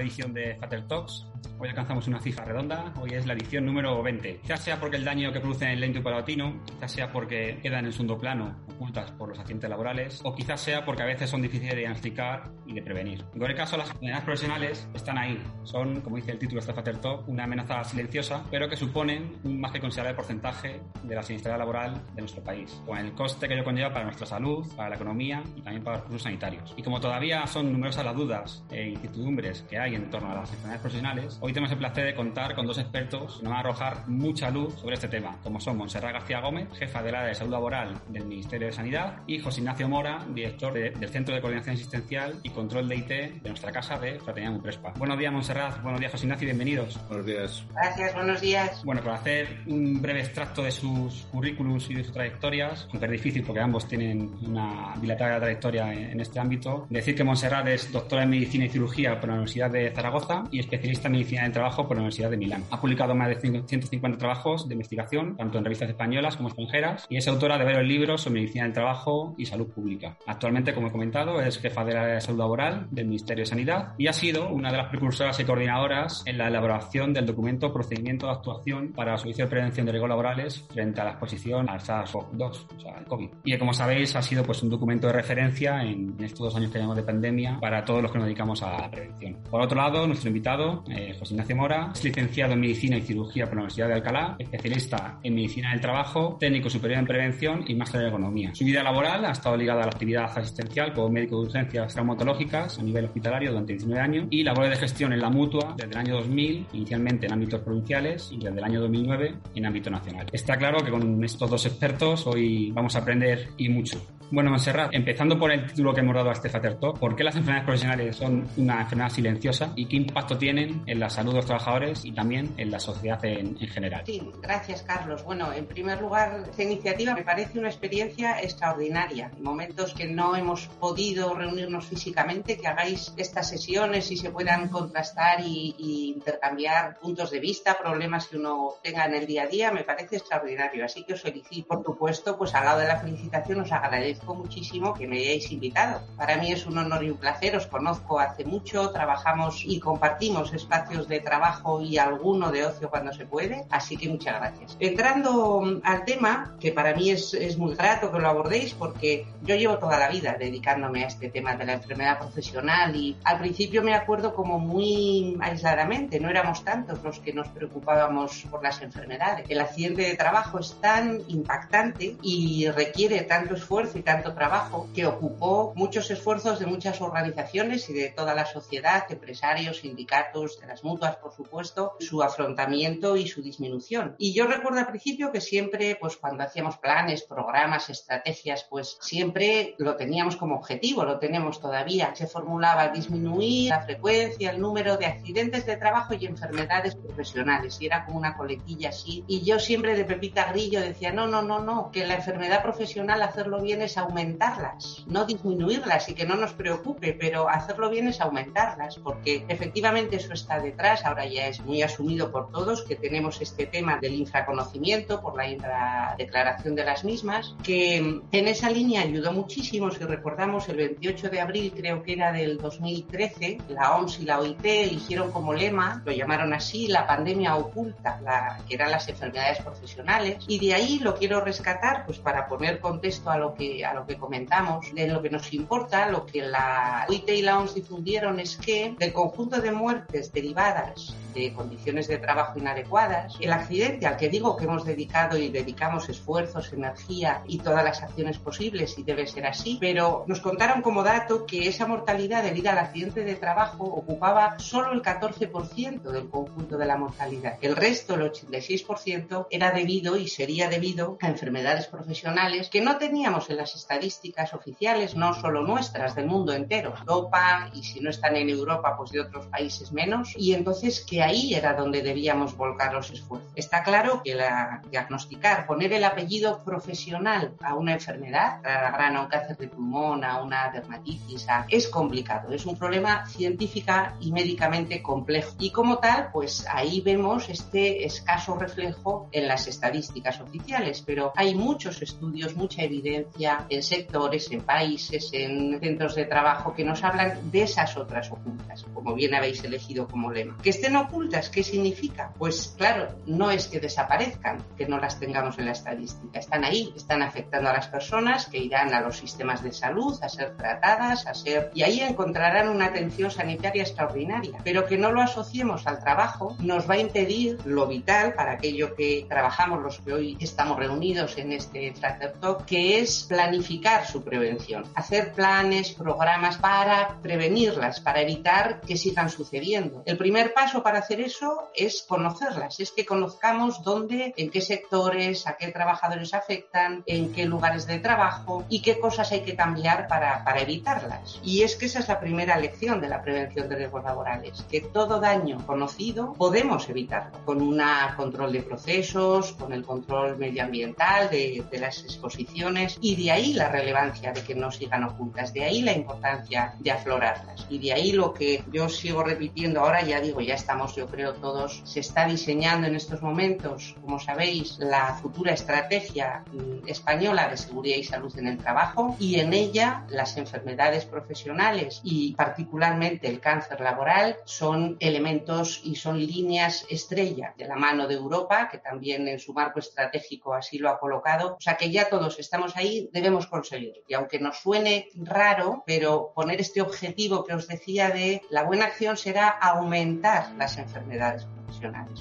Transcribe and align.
edición 0.00 0.32
de 0.32 0.56
Fatter 0.56 0.86
Talks. 0.86 1.26
Hoy 1.58 1.68
alcanzamos 1.68 2.06
una 2.08 2.20
cifra 2.20 2.44
redonda, 2.44 2.92
hoy 3.00 3.10
es 3.12 3.26
la 3.26 3.34
edición 3.34 3.66
número 3.66 4.02
20. 4.02 4.40
Quizás 4.40 4.64
sea 4.64 4.80
porque 4.80 4.96
el 4.96 5.04
daño 5.04 5.32
que 5.32 5.40
produce 5.40 5.66
en 5.66 5.72
el 5.72 5.80
lento 5.80 6.02
palatino, 6.02 6.60
quizás 6.64 6.92
sea 6.92 7.12
porque 7.12 7.58
quedan 7.62 7.84
en 7.84 7.92
segundo 7.92 8.18
plano, 8.18 8.56
ocultas 8.68 9.10
por 9.12 9.28
los 9.28 9.38
accidentes 9.38 9.68
laborales, 9.68 10.20
o 10.24 10.34
quizás 10.34 10.60
sea 10.60 10.84
porque 10.84 11.02
a 11.02 11.06
veces 11.06 11.28
son 11.28 11.42
difíciles 11.42 11.74
de 11.74 11.80
diagnosticar 11.80 12.50
y 12.66 12.72
de 12.72 12.82
prevenir. 12.82 13.20
En 13.32 13.38
cualquier 13.38 13.56
caso, 13.56 13.76
las 13.76 13.90
enfermedades 13.90 14.24
profesionales 14.24 14.88
están 14.94 15.18
ahí. 15.18 15.38
Son, 15.64 16.00
como 16.00 16.16
dice 16.16 16.32
el 16.32 16.38
título 16.38 16.60
de 16.60 16.60
este 16.60 16.72
Fatter 16.72 16.98
Talk, 16.98 17.28
una 17.28 17.44
amenaza 17.44 17.84
silenciosa, 17.84 18.42
pero 18.50 18.68
que 18.68 18.76
suponen 18.76 19.38
un 19.44 19.60
más 19.60 19.72
que 19.72 19.80
considerable 19.80 20.16
porcentaje 20.16 20.80
de 21.02 21.14
la 21.14 21.22
siniestralidad 21.22 21.58
laboral 21.58 22.02
de 22.14 22.22
nuestro 22.22 22.42
país, 22.42 22.80
con 22.86 22.96
el 22.96 23.12
coste 23.12 23.48
que 23.48 23.54
ello 23.54 23.64
conlleva 23.64 23.92
para 23.92 24.04
nuestra 24.04 24.26
salud, 24.26 24.66
para 24.76 24.90
la 24.90 24.94
economía 24.96 25.42
y 25.56 25.60
también 25.60 25.84
para 25.84 25.96
los 25.96 26.04
recursos 26.04 26.22
sanitarios. 26.22 26.74
Y 26.76 26.82
como 26.82 27.00
todavía 27.00 27.46
son 27.46 27.70
numerosas 27.70 28.04
las 28.04 28.16
dudas 28.16 28.64
e 28.70 28.88
incertidumbres 28.88 29.62
que 29.68 29.78
hay 29.78 29.89
en 29.94 30.10
torno 30.10 30.30
a 30.32 30.34
las 30.36 30.50
enfermedades 30.50 30.80
profesionales, 30.80 31.38
hoy 31.40 31.52
tenemos 31.52 31.72
el 31.72 31.78
placer 31.78 32.04
de 32.06 32.14
contar 32.14 32.54
con 32.54 32.66
dos 32.66 32.78
expertos 32.78 33.36
que 33.38 33.42
nos 33.44 33.50
van 33.50 33.56
a 33.58 33.60
arrojar 33.60 34.08
mucha 34.08 34.50
luz 34.50 34.74
sobre 34.80 34.94
este 34.94 35.08
tema, 35.08 35.36
como 35.42 35.60
son 35.60 35.76
Montserrat 35.76 36.12
García 36.12 36.40
Gómez, 36.40 36.68
jefa 36.78 37.02
del 37.02 37.14
área 37.14 37.28
de 37.28 37.34
salud 37.34 37.52
laboral 37.52 37.94
del 38.08 38.24
Ministerio 38.24 38.66
de 38.68 38.72
Sanidad, 38.72 39.18
y 39.26 39.38
José 39.38 39.60
Ignacio 39.60 39.88
Mora, 39.88 40.24
director 40.34 40.72
de- 40.72 40.90
del 40.90 41.08
Centro 41.10 41.34
de 41.34 41.40
Coordinación 41.40 41.74
Asistencial 41.74 42.34
y 42.42 42.50
Control 42.50 42.88
de 42.88 42.96
IT 42.96 43.08
de 43.42 43.48
nuestra 43.48 43.72
casa 43.72 43.98
de 43.98 44.18
Fraternidad 44.20 44.52
Muprespa. 44.52 44.92
Buenos 44.96 45.18
días, 45.18 45.32
Montserrat. 45.32 45.82
Buenos 45.82 46.00
días, 46.00 46.12
José 46.12 46.26
Ignacio. 46.26 46.46
Bienvenidos. 46.46 46.98
Buenos 47.08 47.26
días. 47.26 47.64
Gracias, 47.74 48.14
buenos 48.14 48.40
días. 48.40 48.84
Bueno, 48.84 49.02
para 49.02 49.16
hacer 49.16 49.60
un 49.66 50.00
breve 50.00 50.20
extracto 50.20 50.62
de 50.62 50.70
sus 50.70 51.26
currículums 51.30 51.88
y 51.90 51.94
de 51.94 52.04
sus 52.04 52.12
trayectorias, 52.12 52.86
aunque 52.90 53.06
es 53.06 53.12
difícil 53.12 53.42
porque 53.44 53.60
ambos 53.60 53.86
tienen 53.88 54.30
una 54.46 54.94
dilatada 55.00 55.38
trayectoria 55.40 55.92
en, 55.92 56.10
en 56.12 56.20
este 56.20 56.38
ámbito, 56.38 56.86
decir 56.90 57.14
que 57.14 57.24
Montserrat 57.24 57.66
es 57.68 57.90
doctora 57.92 58.22
en 58.24 58.30
Medicina 58.30 58.64
y 58.64 58.68
Cirugía 58.68 59.18
por 59.18 59.28
la 59.28 59.34
Universidad 59.34 59.70
de 59.70 59.79
Zaragoza 59.94 60.44
y 60.50 60.60
especialista 60.60 61.08
en 61.08 61.12
Medicina 61.12 61.42
del 61.42 61.52
Trabajo 61.52 61.86
por 61.86 61.96
la 61.96 62.02
Universidad 62.02 62.30
de 62.30 62.36
Milán. 62.36 62.64
Ha 62.70 62.80
publicado 62.80 63.14
más 63.14 63.28
de 63.28 63.36
150 63.36 64.18
trabajos 64.18 64.68
de 64.68 64.74
investigación, 64.74 65.36
tanto 65.36 65.58
en 65.58 65.64
revistas 65.64 65.88
españolas 65.88 66.36
como 66.36 66.48
extranjeras, 66.48 67.06
y 67.08 67.16
es 67.16 67.28
autora 67.28 67.58
de 67.58 67.64
varios 67.64 67.84
libros 67.84 68.22
sobre 68.22 68.40
medicina 68.40 68.64
del 68.64 68.72
trabajo 68.72 69.34
y 69.38 69.46
salud 69.46 69.68
pública. 69.68 70.16
Actualmente, 70.26 70.74
como 70.74 70.88
he 70.88 70.92
comentado, 70.92 71.40
es 71.40 71.58
jefa 71.58 71.84
de 71.84 71.94
la 71.94 72.06
de 72.06 72.20
salud 72.20 72.38
laboral 72.38 72.86
del 72.90 73.06
Ministerio 73.06 73.42
de 73.42 73.46
Sanidad 73.46 73.94
y 73.98 74.06
ha 74.06 74.12
sido 74.12 74.48
una 74.48 74.70
de 74.70 74.76
las 74.76 74.88
precursoras 74.88 75.38
y 75.40 75.44
coordinadoras 75.44 76.22
en 76.26 76.38
la 76.38 76.48
elaboración 76.48 77.12
del 77.12 77.26
documento 77.26 77.72
Procedimiento 77.72 78.26
de 78.26 78.32
Actuación 78.32 78.92
para 78.92 79.14
el 79.14 79.18
Servicio 79.18 79.44
de 79.44 79.50
Prevención 79.50 79.86
de 79.86 79.92
Riesgos 79.92 80.08
Laborales 80.08 80.66
frente 80.72 81.00
a 81.00 81.04
la 81.04 81.10
exposición 81.10 81.68
al 81.68 81.80
SARS-CoV-2, 81.80 82.66
o 82.76 82.80
sea, 82.80 82.98
el 82.98 83.04
COVID. 83.04 83.28
Y 83.44 83.58
como 83.58 83.72
sabéis, 83.72 84.16
ha 84.16 84.22
sido 84.22 84.42
pues 84.44 84.62
un 84.62 84.70
documento 84.70 85.06
de 85.06 85.12
referencia 85.12 85.82
en, 85.82 86.16
estos 86.20 86.40
dos 86.40 86.56
años 86.56 86.70
que 86.70 86.74
tenemos 86.74 86.96
de 86.96 87.02
pandemia 87.02 87.58
para 87.60 87.84
todos 87.84 88.02
los 88.02 88.10
que 88.10 88.18
nos 88.18 88.26
dedicamos 88.26 88.62
a 88.62 88.82
la 88.82 88.90
prevención. 88.90 89.38
Por 89.50 89.60
otro 89.60 89.69
lado, 89.76 90.06
nuestro 90.06 90.28
invitado, 90.28 90.84
eh, 90.88 91.14
José 91.18 91.34
Ignacio 91.34 91.56
Mora, 91.56 91.90
es 91.94 92.04
licenciado 92.04 92.52
en 92.52 92.60
Medicina 92.60 92.96
y 92.96 93.02
Cirugía 93.02 93.46
por 93.46 93.54
la 93.54 93.62
Universidad 93.62 93.88
de 93.88 93.94
Alcalá, 93.94 94.36
especialista 94.38 95.18
en 95.22 95.34
Medicina 95.34 95.70
del 95.70 95.80
Trabajo, 95.80 96.36
técnico 96.38 96.70
superior 96.70 97.00
en 97.00 97.06
Prevención 97.06 97.64
y 97.66 97.74
máster 97.74 98.02
en 98.02 98.08
Economía. 98.08 98.54
Su 98.54 98.64
vida 98.64 98.82
laboral 98.82 99.24
ha 99.24 99.32
estado 99.32 99.56
ligada 99.56 99.82
a 99.82 99.86
la 99.86 99.90
actividad 99.90 100.24
asistencial 100.24 100.92
como 100.92 101.08
médico 101.08 101.40
de 101.40 101.46
urgencias 101.46 101.92
traumatológicas 101.92 102.78
a 102.78 102.82
nivel 102.82 103.06
hospitalario 103.06 103.50
durante 103.50 103.72
19 103.72 104.02
años 104.02 104.26
y 104.30 104.42
labores 104.42 104.70
de 104.70 104.76
gestión 104.76 105.12
en 105.12 105.20
la 105.20 105.30
mutua 105.30 105.74
desde 105.76 105.92
el 105.92 105.98
año 105.98 106.14
2000, 106.16 106.66
inicialmente 106.72 107.26
en 107.26 107.32
ámbitos 107.32 107.60
provinciales 107.60 108.30
y 108.32 108.38
desde 108.38 108.58
el 108.58 108.64
año 108.64 108.80
2009 108.80 109.34
en 109.54 109.66
ámbito 109.66 109.90
nacional. 109.90 110.26
Está 110.32 110.56
claro 110.56 110.84
que 110.84 110.90
con 110.90 111.24
estos 111.24 111.50
dos 111.50 111.66
expertos 111.66 112.26
hoy 112.26 112.70
vamos 112.72 112.94
a 112.96 113.00
aprender 113.00 113.48
y 113.56 113.68
mucho. 113.68 114.00
Bueno, 114.32 114.50
Monserrat, 114.50 114.94
empezando 114.94 115.36
por 115.36 115.50
el 115.50 115.66
título 115.66 115.92
que 115.92 116.00
hemos 116.00 116.14
dado 116.14 116.30
a 116.30 116.32
este 116.32 116.48
Fater 116.48 116.76
¿por 116.78 117.16
qué 117.16 117.24
las 117.24 117.34
enfermedades 117.34 117.64
profesionales 117.64 118.16
son 118.16 118.46
una 118.58 118.82
enfermedad 118.82 119.10
silenciosa 119.10 119.59
y 119.76 119.86
qué 119.86 119.96
impacto 119.96 120.38
tienen 120.38 120.82
en 120.86 121.00
la 121.00 121.10
salud 121.10 121.32
de 121.32 121.36
los 121.36 121.46
trabajadores 121.46 122.04
y 122.04 122.12
también 122.12 122.54
en 122.56 122.70
la 122.70 122.80
sociedad 122.80 123.24
en, 123.24 123.56
en 123.60 123.68
general? 123.68 124.02
Sí, 124.06 124.22
gracias, 124.40 124.82
Carlos. 124.82 125.24
Bueno, 125.24 125.52
en 125.52 125.66
primer 125.66 126.00
lugar, 126.00 126.44
esta 126.50 126.62
iniciativa 126.62 127.14
me 127.14 127.22
parece 127.22 127.58
una 127.58 127.68
experiencia 127.68 128.40
extraordinaria. 128.40 129.30
En 129.36 129.42
momentos 129.42 129.94
que 129.94 130.06
no 130.06 130.36
hemos 130.36 130.66
podido 130.66 131.34
reunirnos 131.34 131.86
físicamente, 131.86 132.56
que 132.56 132.66
hagáis 132.66 133.12
estas 133.16 133.48
sesiones 133.48 134.10
y 134.10 134.16
se 134.16 134.30
puedan 134.30 134.68
contrastar 134.68 135.40
y, 135.40 135.74
y 135.78 136.12
intercambiar 136.14 136.98
puntos 136.98 137.30
de 137.30 137.40
vista, 137.40 137.76
problemas 137.78 138.26
que 138.26 138.36
uno 138.36 138.74
tenga 138.82 139.06
en 139.06 139.14
el 139.14 139.26
día 139.26 139.44
a 139.44 139.46
día, 139.46 139.72
me 139.72 139.84
parece 139.84 140.16
extraordinario. 140.16 140.84
Así 140.84 141.04
que 141.04 141.14
os 141.14 141.22
felicito. 141.22 141.68
Por 141.68 141.84
supuesto, 141.84 142.36
pues 142.36 142.54
al 142.54 142.64
lado 142.64 142.80
de 142.80 142.88
la 142.88 142.98
felicitación 142.98 143.60
os 143.60 143.72
agradezco 143.72 144.34
muchísimo 144.34 144.94
que 144.94 145.06
me 145.06 145.18
hayáis 145.18 145.50
invitado. 145.52 146.02
Para 146.16 146.36
mí 146.36 146.52
es 146.52 146.66
un 146.66 146.78
honor 146.78 147.04
y 147.04 147.10
un 147.10 147.18
placer. 147.18 147.56
Os 147.56 147.66
conozco 147.66 148.18
hace 148.18 148.44
mucho, 148.44 148.90
trabajamos 148.90 149.49
y 149.64 149.78
compartimos 149.80 150.52
espacios 150.52 151.08
de 151.08 151.20
trabajo 151.20 151.80
y 151.80 151.98
alguno 151.98 152.50
de 152.50 152.64
ocio 152.64 152.90
cuando 152.90 153.12
se 153.12 153.26
puede. 153.26 153.66
Así 153.70 153.96
que 153.96 154.08
muchas 154.08 154.36
gracias. 154.36 154.76
Entrando 154.80 155.60
mm, 155.60 155.80
al 155.84 156.04
tema, 156.04 156.56
que 156.60 156.72
para 156.72 156.94
mí 156.94 157.10
es, 157.10 157.34
es 157.34 157.58
muy 157.58 157.74
grato 157.74 158.10
que 158.10 158.18
lo 158.18 158.28
abordéis 158.28 158.74
porque 158.74 159.26
yo 159.42 159.56
llevo 159.56 159.78
toda 159.78 159.98
la 159.98 160.08
vida 160.08 160.36
dedicándome 160.38 161.04
a 161.04 161.08
este 161.08 161.30
tema 161.30 161.56
de 161.56 161.64
la 161.64 161.74
enfermedad 161.74 162.18
profesional 162.18 162.94
y 162.94 163.16
al 163.24 163.38
principio 163.38 163.82
me 163.82 163.94
acuerdo 163.94 164.34
como 164.34 164.58
muy 164.58 165.36
aisladamente, 165.40 166.20
no 166.20 166.28
éramos 166.28 166.64
tantos 166.64 167.02
los 167.02 167.18
que 167.20 167.32
nos 167.32 167.48
preocupábamos 167.48 168.44
por 168.50 168.62
las 168.62 168.80
enfermedades. 168.82 169.46
El 169.48 169.60
accidente 169.60 170.02
de 170.02 170.16
trabajo 170.16 170.58
es 170.58 170.74
tan 170.80 171.20
impactante 171.28 172.16
y 172.22 172.68
requiere 172.70 173.22
tanto 173.22 173.54
esfuerzo 173.54 173.98
y 173.98 174.02
tanto 174.02 174.34
trabajo 174.34 174.88
que 174.94 175.06
ocupó 175.06 175.72
muchos 175.76 176.10
esfuerzos 176.10 176.58
de 176.58 176.66
muchas 176.66 177.00
organizaciones 177.00 177.88
y 177.88 177.94
de 177.94 178.10
toda 178.10 178.34
la 178.34 178.46
sociedad, 178.46 179.04
empresarios, 179.30 179.78
sindicatos, 179.78 180.58
de 180.60 180.66
las 180.66 180.82
mutuas, 180.82 181.16
por 181.16 181.32
supuesto, 181.32 181.94
su 182.00 182.20
afrontamiento 182.20 183.16
y 183.16 183.28
su 183.28 183.42
disminución. 183.42 184.16
Y 184.18 184.32
yo 184.34 184.46
recuerdo 184.48 184.80
al 184.80 184.88
principio 184.88 185.30
que 185.30 185.40
siempre, 185.40 185.96
pues 186.00 186.16
cuando 186.16 186.42
hacíamos 186.42 186.78
planes, 186.78 187.22
programas, 187.22 187.88
estrategias, 187.90 188.66
pues 188.68 188.98
siempre 189.00 189.76
lo 189.78 189.94
teníamos 189.94 190.34
como 190.34 190.56
objetivo, 190.56 191.04
lo 191.04 191.20
tenemos 191.20 191.60
todavía. 191.60 192.12
Se 192.16 192.26
formulaba 192.26 192.88
disminuir 192.88 193.70
la 193.70 193.82
frecuencia, 193.82 194.50
el 194.50 194.60
número 194.60 194.96
de 194.96 195.06
accidentes 195.06 195.64
de 195.64 195.76
trabajo 195.76 196.14
y 196.14 196.26
enfermedades 196.26 196.96
profesionales. 196.96 197.80
Y 197.80 197.86
era 197.86 198.04
como 198.04 198.18
una 198.18 198.36
coletilla 198.36 198.88
así. 198.88 199.24
Y 199.28 199.42
yo 199.42 199.60
siempre 199.60 199.94
de 199.94 200.04
Pepita 200.04 200.50
Grillo 200.50 200.80
decía, 200.80 201.12
no, 201.12 201.28
no, 201.28 201.40
no, 201.40 201.60
no, 201.60 201.92
que 201.92 202.04
la 202.04 202.16
enfermedad 202.16 202.62
profesional 202.62 203.22
hacerlo 203.22 203.62
bien 203.62 203.80
es 203.80 203.96
aumentarlas, 203.96 205.04
no 205.06 205.24
disminuirlas 205.24 206.08
y 206.08 206.14
que 206.14 206.26
no 206.26 206.34
nos 206.34 206.52
preocupe, 206.52 207.12
pero 207.12 207.48
hacerlo 207.48 207.90
bien 207.90 208.08
es 208.08 208.20
aumentarlas, 208.20 208.96
porque 208.98 209.19
efectivamente 209.24 210.16
eso 210.16 210.32
está 210.32 210.60
detrás, 210.60 211.04
ahora 211.04 211.26
ya 211.26 211.46
es 211.48 211.60
muy 211.60 211.82
asumido 211.82 212.30
por 212.30 212.50
todos 212.50 212.82
que 212.82 212.96
tenemos 212.96 213.40
este 213.40 213.66
tema 213.66 213.98
del 213.98 214.14
infraconocimiento 214.14 215.20
por 215.20 215.36
la 215.36 215.48
infradeclaración 215.48 216.74
de 216.74 216.84
las 216.84 217.04
mismas, 217.04 217.54
que 217.62 217.96
en 217.96 218.48
esa 218.48 218.70
línea 218.70 219.02
ayudó 219.02 219.32
muchísimo, 219.32 219.90
si 219.90 220.04
recordamos 220.04 220.68
el 220.68 220.76
28 220.76 221.28
de 221.30 221.40
abril 221.40 221.72
creo 221.76 222.02
que 222.02 222.12
era 222.12 222.32
del 222.32 222.58
2013, 222.58 223.58
la 223.68 223.96
OMS 223.96 224.20
y 224.20 224.24
la 224.24 224.40
OIT 224.40 224.64
eligieron 224.64 225.30
como 225.30 225.52
lema, 225.52 226.02
lo 226.04 226.12
llamaron 226.12 226.52
así, 226.52 226.88
la 226.88 227.06
pandemia 227.06 227.56
oculta, 227.56 228.20
la, 228.22 228.58
que 228.68 228.74
eran 228.74 228.90
las 228.90 229.08
enfermedades 229.08 229.58
profesionales, 229.62 230.44
y 230.46 230.58
de 230.58 230.74
ahí 230.74 230.98
lo 230.98 231.14
quiero 231.14 231.40
rescatar, 231.40 232.04
pues 232.06 232.18
para 232.18 232.48
poner 232.48 232.80
contexto 232.80 233.30
a 233.30 233.38
lo 233.38 233.54
que, 233.54 233.84
a 233.84 233.94
lo 233.94 234.06
que 234.06 234.16
comentamos, 234.16 234.94
de 234.94 235.06
lo 235.06 235.22
que 235.22 235.30
nos 235.30 235.52
importa, 235.52 236.08
lo 236.08 236.26
que 236.26 236.42
la 236.42 237.06
OIT 237.08 237.28
y 237.30 237.42
la 237.42 237.58
OMS 237.58 237.74
difundieron 237.74 238.40
es 238.40 238.56
que 238.56 238.94
del 239.10 239.16
conjunto 239.16 239.60
de 239.60 239.72
muertes 239.72 240.32
derivadas 240.32 241.16
de 241.34 241.52
condiciones 241.52 242.08
de 242.08 242.18
trabajo 242.18 242.58
inadecuadas, 242.58 243.36
el 243.40 243.52
accidente 243.52 244.06
al 244.06 244.16
que 244.16 244.28
digo 244.28 244.56
que 244.56 244.64
hemos 244.64 244.84
dedicado 244.84 245.38
y 245.38 245.48
dedicamos 245.48 246.08
esfuerzos, 246.08 246.72
energía 246.72 247.42
y 247.46 247.58
todas 247.58 247.84
las 247.84 248.02
acciones 248.02 248.38
posibles 248.38 248.98
y 248.98 249.02
debe 249.02 249.26
ser 249.26 249.46
así, 249.46 249.78
pero 249.80 250.24
nos 250.26 250.40
contaron 250.40 250.82
como 250.82 251.02
dato 251.02 251.46
que 251.46 251.68
esa 251.68 251.86
mortalidad 251.86 252.42
debida 252.42 252.72
al 252.72 252.78
accidente 252.78 253.24
de 253.24 253.34
trabajo 253.34 253.84
ocupaba 253.84 254.58
solo 254.58 254.92
el 254.92 255.02
14% 255.02 256.02
del 256.02 256.28
conjunto 256.28 256.76
de 256.76 256.86
la 256.86 256.96
mortalidad. 256.96 257.58
El 257.60 257.76
resto, 257.76 258.14
el 258.14 258.22
86%, 258.22 259.46
era 259.50 259.70
debido 259.72 260.16
y 260.16 260.28
sería 260.28 260.68
debido 260.68 261.18
a 261.20 261.28
enfermedades 261.28 261.86
profesionales 261.86 262.70
que 262.70 262.80
no 262.80 262.98
teníamos 262.98 263.50
en 263.50 263.56
las 263.56 263.74
estadísticas 263.74 264.52
oficiales, 264.54 265.14
no 265.16 265.34
solo 265.34 265.62
nuestras, 265.62 266.14
del 266.14 266.26
mundo 266.26 266.52
entero, 266.52 266.94
Europa 266.98 267.70
y 267.72 267.82
si 267.82 268.00
no 268.00 268.10
están 268.10 268.36
en 268.36 268.50
Europa, 268.50 268.96
pues 269.00 269.12
de 269.12 269.20
otros 269.20 269.46
países 269.46 269.92
menos, 269.92 270.34
y 270.36 270.52
entonces 270.52 271.00
que 271.00 271.22
ahí 271.22 271.54
era 271.54 271.72
donde 271.72 272.02
debíamos 272.02 272.54
volcar 272.54 272.92
los 272.92 273.10
esfuerzos. 273.10 273.50
Está 273.54 273.82
claro 273.82 274.20
que 274.22 274.34
la, 274.34 274.82
diagnosticar, 274.90 275.66
poner 275.66 275.94
el 275.94 276.04
apellido 276.04 276.62
profesional 276.62 277.54
a 277.62 277.76
una 277.76 277.94
enfermedad, 277.94 278.60
a 278.62 279.22
un 279.22 279.28
cáncer 279.28 279.56
de 279.56 279.68
pulmón, 279.68 280.22
a 280.22 280.42
una 280.42 280.70
dermatitis, 280.70 281.46
es 281.70 281.88
complicado, 281.88 282.52
es 282.52 282.66
un 282.66 282.76
problema 282.76 283.24
científica 283.26 284.16
y 284.20 284.32
médicamente 284.32 285.00
complejo. 285.00 285.54
Y 285.58 285.70
como 285.70 285.96
tal, 285.96 286.28
pues 286.30 286.66
ahí 286.70 287.00
vemos 287.00 287.48
este 287.48 288.04
escaso 288.04 288.56
reflejo 288.56 289.30
en 289.32 289.48
las 289.48 289.66
estadísticas 289.66 290.42
oficiales, 290.42 291.02
pero 291.06 291.32
hay 291.36 291.54
muchos 291.54 292.02
estudios, 292.02 292.54
mucha 292.54 292.82
evidencia 292.82 293.64
en 293.70 293.82
sectores, 293.82 294.52
en 294.52 294.60
países, 294.60 295.30
en 295.32 295.80
centros 295.80 296.16
de 296.16 296.26
trabajo 296.26 296.74
que 296.74 296.84
nos 296.84 297.02
hablan 297.02 297.50
de 297.50 297.62
esas 297.62 297.96
otras 297.96 298.30
ocultas, 298.30 298.84
como 298.92 299.14
bien 299.14 299.34
habéis 299.34 299.62
elegido 299.64 300.06
como 300.06 300.30
lema. 300.30 300.56
Que 300.62 300.70
estén 300.70 300.96
ocultas, 300.96 301.48
¿qué 301.48 301.62
significa? 301.62 302.32
Pues 302.38 302.74
claro, 302.76 303.08
no 303.26 303.50
es 303.50 303.68
que 303.68 303.80
desaparezcan, 303.80 304.64
que 304.76 304.86
no 304.86 304.98
las 304.98 305.18
tengamos 305.18 305.58
en 305.58 305.66
la 305.66 305.72
estadística, 305.72 306.38
están 306.38 306.64
ahí, 306.64 306.92
están 306.96 307.22
afectando 307.22 307.70
a 307.70 307.72
las 307.72 307.88
personas 307.88 308.46
que 308.46 308.58
irán 308.58 308.94
a 308.94 309.00
los 309.00 309.16
sistemas 309.18 309.62
de 309.62 309.72
salud 309.72 310.18
a 310.22 310.28
ser 310.28 310.56
tratadas, 310.56 311.26
a 311.26 311.34
ser... 311.34 311.70
y 311.74 311.82
ahí 311.82 312.00
encontrarán 312.00 312.68
una 312.68 312.86
atención 312.86 313.30
sanitaria 313.30 313.82
extraordinaria, 313.82 314.58
pero 314.64 314.86
que 314.86 314.98
no 314.98 315.12
lo 315.12 315.20
asociemos 315.20 315.86
al 315.86 316.00
trabajo 316.00 316.56
nos 316.60 316.88
va 316.88 316.94
a 316.94 316.98
impedir 316.98 317.58
lo 317.64 317.86
vital 317.86 318.34
para 318.34 318.52
aquello 318.52 318.94
que 318.94 319.26
trabajamos 319.28 319.82
los 319.82 320.00
que 320.00 320.12
hoy 320.12 320.36
estamos 320.40 320.78
reunidos 320.78 321.38
en 321.38 321.52
este 321.52 321.92
Tractor 321.92 322.32
Talk, 322.40 322.64
que 322.64 323.00
es 323.00 323.24
planificar 323.28 324.06
su 324.06 324.22
prevención, 324.22 324.84
hacer 324.94 325.32
planes, 325.32 325.92
programas 325.92 326.58
para 326.58 327.20
prevenirlas, 327.22 328.00
para 328.00 328.20
evitar 328.20 328.79
que 328.80 328.96
sigan 328.96 329.30
sucediendo. 329.30 330.02
El 330.06 330.16
primer 330.16 330.54
paso 330.54 330.82
para 330.82 331.00
hacer 331.00 331.20
eso 331.20 331.70
es 331.74 332.04
conocerlas, 332.08 332.80
es 332.80 332.92
que 332.92 333.06
conozcamos 333.06 333.82
dónde, 333.82 334.34
en 334.36 334.50
qué 334.50 334.60
sectores, 334.60 335.46
a 335.46 335.56
qué 335.56 335.68
trabajadores 335.68 336.34
afectan, 336.34 337.02
en 337.06 337.32
qué 337.32 337.46
lugares 337.46 337.86
de 337.86 337.98
trabajo 337.98 338.64
y 338.68 338.82
qué 338.82 338.98
cosas 338.98 339.32
hay 339.32 339.40
que 339.40 339.56
cambiar 339.56 340.06
para, 340.08 340.44
para 340.44 340.60
evitarlas. 340.60 341.40
Y 341.42 341.62
es 341.62 341.76
que 341.76 341.86
esa 341.86 342.00
es 342.00 342.08
la 342.08 342.20
primera 342.20 342.56
lección 342.58 343.00
de 343.00 343.08
la 343.08 343.22
prevención 343.22 343.68
de 343.68 343.76
riesgos 343.76 344.04
laborales, 344.04 344.64
que 344.70 344.80
todo 344.80 345.20
daño 345.20 345.64
conocido 345.66 346.32
podemos 346.34 346.88
evitarlo 346.88 347.44
con 347.44 347.60
un 347.60 347.80
control 348.16 348.52
de 348.52 348.62
procesos, 348.62 349.52
con 349.52 349.72
el 349.72 349.84
control 349.84 350.36
medioambiental 350.36 351.30
de, 351.30 351.64
de 351.70 351.78
las 351.78 352.02
exposiciones 352.04 352.98
y 353.00 353.16
de 353.16 353.30
ahí 353.30 353.54
la 353.54 353.68
relevancia 353.68 354.32
de 354.32 354.42
que 354.42 354.54
no 354.54 354.70
sigan 354.70 355.04
ocultas, 355.04 355.52
de 355.54 355.64
ahí 355.64 355.82
la 355.82 355.92
importancia 355.92 356.74
de 356.78 356.90
aflorarlas 356.90 357.66
y 357.68 357.78
de 357.78 357.92
ahí 357.92 358.12
lo 358.12 358.34
que 358.34 358.62
yo 358.72 358.88
sigo 358.88 359.22
repitiendo 359.22 359.80
ahora, 359.80 360.02
ya 360.02 360.20
digo, 360.20 360.40
ya 360.40 360.54
estamos 360.54 360.94
yo 360.96 361.06
creo 361.06 361.34
todos, 361.34 361.82
se 361.84 362.00
está 362.00 362.26
diseñando 362.26 362.86
en 362.86 362.96
estos 362.96 363.22
momentos, 363.22 363.96
como 364.00 364.18
sabéis, 364.18 364.78
la 364.78 365.14
futura 365.14 365.52
estrategia 365.52 366.44
mm, 366.52 366.88
española 366.88 367.48
de 367.48 367.56
seguridad 367.56 367.96
y 367.96 368.04
salud 368.04 368.36
en 368.38 368.46
el 368.46 368.58
trabajo 368.58 369.16
y 369.18 369.40
en 369.40 369.52
ella 369.52 370.04
las 370.08 370.36
enfermedades 370.36 371.04
profesionales 371.04 372.00
y 372.04 372.34
particularmente 372.34 373.28
el 373.28 373.40
cáncer 373.40 373.80
laboral 373.80 374.36
son 374.44 374.96
elementos 375.00 375.80
y 375.84 375.96
son 375.96 376.18
líneas 376.18 376.86
estrella 376.88 377.54
de 377.56 377.66
la 377.66 377.76
mano 377.76 378.06
de 378.06 378.14
Europa, 378.14 378.68
que 378.70 378.78
también 378.78 379.28
en 379.28 379.38
su 379.38 379.52
marco 379.52 379.78
estratégico 379.78 380.54
así 380.54 380.78
lo 380.78 380.90
ha 380.90 380.98
colocado. 380.98 381.56
O 381.56 381.60
sea 381.60 381.76
que 381.76 381.90
ya 381.90 382.08
todos 382.08 382.38
estamos 382.38 382.76
ahí, 382.76 383.08
debemos 383.12 383.46
conseguirlo. 383.46 384.02
Y 384.08 384.14
aunque 384.14 384.38
nos 384.38 384.58
suene 384.58 385.08
raro, 385.14 385.82
pero 385.86 386.32
poner 386.34 386.60
este 386.60 386.80
objetivo 386.80 387.44
que 387.44 387.54
os 387.54 387.66
decía 387.66 388.10
de 388.10 388.42
la 388.50 388.59
buena 388.62 388.86
acción 388.86 389.16
será 389.16 389.48
aumentar 389.48 390.52
las 390.56 390.78
enfermedades 390.78 391.46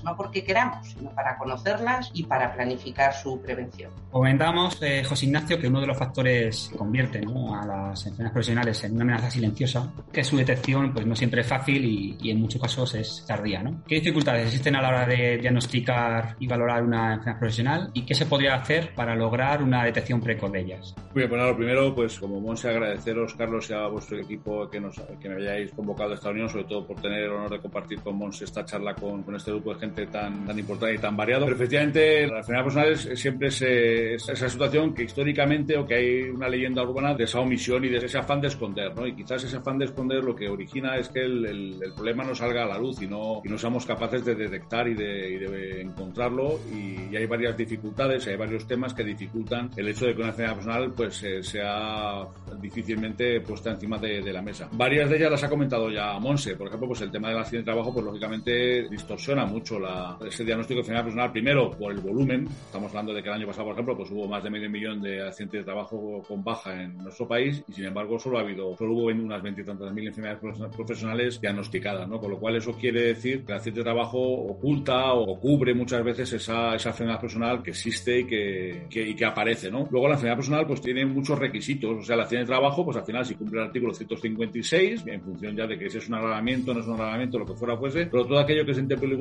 no 0.04 0.16
porque 0.16 0.44
queramos, 0.44 0.88
sino 0.88 1.10
para 1.12 1.38
conocerlas 1.38 2.12
y 2.14 2.24
para 2.24 2.54
planificar 2.54 3.14
su 3.14 3.42
prevención. 3.42 3.92
Comentamos, 4.12 4.82
eh, 4.82 5.04
José 5.04 5.26
Ignacio, 5.26 5.60
que 5.60 5.68
uno 5.68 5.82
de 5.82 5.88
los 5.88 5.98
factores 5.98 6.70
que 6.72 6.78
convierten 6.78 7.30
a 7.30 7.66
las 7.66 8.06
enfermedades 8.06 8.34
profesionales 8.34 8.84
en 8.84 8.94
una 8.94 9.04
amenaza 9.04 9.32
silenciosa, 9.32 9.92
que 10.12 10.24
su 10.24 10.38
detección 10.38 10.94
pues 10.94 11.06
no 11.06 11.16
siempre 11.16 11.42
es 11.42 11.48
fácil 11.48 11.86
y, 11.86 12.30
en 12.30 12.40
muchos 12.40 12.62
casos 12.62 12.96
es 12.96 13.26
tardía. 13.28 13.64
¿no? 13.64 13.84
¿Qué 13.88 13.96
dificultades 13.96 14.46
existen 14.48 14.76
a 14.76 14.82
la 14.82 14.90
hora 14.90 15.06
de 15.06 15.38
diagnosticar 15.38 16.36
y 16.40 16.48
valorar 16.48 16.84
una 16.84 17.14
enfermedad 17.14 17.40
profesional 17.40 17.92
y 17.94 18.06
qué 18.06 18.14
se 18.14 18.26
podría 18.26 18.56
hacer 18.56 18.94
para 18.94 19.16
lograr 19.16 19.64
una 19.64 19.84
detección 19.84 20.22
precoz 20.22 20.52
de 20.52 20.62
ellas? 20.62 20.96
Muy 21.14 21.22
bien, 21.22 21.30
bueno, 21.30 21.46
lo 21.46 21.58
primero, 21.58 21.96
pues 21.96 22.20
como 22.20 22.40
Monse, 22.40 22.70
agradeceros, 22.70 23.34
Carlos, 23.34 23.70
y 23.70 23.74
a 23.74 23.88
vuestro 23.88 24.18
equipo 24.20 24.70
que, 24.70 24.80
nos, 24.80 24.96
que 25.20 25.30
me 25.30 25.36
hayáis 25.36 25.72
convocado 25.72 26.12
a 26.12 26.16
esta 26.16 26.30
reunión, 26.30 26.50
sobre 26.50 26.66
todo 26.66 26.86
por 26.86 27.02
tener 27.02 27.24
el 27.24 27.32
honor 27.32 27.52
de 27.52 27.60
compartir 27.60 28.02
con 28.02 28.16
Monse 28.16 28.46
esta 28.46 28.66
charla 28.66 28.94
con, 28.96 29.24
con 29.24 29.36
este 29.40 29.52
grupo 29.52 29.74
de 29.74 29.80
gente 29.80 30.06
tan, 30.08 30.46
tan 30.46 30.58
importante 30.58 30.96
y 30.96 31.00
tan 31.00 31.18
variado. 31.18 31.46
Pero 31.46 31.56
efectivamente, 31.56 32.28
la 32.28 32.40
enfermedad 32.40 32.64
personal 32.64 32.92
es, 32.92 33.20
siempre 33.20 33.48
esa 33.48 34.50
situación 34.50 34.94
que 34.94 35.04
históricamente 35.04 35.78
o 35.78 35.86
que 35.86 35.96
hay 35.96 36.22
una 36.30 36.48
leyenda 36.48 36.84
urbana 36.84 37.14
de 37.14 37.24
esa 37.24 37.40
omisión 37.40 37.84
y 37.86 37.90
de 37.90 37.98
ese 37.98 38.18
afán 38.18 38.42
de 38.42 38.48
esconder, 38.48 38.96
¿no? 38.96 39.08
Y 39.08 39.16
quizás 39.16 39.44
ese 39.44 39.58
afán 39.58 39.78
de 39.78 39.86
esconder 39.86 40.24
lo 40.24 40.36
que 40.36 40.48
origina 40.48 40.96
es 40.98 41.10
que 41.10 41.22
el, 41.22 41.46
el, 41.46 41.94
problema 41.94 42.24
no 42.24 42.36
salga 42.36 42.64
a 42.64 42.68
la 42.68 42.78
luz 42.78 43.02
y 43.02 43.08
no, 43.08 43.42
y 43.44 43.50
no 43.50 43.58
seamos 43.58 43.86
capaces 43.86 44.24
de 44.24 44.36
detectar 44.36 44.88
y 44.88 44.94
de, 44.94 45.30
y 45.32 45.38
de 45.38 45.82
encontrarlo. 45.82 46.60
Y, 46.72 47.00
hay 47.16 47.26
varias 47.26 47.58
dificultades, 47.58 48.28
hay 48.28 48.38
varios 48.38 48.66
temas 48.66 48.94
que 48.94 49.04
dificultan 49.04 49.70
el 49.76 49.90
hecho 49.90 50.06
de 50.06 50.14
que 50.14 50.22
una 50.22 50.30
enfermedad 50.30 50.56
personal 50.56 50.94
pues 50.96 51.22
eh, 51.24 51.44
sea 51.44 52.24
difícilmente 52.62 53.42
puesta 53.42 53.72
encima 53.72 53.98
de, 53.98 54.22
de, 54.22 54.32
la 54.32 54.42
mesa. 54.42 54.70
Varias 54.72 55.10
de 55.10 55.18
ellas 55.18 55.32
las 55.32 55.44
ha 55.44 55.50
comentado 55.50 55.90
ya 55.90 56.18
Monse. 56.20 56.56
Por 56.56 56.68
ejemplo, 56.68 56.88
pues 56.88 57.02
el 57.02 57.12
tema 57.12 57.30
del 57.30 57.40
accidente 57.40 57.72
de 57.72 57.74
trabajo, 57.74 57.94
pues 57.94 58.06
lógicamente 58.06 58.88
distorsiona 58.90 59.29
mucho 59.36 59.78
ese 60.26 60.44
diagnóstico 60.44 60.78
de 60.78 60.82
enfermedad 60.82 61.04
personal, 61.04 61.32
primero 61.32 61.72
por 61.72 61.92
el 61.92 62.00
volumen, 62.00 62.48
estamos 62.48 62.90
hablando 62.90 63.14
de 63.14 63.22
que 63.22 63.30
el 63.30 63.36
año 63.36 63.48
pasado, 63.48 63.66
por 63.66 63.74
ejemplo, 63.74 63.98
pues 63.98 64.12
hubo 64.12 64.28
más 64.28 64.44
de 64.44 64.50
medio 64.50 64.70
millón 64.70 65.02
de 65.02 65.22
accidentes 65.22 65.62
de 65.62 65.64
trabajo 65.66 66.24
con 66.28 66.44
baja 66.44 66.82
en 66.82 66.98
nuestro 66.98 67.28
país 67.28 67.64
y 67.68 67.74
sin 67.74 67.86
embargo 67.86 68.18
solo 68.18 68.40
ha 68.40 68.42
habido, 68.42 68.76
solo 68.78 68.94
hubo 68.94 69.06
unas 69.06 69.42
veintitantas 69.42 69.94
mil 69.94 70.08
enfermedades 70.08 70.42
profesionales 70.76 71.40
diagnosticadas, 71.40 72.08
¿no? 72.08 72.20
Con 72.20 72.32
lo 72.32 72.40
cual 72.40 72.56
eso 72.56 72.74
quiere 72.74 73.04
decir 73.04 73.46
que 73.46 73.52
el 73.52 73.58
accidente 73.58 73.82
de 73.82 73.84
trabajo 73.84 74.20
oculta 74.20 75.14
o 75.14 75.40
cubre 75.40 75.74
muchas 75.74 76.04
veces 76.04 76.34
esa, 76.34 76.76
esa 76.76 76.90
enfermedad 76.90 77.22
personal 77.22 77.62
que 77.62 77.72
existe 77.72 78.22
y 78.22 78.26
que, 78.26 78.88
y 78.90 79.16
que 79.16 79.26
aparece, 79.26 79.70
¿no? 79.70 79.88
Luego 79.92 80.08
la 80.08 80.16
enfermedad 80.16 80.38
personal 80.38 80.66
pues 80.66 80.82
tiene 80.82 81.06
muchos 81.06 81.38
requisitos, 81.38 82.00
o 82.00 82.04
sea, 82.04 82.16
el 82.16 82.22
accidente 82.22 82.52
de 82.52 82.58
trabajo 82.58 82.84
pues 82.84 82.98
al 82.98 83.06
final 83.06 83.26
si 83.26 83.36
cumple 83.36 83.60
el 83.60 83.68
artículo 83.68 83.94
156, 83.94 85.04
en 85.06 85.22
función 85.22 85.56
ya 85.56 85.68
de 85.68 85.78
que 85.78 85.90
si 85.90 86.00
es 86.00 86.08
un 86.08 86.16
agravamiento, 86.16 86.74
no 86.74 86.80
es 86.80 86.88
un 86.88 86.94
agravamiento, 86.94 87.40
lo 87.40 87.46
que 87.46 87.54
fuera 87.54 87.78
fuese, 87.78 88.08
pero 88.08 88.26
todo 88.26 88.40
aquello 88.40 88.66
que 88.66 88.72
es 88.72 88.78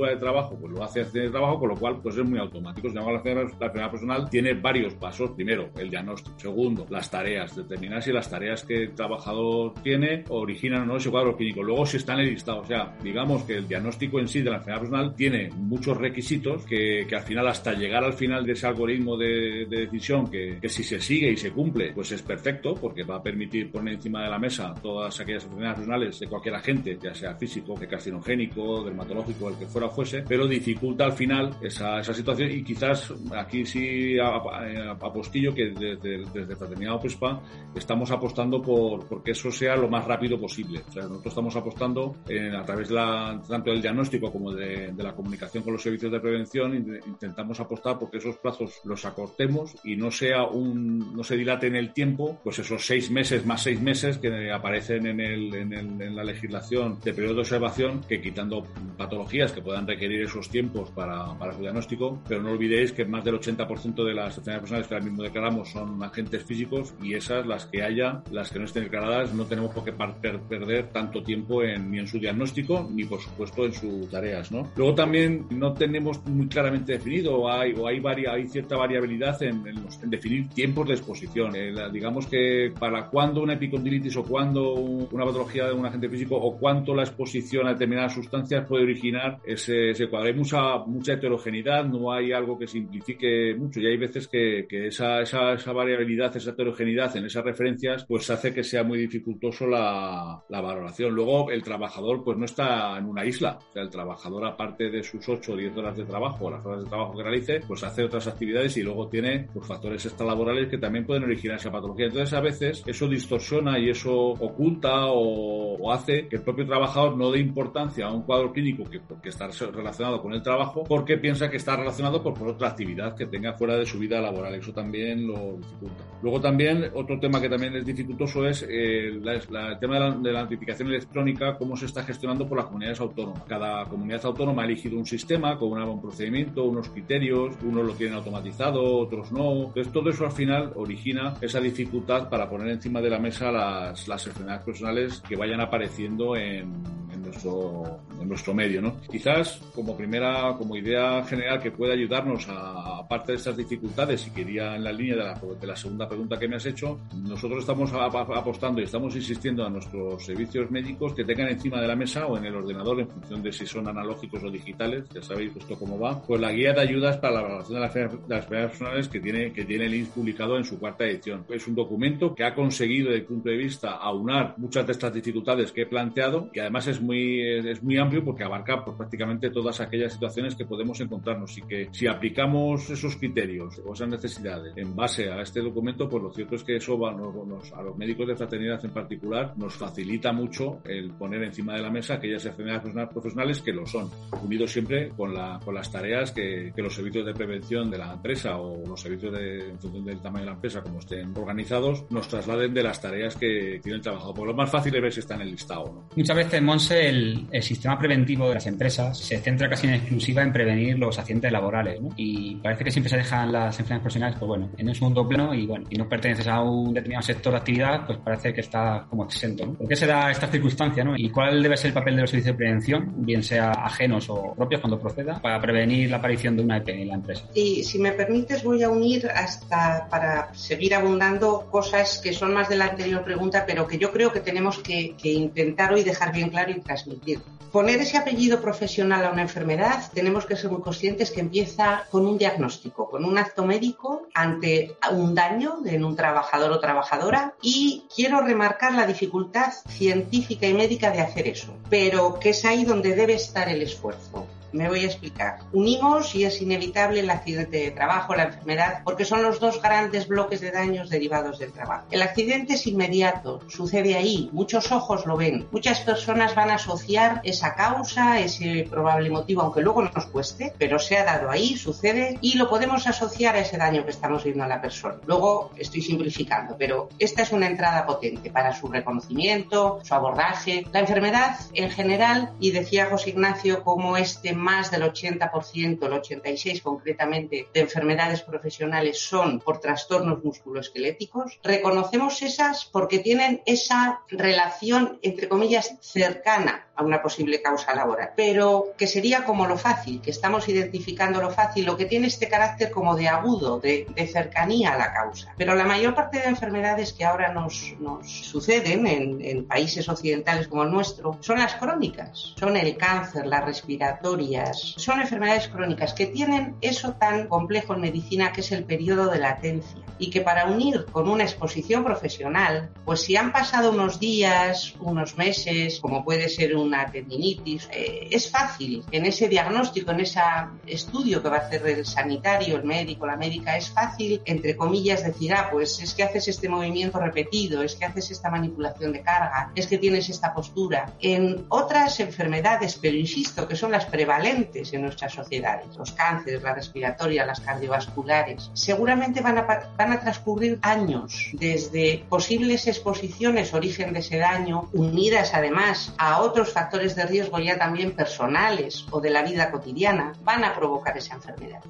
de 0.07 0.17
trabajo 0.17 0.57
pues 0.59 0.73
lo 0.73 0.83
hace 0.83 1.01
hacer 1.01 1.25
el 1.25 1.31
trabajo, 1.31 1.59
con 1.59 1.71
lo 1.71 1.77
cual 1.77 2.01
pues 2.03 2.17
es 2.17 2.25
muy 2.25 2.39
automático. 2.39 2.89
la 2.89 3.03
enfermedad 3.03 3.91
personal 3.91 4.29
tiene 4.31 4.55
varios 4.55 4.95
pasos. 4.95 5.31
Primero, 5.31 5.71
el 5.77 5.91
diagnóstico. 5.91 6.39
Segundo, 6.39 6.87
las 6.91 7.11
tareas. 7.11 7.55
Determinar 7.55 8.03
si 8.03 8.13
las 8.13 8.29
tareas 8.29 8.65
que 8.65 8.85
el 8.85 8.95
trabajador 8.95 9.75
tiene 9.83 10.25
originan 10.29 10.83
o 10.83 10.87
no 10.87 10.97
ese 10.97 11.11
cuadro 11.11 11.37
clínico. 11.37 11.63
Luego, 11.63 11.87
si 11.87 11.97
está 11.97 12.15
en 12.15 12.21
el 12.21 12.31
listado. 12.31 12.61
O 12.61 12.67
sea, 12.67 12.97
digamos 13.03 13.43
que 13.45 13.57
el 13.57 13.69
diagnóstico 13.69 14.19
en 14.19 14.29
sí 14.29 14.43
de 14.43 14.51
la 14.51 14.57
enfermedad 14.57 14.81
personal 14.81 15.15
tiene 15.15 15.51
muchos 15.57 15.97
requisitos 15.97 16.65
que, 16.65 17.07
que 17.09 17.17
al 17.17 17.23
final, 17.23 17.47
hasta 17.49 17.73
llegar 17.73 18.05
al 18.05 18.13
final 18.13 18.45
de 18.45 18.53
ese 18.53 18.67
algoritmo 18.67 19.17
de, 19.17 19.67
de 19.69 19.81
decisión, 19.81 20.31
que, 20.31 20.59
que, 20.61 20.69
si 20.69 20.83
se 20.83 21.01
sigue 21.01 21.31
y 21.31 21.37
se 21.37 21.51
cumple, 21.51 21.93
pues 21.93 22.13
es 22.13 22.23
perfecto, 22.23 22.75
porque 22.75 23.05
va 23.05 23.17
a 23.17 23.23
permitir 23.23 23.71
poner 23.71 23.95
encima 23.95 24.23
de 24.25 24.31
la 24.31 24.39
mesa 24.39 24.75
todas 24.83 25.19
aquellas 25.21 25.45
enfermedades 25.45 25.79
personales 25.79 26.21
de 26.21 26.27
cualquier 26.27 26.55
agente, 26.55 26.99
ya 27.01 27.15
sea 27.15 27.35
físico, 27.35 27.75
que 27.75 27.87
carcinogénico, 27.87 28.85
dermatológico, 28.85 29.49
el 29.49 29.57
que 29.57 29.67
fuera 29.67 29.78
fuera 29.79 29.95
fuese, 29.95 30.25
pero 30.27 30.47
dificulta 30.47 31.05
al 31.05 31.13
final 31.13 31.51
esa, 31.63 32.01
esa 32.01 32.13
situación 32.13 32.51
y 32.51 32.63
quizás 32.63 33.13
aquí 33.37 33.65
sí 33.65 34.19
apostillo 34.19 35.55
que 35.55 35.71
desde, 35.71 36.25
desde 36.33 36.57
Fraternidad 36.57 36.95
OPESPA 36.95 37.41
estamos 37.75 38.11
apostando 38.11 38.61
por 38.61 39.07
porque 39.07 39.33
eso 39.33 39.51
sea 39.53 39.77
lo 39.77 39.89
más 39.89 40.05
rápido 40.05 40.41
posible. 40.41 40.83
O 40.89 40.93
sea, 40.93 41.03
nosotros 41.05 41.33
estamos 41.33 41.57
apostando 41.57 42.17
en, 42.29 42.55
a 42.55 42.65
través 42.65 42.89
de 42.89 42.95
la, 42.95 43.41
tanto 43.49 43.71
del 43.71 43.83
diagnóstico 43.83 44.33
como 44.33 44.53
de, 44.53 44.93
de, 44.93 45.03
la 45.03 45.15
comunicación 45.15 45.63
con 45.63 45.73
los 45.73 45.83
servicios 45.83 46.11
de 46.11 46.21
prevención, 46.21 46.75
intentamos 47.07 47.61
apostar 47.61 47.99
porque 47.99 48.19
esos 48.19 48.37
plazos 48.39 48.81
los 48.85 49.05
acortemos 49.05 49.77
y 49.85 49.97
no 49.97 50.11
sea 50.11 50.45
un, 50.45 51.15
no 51.15 51.23
se 51.23 51.37
dilate 51.37 51.69
en 51.69 51.77
el 51.77 51.93
tiempo, 51.93 52.41
pues 52.43 52.59
esos 52.59 52.85
seis 52.85 53.11
meses 53.11 53.47
más 53.47 53.63
seis 53.63 53.81
meses 53.81 54.19
que 54.19 54.51
aparecen 54.51 55.07
en, 55.07 55.21
el, 55.21 55.55
en, 55.55 55.73
el, 55.73 56.01
en 56.01 56.17
la 56.17 56.25
legislación 56.25 56.99
de 57.05 57.13
periodo 57.13 57.35
de 57.35 57.41
observación, 57.41 58.01
que 58.09 58.21
quitando 58.21 58.67
patologías 58.97 59.53
que 59.53 59.63
puedan 59.69 59.87
requerir 59.87 60.23
esos 60.23 60.49
tiempos 60.49 60.91
para, 60.93 61.39
para 61.39 61.53
su 61.53 61.61
diagnóstico, 61.61 62.23
pero 62.27 62.43
no 62.43 62.53
olvidéis 62.53 62.91
que 62.91 63.05
más 63.05 63.23
del 63.23 63.35
80% 63.35 64.03
de 64.03 64.15
las 64.15 64.39
enfermedades 64.39 64.61
personales 64.61 64.87
que 64.87 64.95
ahora 64.95 65.05
mismo 65.05 65.23
declaramos 65.23 65.69
son 65.69 66.03
agentes 66.03 66.43
físicos 66.43 66.95
y 67.03 67.13
esas, 67.13 67.47
las 67.47 67.67
que 67.67 67.83
haya, 67.83 68.23
las 68.31 68.51
que 68.51 68.59
no 68.59 68.65
estén 68.65 68.85
declaradas, 68.85 69.35
no 69.35 69.45
tenemos 69.45 69.75
por 69.75 69.85
qué 69.85 69.93
perder 69.93 70.89
tanto 70.89 71.23
tiempo 71.23 71.63
en, 71.63 71.91
ni 71.91 71.99
en 71.99 72.07
su 72.07 72.19
diagnóstico 72.19 72.89
ni, 72.91 73.05
por 73.05 73.21
supuesto, 73.21 73.67
en 73.67 73.75
sus 73.75 74.09
tareas. 74.09 74.51
¿no? 74.51 74.71
Luego 74.75 74.95
también 74.95 75.45
no 75.51 75.75
tenemos 75.75 76.25
muy 76.25 76.49
claramente 76.49 76.93
definido 76.93 77.51
hay, 77.51 77.75
o 77.77 77.87
hay, 77.87 78.01
varia, 78.01 78.33
hay 78.33 78.47
cierta 78.49 78.75
variabilidad 78.75 79.43
en, 79.43 79.67
en, 79.67 80.11
definir 80.11 80.49
tiempos 80.49 80.89
de 80.89 80.95
exposición. 80.95 81.55
Eh, 81.55 81.75
digamos 81.93 82.27
que 82.27 82.73
para 82.81 83.07
cuándo 83.11 83.43
una 83.43 83.53
epicondilitis 83.53 84.17
o 84.17 84.23
cuándo 84.23 84.73
una 84.73 85.27
patología 85.27 85.67
de 85.67 85.75
un 85.75 85.85
agente 85.85 86.09
físico 86.09 86.37
o 86.37 86.57
cuánto 86.57 86.95
la 86.95 87.03
exposición 87.03 87.67
a 87.67 87.73
determinadas 87.75 88.15
sustancias 88.15 88.67
puede 88.67 88.85
originar 88.85 89.41
ese, 89.59 89.91
ese 89.91 90.09
cuadro. 90.09 90.29
Hay 90.29 90.35
mucha, 90.35 90.79
mucha 90.79 91.15
heterogeneidad, 91.15 91.85
no 91.85 92.13
hay 92.13 92.33
algo 92.33 92.59
que 92.59 92.67
simplifique 92.67 93.55
mucho 93.57 93.81
y 93.81 93.87
hay 93.87 93.97
veces 93.97 94.27
que, 94.29 94.67
que 94.69 94.87
esa, 94.89 95.21
esa, 95.21 95.53
esa, 95.53 95.73
variabilidad, 95.73 96.35
esa 96.37 96.51
heterogeneidad 96.51 97.17
en 97.17 97.27
esas 97.27 97.45
referencias, 97.45 98.05
pues 98.07 98.29
hace 98.31 98.53
que 98.53 98.65
sea 98.65 98.83
muy 98.83 98.99
dificultoso 98.99 99.67
la, 99.67 100.43
la, 100.49 100.61
valoración. 100.61 101.15
Luego, 101.15 101.51
el 101.51 101.63
trabajador 101.63 102.25
pues 102.25 102.39
no 102.39 102.45
está 102.45 102.97
en 102.99 103.07
una 103.07 103.25
isla. 103.25 103.59
O 103.69 103.73
sea, 103.73 103.83
el 103.83 103.91
trabajador, 103.91 104.47
aparte 104.47 104.91
de 104.91 105.03
sus 105.03 105.29
8 105.29 105.53
o 105.53 105.57
10 105.57 105.77
horas 105.77 105.97
de 105.97 106.05
trabajo 106.05 106.51
las 106.51 106.65
horas 106.65 106.85
de 106.85 106.89
trabajo 106.89 107.17
que 107.17 107.23
realice, 107.23 107.61
pues 107.67 107.83
hace 107.83 108.05
otras 108.05 108.27
actividades 108.27 108.77
y 108.77 108.83
luego 108.83 109.09
tiene 109.09 109.49
pues, 109.53 109.67
factores 109.67 110.05
extralaborales 110.07 110.69
que 110.69 110.79
también 110.79 111.07
pueden 111.07 111.25
originar 111.25 111.57
esa 111.57 111.71
patología. 111.71 112.07
Entonces, 112.07 112.33
a 112.33 112.41
veces 112.41 112.83
eso 112.87 113.09
distorsiona 113.09 113.79
y 113.79 113.91
eso 113.91 114.13
oculta 114.13 115.07
o, 115.07 115.77
o 115.77 115.93
hace 115.93 116.29
que 116.29 116.37
el 116.37 116.43
propio 116.43 116.67
trabajador 116.67 117.17
no 117.17 117.31
dé 117.31 117.41
importancia 117.41 118.07
a 118.07 118.13
un 118.13 118.23
cuadro 118.23 118.53
clínico 118.53 118.85
que, 118.89 119.01
que 119.23 119.29
está 119.29 119.48
relacionado 119.73 120.21
con 120.21 120.33
el 120.35 120.43
trabajo 120.43 120.85
porque 120.85 121.19
piensa 121.19 121.51
que 121.51 121.57
está 121.57 121.77
relacionado 121.77 122.23
por, 122.23 122.35
por 122.35 122.49
otra 122.49 122.69
actividad 122.69 123.15
que 123.15 123.27
tenga 123.27 123.55
fuera 123.55 123.77
de 123.77 123.87
su 123.87 123.99
vida 123.99 124.21
laboral. 124.21 124.55
Eso 124.55 124.73
también 124.73 125.27
lo 125.27 125.57
dificulta. 125.57 126.05
Luego 126.23 126.41
también, 126.41 126.91
otro 126.95 127.19
tema 127.19 127.41
que 127.41 127.49
también 127.49 127.77
es 127.77 127.87
dificultoso 127.87 128.47
es 128.47 128.67
eh, 128.69 129.19
la, 129.23 129.41
la, 129.51 129.73
el 129.73 129.79
tema 129.79 129.95
de 129.95 130.01
la, 130.01 130.11
de 130.11 130.33
la, 130.33 130.43
notificación 130.43 130.89
electrónica, 130.89 131.57
cómo 131.57 131.77
se 131.77 131.87
está 131.87 132.03
gestionando 132.03 132.49
por 132.49 132.59
las 132.59 132.67
comunidades 132.67 133.01
autónomas. 133.01 133.43
Cada 133.45 133.85
comunidad 133.85 134.25
autónoma 134.25 134.63
ha 134.63 134.65
elegido 134.65 134.99
un 134.99 135.07
sistema 135.07 135.59
con 135.59 135.79
un 135.79 136.01
procedimiento, 136.01 136.65
unos 136.65 136.89
criterios, 136.89 137.55
unos 137.63 137.87
lo 137.87 137.93
tienen 137.95 138.17
automatizado, 138.17 138.83
otros 138.99 139.31
no. 139.33 139.67
Entonces, 139.67 139.93
todo 139.93 140.11
eso 140.11 140.25
al 140.25 140.33
final 140.33 140.73
origina 140.75 141.35
esa 141.41 141.61
dificultad 141.61 142.29
para 142.29 142.49
poner 142.49 142.69
encima 142.69 143.01
de 143.01 143.11
la 143.11 143.19
mesa 143.19 143.53
las, 143.53 144.09
las 144.09 144.27
enfermedades 144.27 144.65
personales 144.65 145.23
que 145.29 145.37
vayan 145.37 145.61
apareciendo 145.61 146.37
en, 146.37 146.98
nuestro, 147.29 148.01
en 148.21 148.29
nuestro 148.29 148.55
medio. 148.55 148.83
¿no? 148.83 149.01
Quizás 149.11 149.61
como 149.75 149.97
primera, 149.97 150.55
como 150.57 150.77
idea 150.77 151.23
general 151.25 151.61
que 151.61 151.71
pueda 151.71 151.95
ayudarnos 151.95 152.49
a, 152.49 152.99
aparte 152.99 153.33
de 153.33 153.39
estas 153.39 153.57
dificultades, 153.57 154.27
y 154.27 154.31
quería 154.31 154.77
en 154.77 154.85
la 154.85 154.93
línea 154.93 155.17
de 155.17 155.25
la, 155.25 155.41
de 155.61 155.67
la 155.67 155.77
segunda 155.77 156.09
pregunta 156.09 156.39
que 156.39 156.49
me 156.49 156.57
has 156.57 156.67
hecho, 156.67 156.99
nosotros 157.15 157.61
estamos 157.61 157.91
apostando 157.93 158.81
y 158.81 158.85
estamos 158.85 159.15
insistiendo 159.17 159.65
a 159.65 159.71
nuestros 159.71 160.25
servicios 160.25 160.71
médicos 160.71 161.15
que 161.15 161.25
tengan 161.25 161.49
encima 161.49 161.81
de 161.81 161.87
la 161.87 161.97
mesa 161.97 162.27
o 162.27 162.37
en 162.37 162.45
el 162.47 162.55
ordenador, 162.55 163.01
en 163.01 163.09
función 163.09 163.43
de 163.43 163.53
si 163.53 163.67
son 163.67 163.89
analógicos 163.89 164.43
o 164.43 164.51
digitales, 164.51 165.05
ya 165.15 165.23
sabéis 165.23 165.57
esto 165.57 165.79
cómo 165.79 165.99
va, 165.99 166.23
pues 166.23 166.41
la 166.41 166.53
guía 166.53 166.73
de 166.73 166.81
ayudas 166.81 167.17
para 167.19 167.35
la 167.35 167.41
evaluación 167.41 167.75
de 167.75 167.81
las 167.81 167.97
enfermedades 167.97 168.47
personales 168.47 169.09
que 169.09 169.21
tiene, 169.21 169.53
que 169.53 169.65
tiene 169.65 169.87
el 169.87 169.95
INS 169.95 170.09
publicado 170.09 170.57
en 170.57 170.65
su 170.65 170.79
cuarta 170.79 171.05
edición. 171.05 171.45
Es 171.49 171.67
un 171.67 171.75
documento 171.75 172.35
que 172.35 172.45
ha 172.45 172.55
conseguido 172.55 173.09
desde 173.09 173.21
el 173.21 173.27
punto 173.27 173.49
de 173.49 173.57
vista 173.57 173.93
aunar 173.93 174.55
muchas 174.57 174.87
de 174.87 174.93
estas 174.93 175.13
dificultades 175.13 175.73
que 175.73 175.83
he 175.83 175.87
planteado, 175.87 176.51
que 176.53 176.61
además 176.61 176.87
es 176.87 177.01
muy, 177.01 177.18
es 177.41 177.83
muy 177.83 177.99
amplio 177.99 178.25
porque 178.25 178.45
abarca 178.45 178.85
pues, 178.85 178.97
prácticamente 178.97 179.51
todas 179.51 179.81
aquellas 179.81 180.13
situaciones 180.13 180.55
que 180.55 180.65
podemos 180.65 181.01
encontrarnos 181.01 181.57
y 181.59 181.63
que 181.63 181.89
si 181.93 182.07
aplicamos 182.07 182.89
esos 182.91 183.17
criterios 183.17 183.81
o 183.85 183.93
esas 183.95 184.09
necesidades 184.09 184.73
en 184.77 184.95
base 184.95 185.31
a 185.31 185.41
este 185.41 185.61
documento, 185.61 186.09
pues 186.09 186.23
lo 186.23 186.33
cierto 186.33 186.57
es 186.57 186.65
que 186.65 186.77
eso 186.77 186.99
va, 186.99 187.11
a 187.11 187.83
los 187.83 187.97
médicos 187.97 188.27
de 188.29 188.37
fraternidad 188.37 188.85
en 188.85 188.91
particular 188.91 189.55
nos 189.57 189.75
facilita 189.75 190.33
mucho 190.33 190.81
el 190.85 191.11
poner 191.13 191.43
encima 191.43 191.75
de 191.75 191.83
la 191.83 191.91
mesa 191.91 192.15
aquellas 192.15 192.45
enfermedades 192.47 193.09
profesionales 193.11 193.61
que 193.63 193.73
lo 193.73 193.87
son, 193.87 194.11
unidos 194.43 194.73
siempre 194.73 195.11
con, 195.11 195.35
la, 195.35 195.61
con 195.65 195.75
las 195.75 195.91
tareas 195.91 196.33
que, 196.33 196.73
los 196.77 196.95
servicios 196.95 197.27
de 197.27 197.35
prevención 197.35 197.91
de 197.91 197.99
la 197.99 198.13
empresa 198.13 198.57
o 198.57 198.87
los 198.87 199.01
servicios 199.01 199.33
de, 199.37 199.71
en 199.71 199.79
función 199.79 200.05
del 200.05 200.21
tamaño 200.21 200.45
de 200.45 200.51
la 200.51 200.55
empresa, 200.55 200.81
como 200.81 201.01
estén 201.01 201.37
organizados, 201.37 202.05
nos 202.11 202.29
trasladen 202.29 202.73
de 202.73 202.83
las 202.83 203.01
tareas 203.01 203.37
que 203.37 203.81
tienen 203.83 204.01
trabajado. 204.01 204.33
Por 204.33 204.47
lo 204.47 204.55
más 204.55 204.71
fácil 204.71 204.95
es 204.95 205.03
ver 205.03 205.13
si 205.13 205.21
está 205.21 205.35
en 205.35 205.43
el 205.43 205.51
listado. 205.51 205.85
¿no? 205.87 206.09
Muchas 206.17 206.37
veces, 206.37 206.63
Monse, 206.63 207.08
el, 207.09 207.47
el, 207.51 207.63
sistema 207.63 207.99
preventivo 207.99 208.49
de 208.49 208.55
las 208.55 208.67
empresas 208.67 209.19
se 209.19 209.39
centra 209.39 209.69
casi 209.69 209.87
en 209.87 209.95
exclusiva 209.95 210.43
en 210.43 210.53
prevenir 210.53 210.99
los 210.99 211.19
accidentes 211.19 211.53
laborales, 211.53 212.01
¿no? 212.01 212.11
Y 212.17 212.57
parece 212.57 212.85
que 212.85 212.91
siempre 212.91 213.11
se 213.11 213.17
dejan 213.17 213.53
las 213.53 213.79
enfermedades 213.79 214.03
profesionales, 214.03 214.37
pues 214.39 214.49
bueno, 214.49 214.71
en 214.77 214.89
un 214.89 214.95
segundo 214.95 215.27
plano 215.27 215.55
y 215.55 215.67
bueno, 215.67 215.87
y 215.91 215.97
no 215.97 216.09
perteneces 216.09 216.47
a 216.47 216.63
un 216.63 216.95
determinado 216.95 217.23
sector 217.23 217.53
de 217.53 217.59
actividad, 217.59 218.07
pues 218.07 218.19
parece 218.19 218.53
que 218.53 218.61
está 218.61 219.07
como 219.09 219.25
exento, 219.25 219.67
¿no? 219.67 219.75
¿Por 219.75 219.89
qué 219.89 219.97
se 219.97 220.07
da 220.07 220.31
esta 220.31 220.47
circunstancia, 220.47 221.05
no? 221.05 221.15
¿Y 221.17 221.31
cuál 221.31 221.63
debe 221.63 221.77
ser 221.77 221.89
el 221.89 221.95
papel 221.95 222.17
de 222.17 222.23
los 222.23 222.31
servicios 222.31 222.55
de 222.55 222.59
prevención, 222.59 223.13
bien 223.25 223.43
sea 223.43 223.71
ajenos 223.71 224.29
o 224.29 224.55
propios 224.55 224.81
cuando 224.81 224.99
proceda, 224.99 225.41
para 225.41 225.61
prevenir 225.61 226.11
la 226.11 226.19
aparición 226.19 226.57
de 226.57 226.63
una 226.63 226.79
EP 226.79 226.89
en 226.89 227.09
la 227.09 227.15
empresa? 227.15 227.45
Y 227.55 227.85
si 227.85 227.99
me 227.99 228.13
permites, 228.13 228.63
voy 228.63 228.83
a 228.83 228.91
unir 228.91 229.29
hasta 229.35 230.09
para 230.11 230.53
seguir 230.55 230.95
abundando 230.95 231.69
cosas 231.71 232.21
que 232.23 232.33
son 232.33 232.55
más 232.55 232.69
de 232.69 232.77
la 232.77 232.87
anterior 232.87 233.23
pregunta, 233.25 233.65
pero 233.67 233.87
que 233.87 233.99
yo 233.99 234.13
creo 234.13 234.33
que 234.33 234.41
tenemos 234.41 234.79
que, 234.79 235.15
que 235.21 235.33
intentar 235.33 235.93
hoy 235.93 236.03
dejar 236.03 236.33
bien 236.33 236.51
claro 236.51 236.71
y 236.71 236.81
transmitir. 236.99 237.41
Poner 237.73 238.01
ese 238.01 238.17
apellido 238.17 238.61
profesional 238.61 239.25
a 239.25 239.31
una 239.31 239.43
enfermedad, 239.43 240.11
tenemos 240.15 240.47
que 240.47 240.57
ser 240.57 240.71
muy 240.71 240.81
conscientes 240.81 241.31
que 241.31 241.41
empieza 241.41 242.05
con 242.11 242.27
un 242.27 242.39
diagnóstico, 242.39 243.11
con 243.11 243.25
un 243.25 243.37
acto 243.37 243.67
médico 243.67 244.27
ante 244.35 244.97
un 245.13 245.35
daño 245.35 245.79
en 245.85 246.05
un 246.05 246.17
trabajador 246.17 246.73
o 246.73 246.81
trabajadora 246.81 247.55
y 247.61 248.05
quiero 248.15 248.41
remarcar 248.41 248.95
la 248.95 249.07
dificultad 249.07 249.73
científica 249.87 250.67
y 250.67 250.75
médica 250.75 251.11
de 251.11 251.21
hacer 251.21 251.47
eso, 251.47 251.75
pero 251.91 252.39
que 252.41 252.51
es 252.51 252.65
ahí 252.65 252.85
donde 252.85 253.15
debe 253.15 253.35
estar 253.35 253.69
el 253.69 253.83
esfuerzo. 253.83 254.47
Me 254.73 254.89
voy 254.89 255.01
a 255.01 255.07
explicar. 255.07 255.61
Unimos 255.73 256.35
y 256.35 256.45
es 256.45 256.61
inevitable 256.61 257.21
el 257.21 257.31
accidente 257.31 257.79
de 257.79 257.91
trabajo, 257.91 258.35
la 258.35 258.45
enfermedad, 258.45 259.03
porque 259.05 259.25
son 259.25 259.43
los 259.43 259.61
dos 259.61 259.81
grandes 259.81 260.29
bloques 260.29 260.61
de 260.61 260.71
daños 260.71 261.11
derivados 261.11 261.59
del 261.59 261.73
trabajo. 261.73 262.07
El 262.11 262.23
accidente 262.23 262.75
es 262.75 262.87
inmediato, 262.87 263.61
sucede 263.69 264.17
ahí, 264.17 264.51
muchos 264.53 264.93
ojos 264.93 265.27
lo 265.27 265.37
ven, 265.37 265.67
muchas 265.71 266.01
personas 266.01 266.55
van 266.55 266.71
a 266.71 266.75
asociar 266.75 267.41
esa 267.45 267.75
causa, 267.75 268.41
ese 268.41 268.87
probable 268.91 269.31
motivo, 269.31 269.63
aunque 269.63 269.81
luego 269.81 270.03
nos 270.03 270.27
cueste, 270.27 270.73
pero 270.79 270.99
se 270.99 271.17
ha 271.17 271.25
dado 271.25 271.51
ahí, 271.51 271.77
sucede 271.77 272.39
y 272.41 272.57
lo 272.57 272.69
podemos 272.69 273.07
asociar 273.07 273.57
a 273.57 273.61
ese 273.61 273.79
daño 273.79 274.05
que 274.05 274.11
estamos 274.11 274.45
viendo 274.45 274.65
a 274.65 274.69
la 274.69 274.81
persona. 274.81 275.17
Luego 275.27 275.73
estoy 275.77 276.03
simplificando, 276.03 276.77
pero 276.79 277.09
esta 277.19 277.43
es 277.43 277.53
una 277.53 277.67
entrada 277.67 278.07
potente 278.07 278.51
para 278.51 278.75
su 278.75 278.89
reconocimiento, 278.89 280.01
su 280.03 280.15
abordaje. 280.15 280.87
La 280.93 281.01
enfermedad 281.01 281.59
en 281.75 281.91
general, 281.91 282.51
y 282.61 282.71
decía 282.71 283.07
José 283.07 283.31
Ignacio, 283.31 283.83
como 283.83 284.17
este 284.17 284.53
más 284.59 284.91
del 284.91 285.03
80%, 285.03 285.75
el 285.75 285.99
86% 285.99 286.83
concretamente, 286.83 287.69
de 287.73 287.81
enfermedades 287.81 288.43
profesionales 288.43 289.21
son 289.21 289.61
por 289.61 289.81
trastornos 289.81 290.43
musculoesqueléticos. 290.45 291.59
Reconocemos 291.63 292.43
esas 292.43 292.85
porque 292.85 293.19
tienen 293.19 293.63
esa 293.67 294.21
relación, 294.29 295.19
entre 295.23 295.49
comillas, 295.49 295.97
cercana 296.01 296.89
a 296.99 297.05
una 297.05 297.23
posible 297.23 297.63
causa 297.63 297.95
laboral, 297.95 298.33
pero 298.35 298.93
que 298.99 299.07
sería 299.07 299.45
como 299.45 299.67
lo 299.67 299.79
fácil, 299.79 300.21
que 300.21 300.33
estamos 300.33 300.69
identificando 300.69 301.41
lo 301.41 301.51
fácil, 301.51 301.85
lo 301.85 301.97
que 301.97 302.07
tiene 302.07 302.27
este 302.27 302.49
carácter 302.49 302.91
como 302.91 303.15
de 303.15 303.29
agudo, 303.29 303.79
de, 303.79 304.07
de 304.15 304.27
cercanía 304.27 304.95
a 304.95 304.99
la 304.99 305.13
causa. 305.13 305.55
Pero 305.57 305.77
la 305.77 305.85
mayor 305.85 306.17
parte 306.17 306.41
de 306.41 306.47
enfermedades 306.47 307.13
que 307.13 307.25
ahora 307.25 307.53
nos, 307.53 307.95
nos 308.01 308.29
suceden 308.29 309.07
en, 309.07 309.41
en 309.41 309.65
países 309.67 310.09
occidentales 310.09 310.67
como 310.67 310.83
el 310.83 310.91
nuestro 310.91 311.39
son 311.41 311.59
las 311.59 311.77
crónicas, 311.77 312.55
son 312.59 312.77
el 312.77 312.97
cáncer, 312.97 313.47
la 313.47 313.61
respiratoria, 313.61 314.19
comillas, 314.49 314.95
son 314.97 315.21
enfermedades 315.21 315.69
crónicas 315.69 316.15
que 316.15 316.27
tienen 316.27 316.77
eso 316.81 317.15
tan 317.15 317.49
complejo 317.49 317.95
en 317.95 318.01
medicina 318.01 318.53
que 318.53 318.61
es 318.61 318.73
el 318.73 318.85
periodo 318.85 319.31
de 319.31 319.39
latencia 319.39 320.01
y 320.19 320.31
que 320.31 320.41
para 320.41 320.67
unir 320.67 321.07
con 321.13 321.29
una 321.29 321.45
exposición 321.45 322.05
profesional, 322.05 322.91
pues 323.05 323.21
si 323.21 323.37
han 323.37 323.53
pasado 323.53 323.93
unos 323.93 324.19
días, 324.19 324.95
unos 325.01 325.37
meses, 325.37 326.01
como 326.01 326.25
puede 326.25 326.49
ser 326.49 326.77
una 326.77 327.07
tendinitis, 327.07 327.89
eh, 327.93 328.29
es 328.31 328.51
fácil 328.51 329.05
en 329.13 329.27
ese 329.27 329.49
diagnóstico, 329.49 330.11
en 330.11 330.21
ese 330.21 330.41
estudio 330.87 331.43
que 331.43 331.49
va 331.49 331.59
a 331.59 331.61
hacer 331.61 331.87
el 331.87 332.05
sanitario, 332.05 332.77
el 332.77 332.85
médico, 332.85 333.27
la 333.27 333.37
médica, 333.37 333.77
es 333.77 333.91
fácil, 333.91 334.43
entre 334.45 334.77
comillas, 334.77 335.25
decir, 335.25 335.55
ah, 335.55 335.69
pues 335.71 336.01
es 336.03 336.15
que 336.15 336.25
haces 336.25 336.49
este 336.49 336.69
movimiento 336.69 337.21
repetido, 337.21 337.83
es 337.83 337.95
que 337.95 338.07
haces 338.07 338.31
esta 338.31 338.51
manipulación 338.51 339.13
de 339.13 339.23
carga, 339.23 339.73
es 339.75 339.87
que 339.87 339.99
tienes 339.99 340.29
esta 340.29 340.53
postura. 340.53 341.13
En 341.21 341.67
otras 341.69 342.19
enfermedades, 342.19 342.99
pero 343.01 343.17
insisto, 343.17 343.69
que 343.69 343.77
son 343.77 343.93
las 343.93 344.07
prevalentes 344.07 344.38
en 344.47 345.03
nuestras 345.03 345.33
sociedades, 345.33 345.97
los 345.97 346.13
cánceres, 346.13 346.63
la 346.63 346.75
respiratoria, 346.75 347.45
las 347.45 347.61
cardiovasculares, 347.61 348.71
seguramente 348.75 349.41
van 349.41 349.59
a, 349.59 349.91
van 349.97 350.13
a 350.13 350.21
transcurrir 350.21 350.79
años 350.83 351.51
desde 351.53 352.25
posibles 352.29 352.87
exposiciones, 352.87 353.75
origen 353.75 354.13
de 354.13 354.21
ese 354.21 354.39
daño, 354.39 354.89
unidas 354.93 355.55
además 355.55 356.15
a 356.19 356.41
otros 356.41 356.73
factores 356.73 357.15
de 357.15 357.27
riesgo 357.27 357.59
ya 357.59 357.79
también 357.79 358.13
personales 358.13 359.07
o 359.11 359.21
de 359.21 359.31
la 359.31 359.43
vida 359.43 359.71
cotidiana, 359.71 360.33
van 360.45 360.65
a 360.65 360.75
provocar 360.75 361.17
esa 361.17 361.35
enfermedad. 361.35 361.81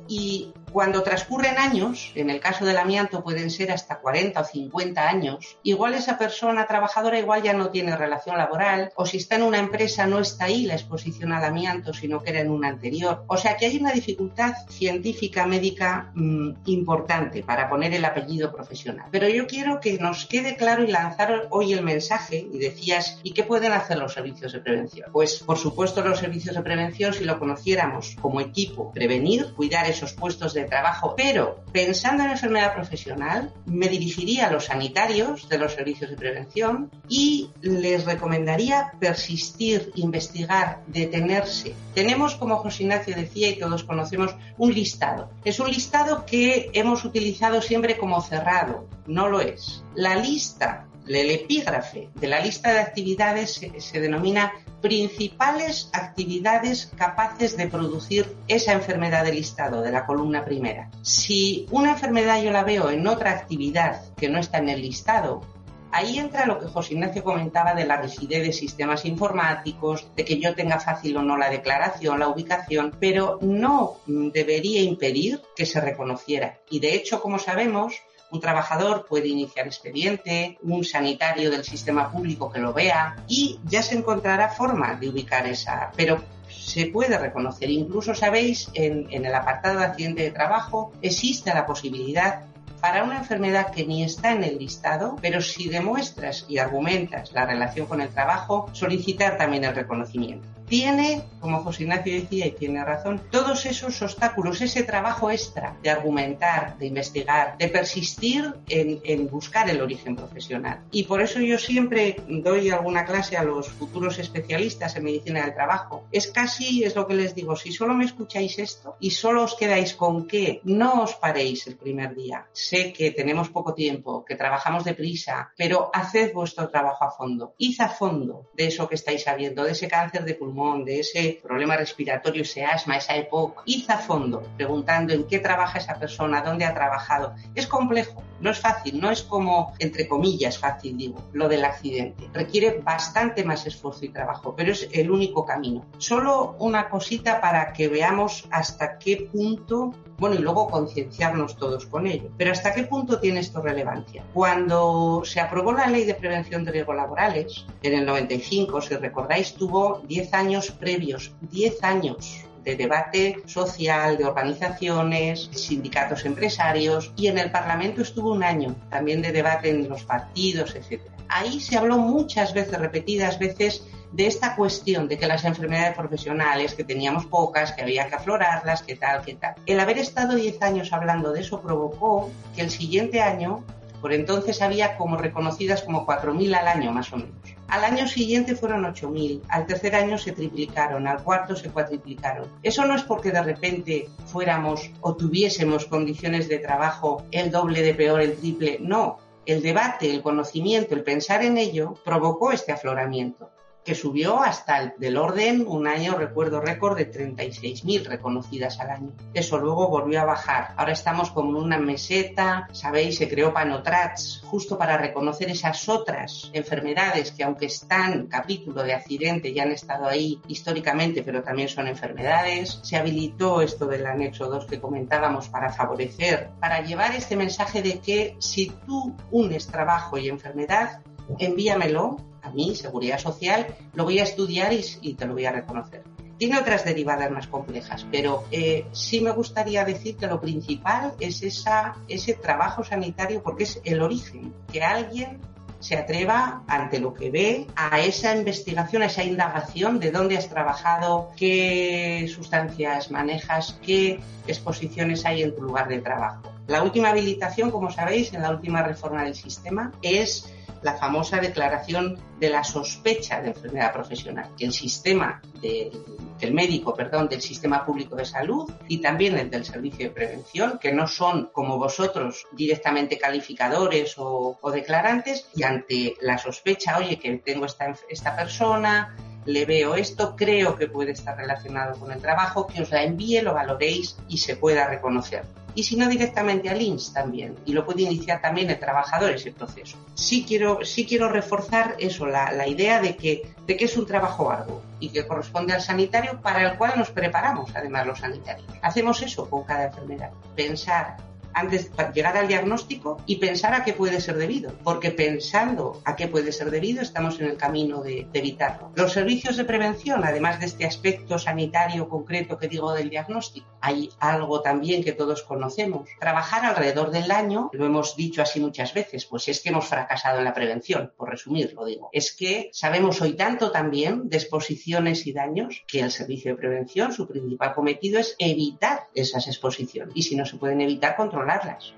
Cuando 0.73 1.03
transcurren 1.03 1.59
años, 1.59 2.13
en 2.15 2.31
el 2.31 2.41
caso 2.41 2.65
del 2.65 2.79
amianto 2.79 3.23
pueden 3.23 3.51
ser 3.51 3.73
hasta 3.73 3.99
40 4.01 4.41
o 4.41 4.45
50 4.45 5.09
años, 5.09 5.59
igual 5.63 5.95
esa 5.95 6.19
persona 6.19 6.67
trabajadora 6.67 7.19
igual 7.19 7.43
ya 7.43 7.53
no 7.53 7.71
tiene 7.71 7.97
relación 7.97 8.37
laboral 8.37 8.93
o 8.97 9.07
si 9.07 9.19
está 9.19 9.37
en 9.37 9.43
una 9.43 9.59
empresa 9.59 10.07
no 10.07 10.19
está 10.19 10.47
ahí 10.47 10.67
la 10.67 10.75
exposición 10.75 11.33
al 11.33 11.45
amianto, 11.45 11.93
sino 11.93 12.23
que 12.23 12.31
era 12.31 12.41
en 12.41 12.51
una 12.51 12.69
anterior. 12.69 13.25
O 13.27 13.37
sea 13.37 13.57
que 13.57 13.67
hay 13.67 13.79
una 13.79 13.93
dificultad 13.93 14.55
científica 14.69 15.47
médica 15.47 16.11
mmm, 16.15 16.51
importante 16.67 17.43
para 17.43 17.69
poner 17.69 17.95
el 17.95 18.05
apellido 18.05 18.53
profesional. 18.53 19.09
Pero 19.11 19.29
yo 19.29 19.47
quiero 19.47 19.81
que 19.81 19.99
nos 19.99 20.27
quede 20.27 20.57
claro 20.57 20.85
y 20.85 20.89
lanzar 20.89 21.49
hoy 21.51 21.73
el 21.73 21.83
mensaje 21.83 22.47
y 22.53 22.59
decías, 22.59 23.19
¿y 23.23 23.33
qué 23.33 23.43
pueden 23.43 23.73
hacer 23.73 23.99
los 23.99 24.13
servicios 24.13 24.53
de 24.53 24.61
prevención? 24.61 25.11
Pues 25.13 25.43
por 25.43 25.59
supuesto 25.59 26.03
los 26.03 26.19
servicios 26.19 26.55
de 26.55 26.63
prevención 26.63 27.13
si 27.13 27.25
lo 27.25 27.39
conociéramos 27.39 28.17
como 28.21 28.41
equipo, 28.41 28.93
prevenir, 28.93 29.53
cuidar 29.55 29.89
esos 29.89 30.13
puestos 30.13 30.55
de 30.55 30.58
trabajo, 30.65 31.15
pero 31.17 31.61
pensando 31.73 32.25
en 32.25 32.31
enfermedad 32.31 32.75
profesional, 32.75 33.53
me 33.67 33.89
dirigiría 33.89 34.47
a 34.47 34.53
los 34.53 34.67
sanitarios 34.67 35.49
de 35.49 35.59
los 35.59 35.75
servicios 35.75 36.11
de 36.11 36.17
prevención 36.17 36.91
y 37.09 37.51
les 37.61 38.05
recomendaría 38.05 38.93
persistir, 38.99 39.93
investigar, 39.95 40.81
detenerse. 40.87 41.75
Tenemos, 41.95 42.35
como 42.37 42.57
José 42.57 42.85
Ignacio 42.85 43.15
decía 43.15 43.51
y 43.51 43.59
todos 43.59 43.85
conocemos, 43.85 44.35
un 44.57 44.73
listado. 44.73 45.31
Es 45.45 45.61
un 45.61 45.71
listado 45.71 46.25
que 46.27 46.71
hemos 46.73 47.05
utilizado 47.05 47.63
siempre 47.63 47.99
como 47.99 48.21
cerrado, 48.23 48.89
no 49.07 49.29
lo 49.29 49.41
es. 49.41 49.85
La 49.95 50.17
lista 50.17 50.88
el 51.17 51.31
epígrafe 51.31 52.11
de 52.15 52.27
la 52.27 52.41
lista 52.41 52.73
de 52.73 52.81
actividades 52.81 53.61
se, 53.79 54.01
denomina 54.01 54.53
principales 54.81 55.91
actividades 55.93 56.93
capaces 56.97 57.57
de 57.57 57.67
producir 57.67 58.37
esa 58.47 58.73
enfermedad 58.73 59.25
del 59.25 59.37
listado, 59.37 59.83
de 59.83 59.91
la 59.91 60.07
columna 60.07 60.45
primera. 60.45 60.91
Si 61.03 61.67
una 61.71 61.93
enfermedad 61.93 62.43
yo 62.43 62.51
la 62.51 62.65
veo 62.65 62.91
en 62.91 63.07
otra 63.07 63.33
actividad 63.33 64.03
que 64.17 64.29
no 64.29 64.39
está 64.39 64.59
en 64.59 64.69
el 64.69 64.83
listado, 64.83 65.43
Ahí 65.91 66.19
entra 66.19 66.47
lo 66.47 66.59
que 66.59 66.67
José 66.67 66.95
Ignacio 66.95 67.25
comentaba 67.25 67.75
de 67.75 67.87
la 67.87 67.97
rigidez 67.97 68.43
de 68.43 68.53
sistemas 68.53 69.07
informáticos, 69.07 70.07
de 70.15 70.25
que 70.25 70.39
yo 70.39 70.55
tenga 70.55 70.81
fácil 70.81 71.17
o 71.17 71.23
no 71.23 71.39
la 71.39 71.49
declaración, 71.49 72.19
la 72.19 72.29
ubicación, 72.29 72.95
pero 73.01 73.39
no 73.41 73.97
debería 74.07 74.83
impedir 74.83 75.41
que 75.57 75.65
se 75.65 75.81
reconociera. 75.81 76.59
Y 76.69 76.81
de 76.81 76.95
hecho, 76.95 77.23
como 77.23 77.39
sabemos, 77.39 78.03
un 78.31 78.41
trabajador 78.41 79.07
puede 79.07 79.29
iniciar 79.29 79.67
expediente, 79.67 80.59
un 80.63 80.85
sanitario 80.85 81.51
del 81.51 81.65
sistema 81.65 82.11
público 82.11 82.51
que 82.51 82.61
lo 82.61 82.73
vea 82.73 83.17
y 83.27 83.59
ya 83.65 83.83
se 83.83 83.97
encontrará 83.97 84.49
forma 84.49 84.95
de 84.95 85.09
ubicar 85.09 85.47
esa. 85.47 85.91
Pero 85.97 86.23
se 86.49 86.87
puede 86.87 87.19
reconocer. 87.19 87.71
Incluso, 87.71 88.15
sabéis, 88.15 88.71
en, 88.75 89.09
el 89.11 89.35
apartado 89.35 89.81
de 89.81 89.87
accidente 89.87 90.23
de 90.23 90.31
trabajo 90.31 90.93
existe 91.03 91.53
la 91.53 91.67
posibilidad 91.67 92.43
para 92.81 93.03
una 93.03 93.19
enfermedad 93.19 93.73
que 93.73 93.85
ni 93.85 94.05
está 94.05 94.33
en 94.33 94.45
el 94.45 94.59
listado, 94.59 95.17
pero 95.21 95.41
si 95.41 95.69
demuestras 95.69 96.45
y 96.49 96.59
argumentas 96.59 97.33
la 97.33 97.45
relación 97.45 97.87
con 97.87 98.01
el 98.01 98.09
trabajo, 98.11 98.71
solicitar 98.73 99.37
también 99.37 99.65
el 99.65 99.75
reconocimiento 99.75 100.58
tiene, 100.69 101.23
como 101.41 101.63
José 101.63 101.85
Ignacio 101.85 102.13
decía 102.13 102.47
y 102.47 102.53
tiene 102.53 102.85
razón, 102.85 103.21
todos 103.31 103.67
esos 103.67 104.01
obstáculos, 104.03 104.61
ese 104.61 104.83
trabajo 104.83 105.31
extra 105.31 105.77
de 105.83 105.91
argumentar, 105.91 106.79
de 106.79 106.87
investigar, 106.87 107.57
de 107.59 107.69
persistir 107.69 108.55
en, 108.69 109.01
en, 109.05 109.29
buscar 109.29 109.69
el 109.71 109.81
origen 109.81 110.17
profesional. 110.17 110.81
Y 110.91 111.05
por 111.05 111.23
eso 111.23 111.41
yo 111.41 111.59
siempre 111.59 112.17
doy 112.29 112.71
alguna 112.71 113.05
clase 113.05 113.37
a 113.37 113.45
los 113.45 113.69
futuros 113.69 114.19
especialistas 114.19 114.97
en 114.97 115.05
medicina 115.05 115.43
del 115.43 115.55
trabajo. 115.55 116.05
Es 116.13 116.29
casi, 116.29 116.85
es 116.85 116.95
lo 116.95 117.07
que 117.07 117.15
les 117.15 117.35
digo, 117.35 117.57
si 117.57 117.73
solo 117.73 117.95
me 117.95 118.05
escucháis 118.05 118.59
esto 118.59 118.97
y 119.01 119.11
solo 119.11 119.45
os 119.45 119.55
quedáis 119.55 119.95
con 119.95 120.27
que 120.27 120.61
no 120.65 121.03
os 121.03 121.15
paréis 121.15 121.67
el 121.67 121.77
primer 121.77 122.15
día. 122.15 122.47
Sé 122.53 122.93
que 122.93 123.11
tenemos 123.11 123.49
poco 123.49 123.75
tiempo, 123.75 124.25
que 124.25 124.37
trabajamos 124.37 124.85
deprisa, 124.85 125.53
pero 125.57 125.91
haced 125.93 126.33
vuestro 126.33 126.69
trabajo 126.69 127.05
a 127.05 127.11
fondo. 127.11 127.55
Id 127.59 127.81
a 127.81 127.89
fondo 127.89 128.49
de 128.55 128.67
eso 128.67 128.89
que 128.89 128.97
estáis 128.97 129.25
sabiendo, 129.25 129.65
de 129.65 129.73
ese 129.73 129.89
cáncer 129.89 130.25
de 130.25 130.35
pulmón 130.35 130.58
de 130.85 131.01
ese 131.01 131.41
problema 131.43 131.77
respiratorio, 131.77 132.43
ese 132.43 132.65
asma, 132.65 132.97
esa 132.97 133.17
EPOC, 133.17 133.63
id 133.67 133.91
a 133.91 133.99
fondo 133.99 134.43
preguntando 134.57 135.13
en 135.13 135.25
qué 135.25 135.39
trabaja 135.39 135.79
esa 135.79 135.99
persona, 135.99 136.43
dónde 136.43 136.65
ha 136.65 136.75
trabajado. 136.75 137.35
Es 137.55 137.67
complejo, 137.67 138.23
no 138.41 138.51
es 138.51 138.59
fácil, 138.59 139.01
no 139.01 139.11
es 139.11 139.23
como, 139.23 139.75
entre 139.79 140.09
comillas, 140.09 140.59
fácil, 140.59 140.97
digo, 140.97 141.23
lo 141.33 141.49
del 141.49 141.65
accidente. 141.65 142.29
Requiere 142.33 142.81
bastante 142.83 143.45
más 143.45 143.67
esfuerzo 143.67 144.05
y 144.05 144.09
trabajo, 144.09 144.55
pero 144.57 144.73
es 144.73 144.89
el 144.93 145.11
único 145.11 145.45
camino. 145.45 145.85
Solo 145.99 146.57
una 146.59 146.89
cosita 146.89 147.41
para 147.41 147.73
que 147.73 147.89
veamos 147.89 148.47
hasta 148.51 148.99
qué 148.99 149.29
punto, 149.33 149.93
bueno, 150.19 150.35
y 150.35 150.39
luego 150.39 150.69
concienciarnos 150.69 151.57
todos 151.57 151.87
con 151.87 152.07
ello, 152.07 152.31
pero 152.37 152.53
hasta 152.53 152.75
qué 152.75 152.85
punto 152.85 153.21
tiene 153.21 153.41
esto 153.41 153.63
relevancia. 153.63 154.25
Cuando 154.35 155.23
se 155.25 155.41
aprobó 155.41 155.73
la 155.73 155.87
ley 155.87 156.05
de 156.05 156.15
prevención 156.15 156.65
de 156.65 156.73
riesgos 156.73 156.97
laborales, 156.97 157.65
en 157.83 157.95
el 157.95 158.05
95, 158.05 158.81
si 158.81 158.97
recordáis, 158.97 159.55
tuvo 159.55 160.03
10 160.09 160.35
años 160.35 160.71
previos, 160.73 161.33
10 161.43 161.85
años 161.85 162.49
de 162.65 162.77
debate 162.77 163.43
social, 163.47 164.19
de 164.19 164.25
organizaciones, 164.25 165.49
sindicatos 165.53 166.25
empresarios 166.25 167.13
y 167.17 167.29
en 167.29 167.39
el 167.39 167.51
Parlamento 167.51 168.03
estuvo 168.03 168.33
un 168.33 168.43
año 168.43 168.75
también 168.91 169.23
de 169.23 169.33
debate 169.33 169.71
en 169.71 169.89
los 169.89 170.05
partidos, 170.05 170.75
etc. 170.75 171.01
Ahí 171.29 171.61
se 171.61 171.79
habló 171.79 171.97
muchas 171.97 172.53
veces, 172.53 172.79
repetidas 172.79 173.39
veces, 173.39 173.87
de 174.13 174.27
esta 174.27 174.57
cuestión 174.57 175.09
de 175.09 175.19
que 175.19 175.27
las 175.27 175.45
enfermedades 175.45 175.97
profesionales, 175.97 176.75
que 176.75 176.85
teníamos 176.85 177.27
pocas, 177.27 177.73
que 177.73 177.83
había 177.83 178.09
que 178.09 178.17
aflorarlas, 178.17 178.83
que 178.83 178.97
tal, 178.97 179.23
que 179.23 179.35
tal. 179.35 179.55
El 179.67 179.81
haber 179.81 179.99
estado 179.99 180.35
10 180.35 180.63
años 180.63 180.93
hablando 180.93 181.33
de 181.33 181.41
eso 181.41 181.61
provocó 181.61 182.31
que 182.55 182.63
el 182.63 182.71
siguiente 182.71 183.21
año, 183.21 183.65
por 184.01 184.13
entonces 184.13 184.63
había 184.63 184.97
como 184.97 185.17
reconocidas 185.17 185.83
como 185.83 186.07
4.000 186.07 186.57
al 186.57 186.69
año 186.69 186.93
más 186.93 187.13
o 187.13 187.17
menos 187.17 187.59
al 187.69 187.85
año 187.85 188.09
siguiente 188.09 188.57
fueron 188.57 188.85
8.000, 188.85 189.43
al 189.49 189.67
tercer 189.67 189.95
año 189.95 190.17
se 190.17 190.33
triplicaron, 190.33 191.07
al 191.07 191.23
cuarto 191.23 191.55
se 191.55 191.69
cuatriplicaron. 191.69 192.49
Eso 192.63 192.87
no 192.87 192.95
es 192.97 193.03
porque 193.03 193.31
de 193.31 193.43
repente 193.43 194.09
fuéramos 194.27 194.91
o 195.03 195.15
tuviésemos 195.15 195.85
condiciones 195.85 196.49
de 196.49 196.59
trabajo 196.59 197.23
el 197.31 197.51
doble 197.51 197.83
de 197.83 197.95
peor, 197.95 198.23
el 198.23 198.37
triple, 198.37 198.79
no. 198.81 199.19
El 199.45 199.63
debate, 199.63 200.11
el 200.11 200.23
conocimiento, 200.23 200.95
el 200.95 201.03
pensar 201.03 201.43
en 201.43 201.59
ello 201.59 201.95
provocó 202.05 202.53
este 202.53 202.73
afloramiento 202.73 203.51
que 203.89 203.95
subió 203.95 204.43
hasta 204.43 204.83
el 204.83 204.93
del 204.99 205.17
orden, 205.17 205.65
un 205.67 205.87
año 205.87 206.15
recuerdo 206.15 206.61
récord 206.61 206.95
de 206.95 207.11
36.000 207.11 208.05
reconocidas 208.05 208.79
al 208.81 208.91
año. 208.91 209.13
Eso 209.33 209.57
luego 209.57 209.89
volvió 209.89 210.21
a 210.21 210.27
bajar. 210.27 210.75
Ahora 210.77 210.93
estamos 210.93 211.31
como 211.31 211.57
en 211.57 211.65
una 211.65 211.79
meseta, 211.79 212.69
sabéis, 212.73 213.17
se 213.17 213.31
creó 213.31 213.55
Panotrats 213.55 214.43
justo 214.45 214.77
para 214.77 214.99
reconocer 214.99 215.49
esas 215.49 215.89
otras 215.89 216.51
enfermedades 216.53 217.33
que 217.33 217.45
aunque 217.45 217.65
están 217.65 218.27
capítulo 218.27 218.83
de 218.83 218.93
accidente 218.93 219.55
ya 219.55 219.63
han 219.63 219.73
estado 219.73 220.07
ahí 220.07 220.39
históricamente, 220.49 221.23
pero 221.23 221.43
también 221.43 221.71
son 221.71 221.89
enfermedades. 221.89 222.81
Se 222.83 222.99
habilitó 222.99 223.63
esto 223.63 223.87
del 223.87 224.05
anexo 224.05 224.51
2 224.51 224.67
que 224.67 224.83
comentábamos 224.83 225.49
para 225.49 225.73
favorecer, 225.73 226.51
para 226.61 226.83
llevar 226.83 227.15
este 227.15 227.37
mensaje 227.37 227.81
de 227.81 228.01
que 228.01 228.37
si 228.39 228.71
tú 228.87 229.17
unes 229.31 229.67
trabajo 229.67 230.19
y 230.19 230.29
enfermedad, 230.29 231.01
envíamelo 231.39 232.28
a 232.43 232.51
mí, 232.51 232.75
seguridad 232.75 233.19
social, 233.19 233.67
lo 233.95 234.05
voy 234.05 234.19
a 234.19 234.25
estudiar 234.25 234.73
y, 234.73 235.15
te 235.15 235.27
lo 235.27 235.35
voy 235.35 235.47
a 235.47 235.53
reconocer. 235.53 236.05
Tiene 236.39 236.59
otras 236.59 236.85
derivadas 236.85 237.31
más 237.31 237.49
complejas, 237.49 238.07
pero 238.13 238.45
eh, 238.53 238.87
sí 238.93 239.21
me 239.21 239.33
gustaría 239.33 239.85
decir 239.85 240.17
que 240.17 240.29
lo 240.29 240.41
principal 240.41 241.15
es 241.19 241.43
esa, 241.43 241.97
ese 242.07 242.35
trabajo 242.35 242.85
sanitario 242.85 243.43
porque 243.43 243.65
es 243.65 243.81
el 243.85 244.01
origen, 244.01 244.55
que 244.73 244.83
alguien 244.83 245.41
se 245.81 245.97
atreva 245.97 246.63
ante 246.67 246.99
lo 246.99 247.15
que 247.15 247.31
ve 247.31 247.67
a 247.77 248.01
esa 248.01 248.35
investigación, 248.37 249.03
a 249.03 249.07
esa 249.07 249.25
indagación 249.25 250.01
de 250.01 250.11
dónde 250.11 250.37
has 250.37 250.49
trabajado, 250.49 251.31
qué 251.37 252.29
sustancias 252.33 253.11
manejas, 253.11 253.79
qué 253.83 254.21
exposiciones 254.47 255.25
hay 255.25 255.43
en 255.43 255.55
tu 255.55 255.63
lugar 255.63 255.89
de 255.89 256.01
trabajo. 256.01 256.53
La 256.67 256.83
última 256.83 257.11
habilitación, 257.11 257.71
como 257.71 257.91
sabéis, 257.91 258.33
en 258.35 258.43
la 258.43 258.51
última 258.51 258.83
reforma 258.83 259.25
del 259.25 259.35
sistema 259.35 259.93
es 260.03 260.53
la 260.83 260.97
famosa 260.97 261.39
declaración 261.39 262.19
de 262.39 262.51
la 262.51 262.65
sospecha 262.65 263.41
de 263.41 263.49
enfermedad 263.49 263.93
profesional, 263.93 264.51
que 264.57 264.65
el 264.65 264.73
sistema 264.73 265.41
del 265.61 266.55
médico, 266.55 266.95
perdón, 266.95 267.29
del 267.29 267.41
sistema 267.41 267.85
público 267.85 268.15
de 268.17 268.25
salud 268.25 268.71
y 268.87 268.99
también 268.99 269.37
el 269.39 269.51
del 269.51 269.65
servicio 269.65 270.07
de 270.07 270.15
prevención, 270.15 270.79
que 270.79 270.93
no 270.93 271.07
son 271.07 271.51
como 271.53 271.79
vosotros 271.79 272.47
directamente 272.53 273.19
calificadores 273.19 274.15
o, 274.19 274.57
declarantes, 274.73 275.49
y 275.55 275.63
ante 275.63 276.15
la 276.21 276.39
sospecha, 276.39 276.99
oye, 276.99 277.19
que 277.19 277.37
tengo 277.39 277.67
esta, 277.67 277.95
esta 278.09 278.37
persona, 278.37 279.17
le 279.47 279.65
veo 279.65 279.95
esto, 279.95 280.37
creo 280.37 280.77
que 280.77 280.89
puede 280.89 281.13
estar 281.13 281.37
relacionado 281.37 281.99
con 281.99 282.13
el 282.13 282.21
trabajo, 282.21 282.67
que 282.67 282.83
os 282.83 282.91
la 282.91 283.03
envíe, 283.03 283.41
lo 283.41 283.55
valoréis 283.55 284.17
y 284.29 284.39
se 284.39 284.57
pueda 284.57 284.87
reconocer 284.87 285.45
y 285.79 285.85
si 285.85 285.95
no 285.95 286.09
directamente 286.09 286.69
al 286.69 286.83
INS 286.83 287.13
también. 287.13 287.55
Y 287.65 287.73
lo 287.73 287.87
puede 287.87 288.03
iniciar 288.03 288.43
también 288.43 288.69
el 288.69 288.81
trabajador 288.81 289.31
ese 289.31 289.53
proceso. 289.53 289.97
Sí 290.15 290.45
quiero, 290.45 290.85
sí 290.85 291.07
quiero 291.07 291.29
reforzar 291.29 291.95
eso, 292.01 292.27
la, 292.27 292.51
la 292.51 292.67
idea 292.67 293.01
de 293.01 293.15
que, 293.17 293.55
de 293.65 293.77
que 293.77 293.85
es 293.85 293.97
un 293.97 294.05
trabajo 294.05 294.51
arduo 294.51 294.83
y 294.99 295.11
que 295.11 295.25
corresponde 295.25 295.75
al 295.75 295.81
sanitario 295.81 296.41
para 296.43 296.69
el 296.69 296.77
cual 296.77 296.95
nos 296.97 297.11
preparamos 297.11 297.71
además 297.77 298.09
los 298.09 298.19
sanitarios. 298.19 298.67
Hacemos 298.83 299.23
eso 299.23 299.49
con 299.49 299.63
cada 299.63 299.85
enfermedad. 299.85 300.33
Pensar 300.57 301.17
antes 301.55 301.95
de 301.97 302.13
llegar 302.15 302.37
al 302.37 302.49
diagnóstico 302.49 303.23
y 303.27 303.37
pensar 303.37 303.75
a 303.75 303.85
qué 303.85 303.93
puede 303.93 304.21
ser 304.21 304.37
debido, 304.37 304.73
porque 304.85 305.11
pensando 305.11 306.01
a 306.05 306.17
qué 306.17 306.29
puede 306.29 306.53
ser 306.53 306.71
debido 306.71 307.03
estamos 307.03 307.41
en 307.41 307.47
el 307.47 307.57
camino 307.57 308.03
de, 308.03 308.29
evitarlo. 308.33 308.93
Los 308.95 309.13
servicios 309.13 309.57
de 309.57 309.65
prevención, 309.65 310.23
además 310.25 310.61
de 310.61 310.67
este 310.67 310.87
aspecto 310.87 311.39
sanitario 311.39 312.09
concreto 312.09 312.59
que 312.59 312.69
digo 312.69 312.93
del 312.93 313.11
diagnóstico, 313.11 313.67
hay 313.81 314.11
algo 314.21 314.61
también 314.63 315.03
que 315.03 315.13
todos 315.13 315.43
conocemos. 315.43 316.09
Trabajar 316.21 316.65
alrededor 316.65 317.11
del 317.11 317.27
daño, 317.27 317.71
lo 317.73 317.87
hemos 317.87 318.17
dicho 318.17 318.43
así 318.43 318.61
muchas 318.61 318.95
veces, 318.95 319.25
pues 319.27 319.49
es 319.49 319.61
que 319.61 319.71
hemos 319.71 319.87
fracasado 319.87 320.39
en 320.39 320.45
la 320.45 320.55
prevención, 320.55 321.13
por 321.17 321.31
resumir 321.31 321.73
lo 321.75 321.85
digo. 321.85 322.11
Es 322.13 322.35
que 322.35 322.71
sabemos 322.73 323.21
hoy 323.21 323.35
tanto 323.35 323.71
también 323.71 324.29
de 324.29 324.37
exposiciones 324.37 325.27
y 325.27 325.33
daños 325.33 325.85
que 325.87 326.01
el 326.01 326.11
servicio 326.11 326.53
de 326.53 326.59
prevención, 326.59 327.13
su 327.13 327.27
principal 327.27 327.75
cometido 327.75 328.21
es 328.21 328.37
evitar 328.39 329.09
esas 329.15 329.47
exposiciones. 329.49 330.15
Y 330.15 330.23
si 330.23 330.37
no 330.37 330.45
se 330.45 330.57
pueden 330.57 330.81
evitar, 330.81 331.17
controlar 331.17 331.38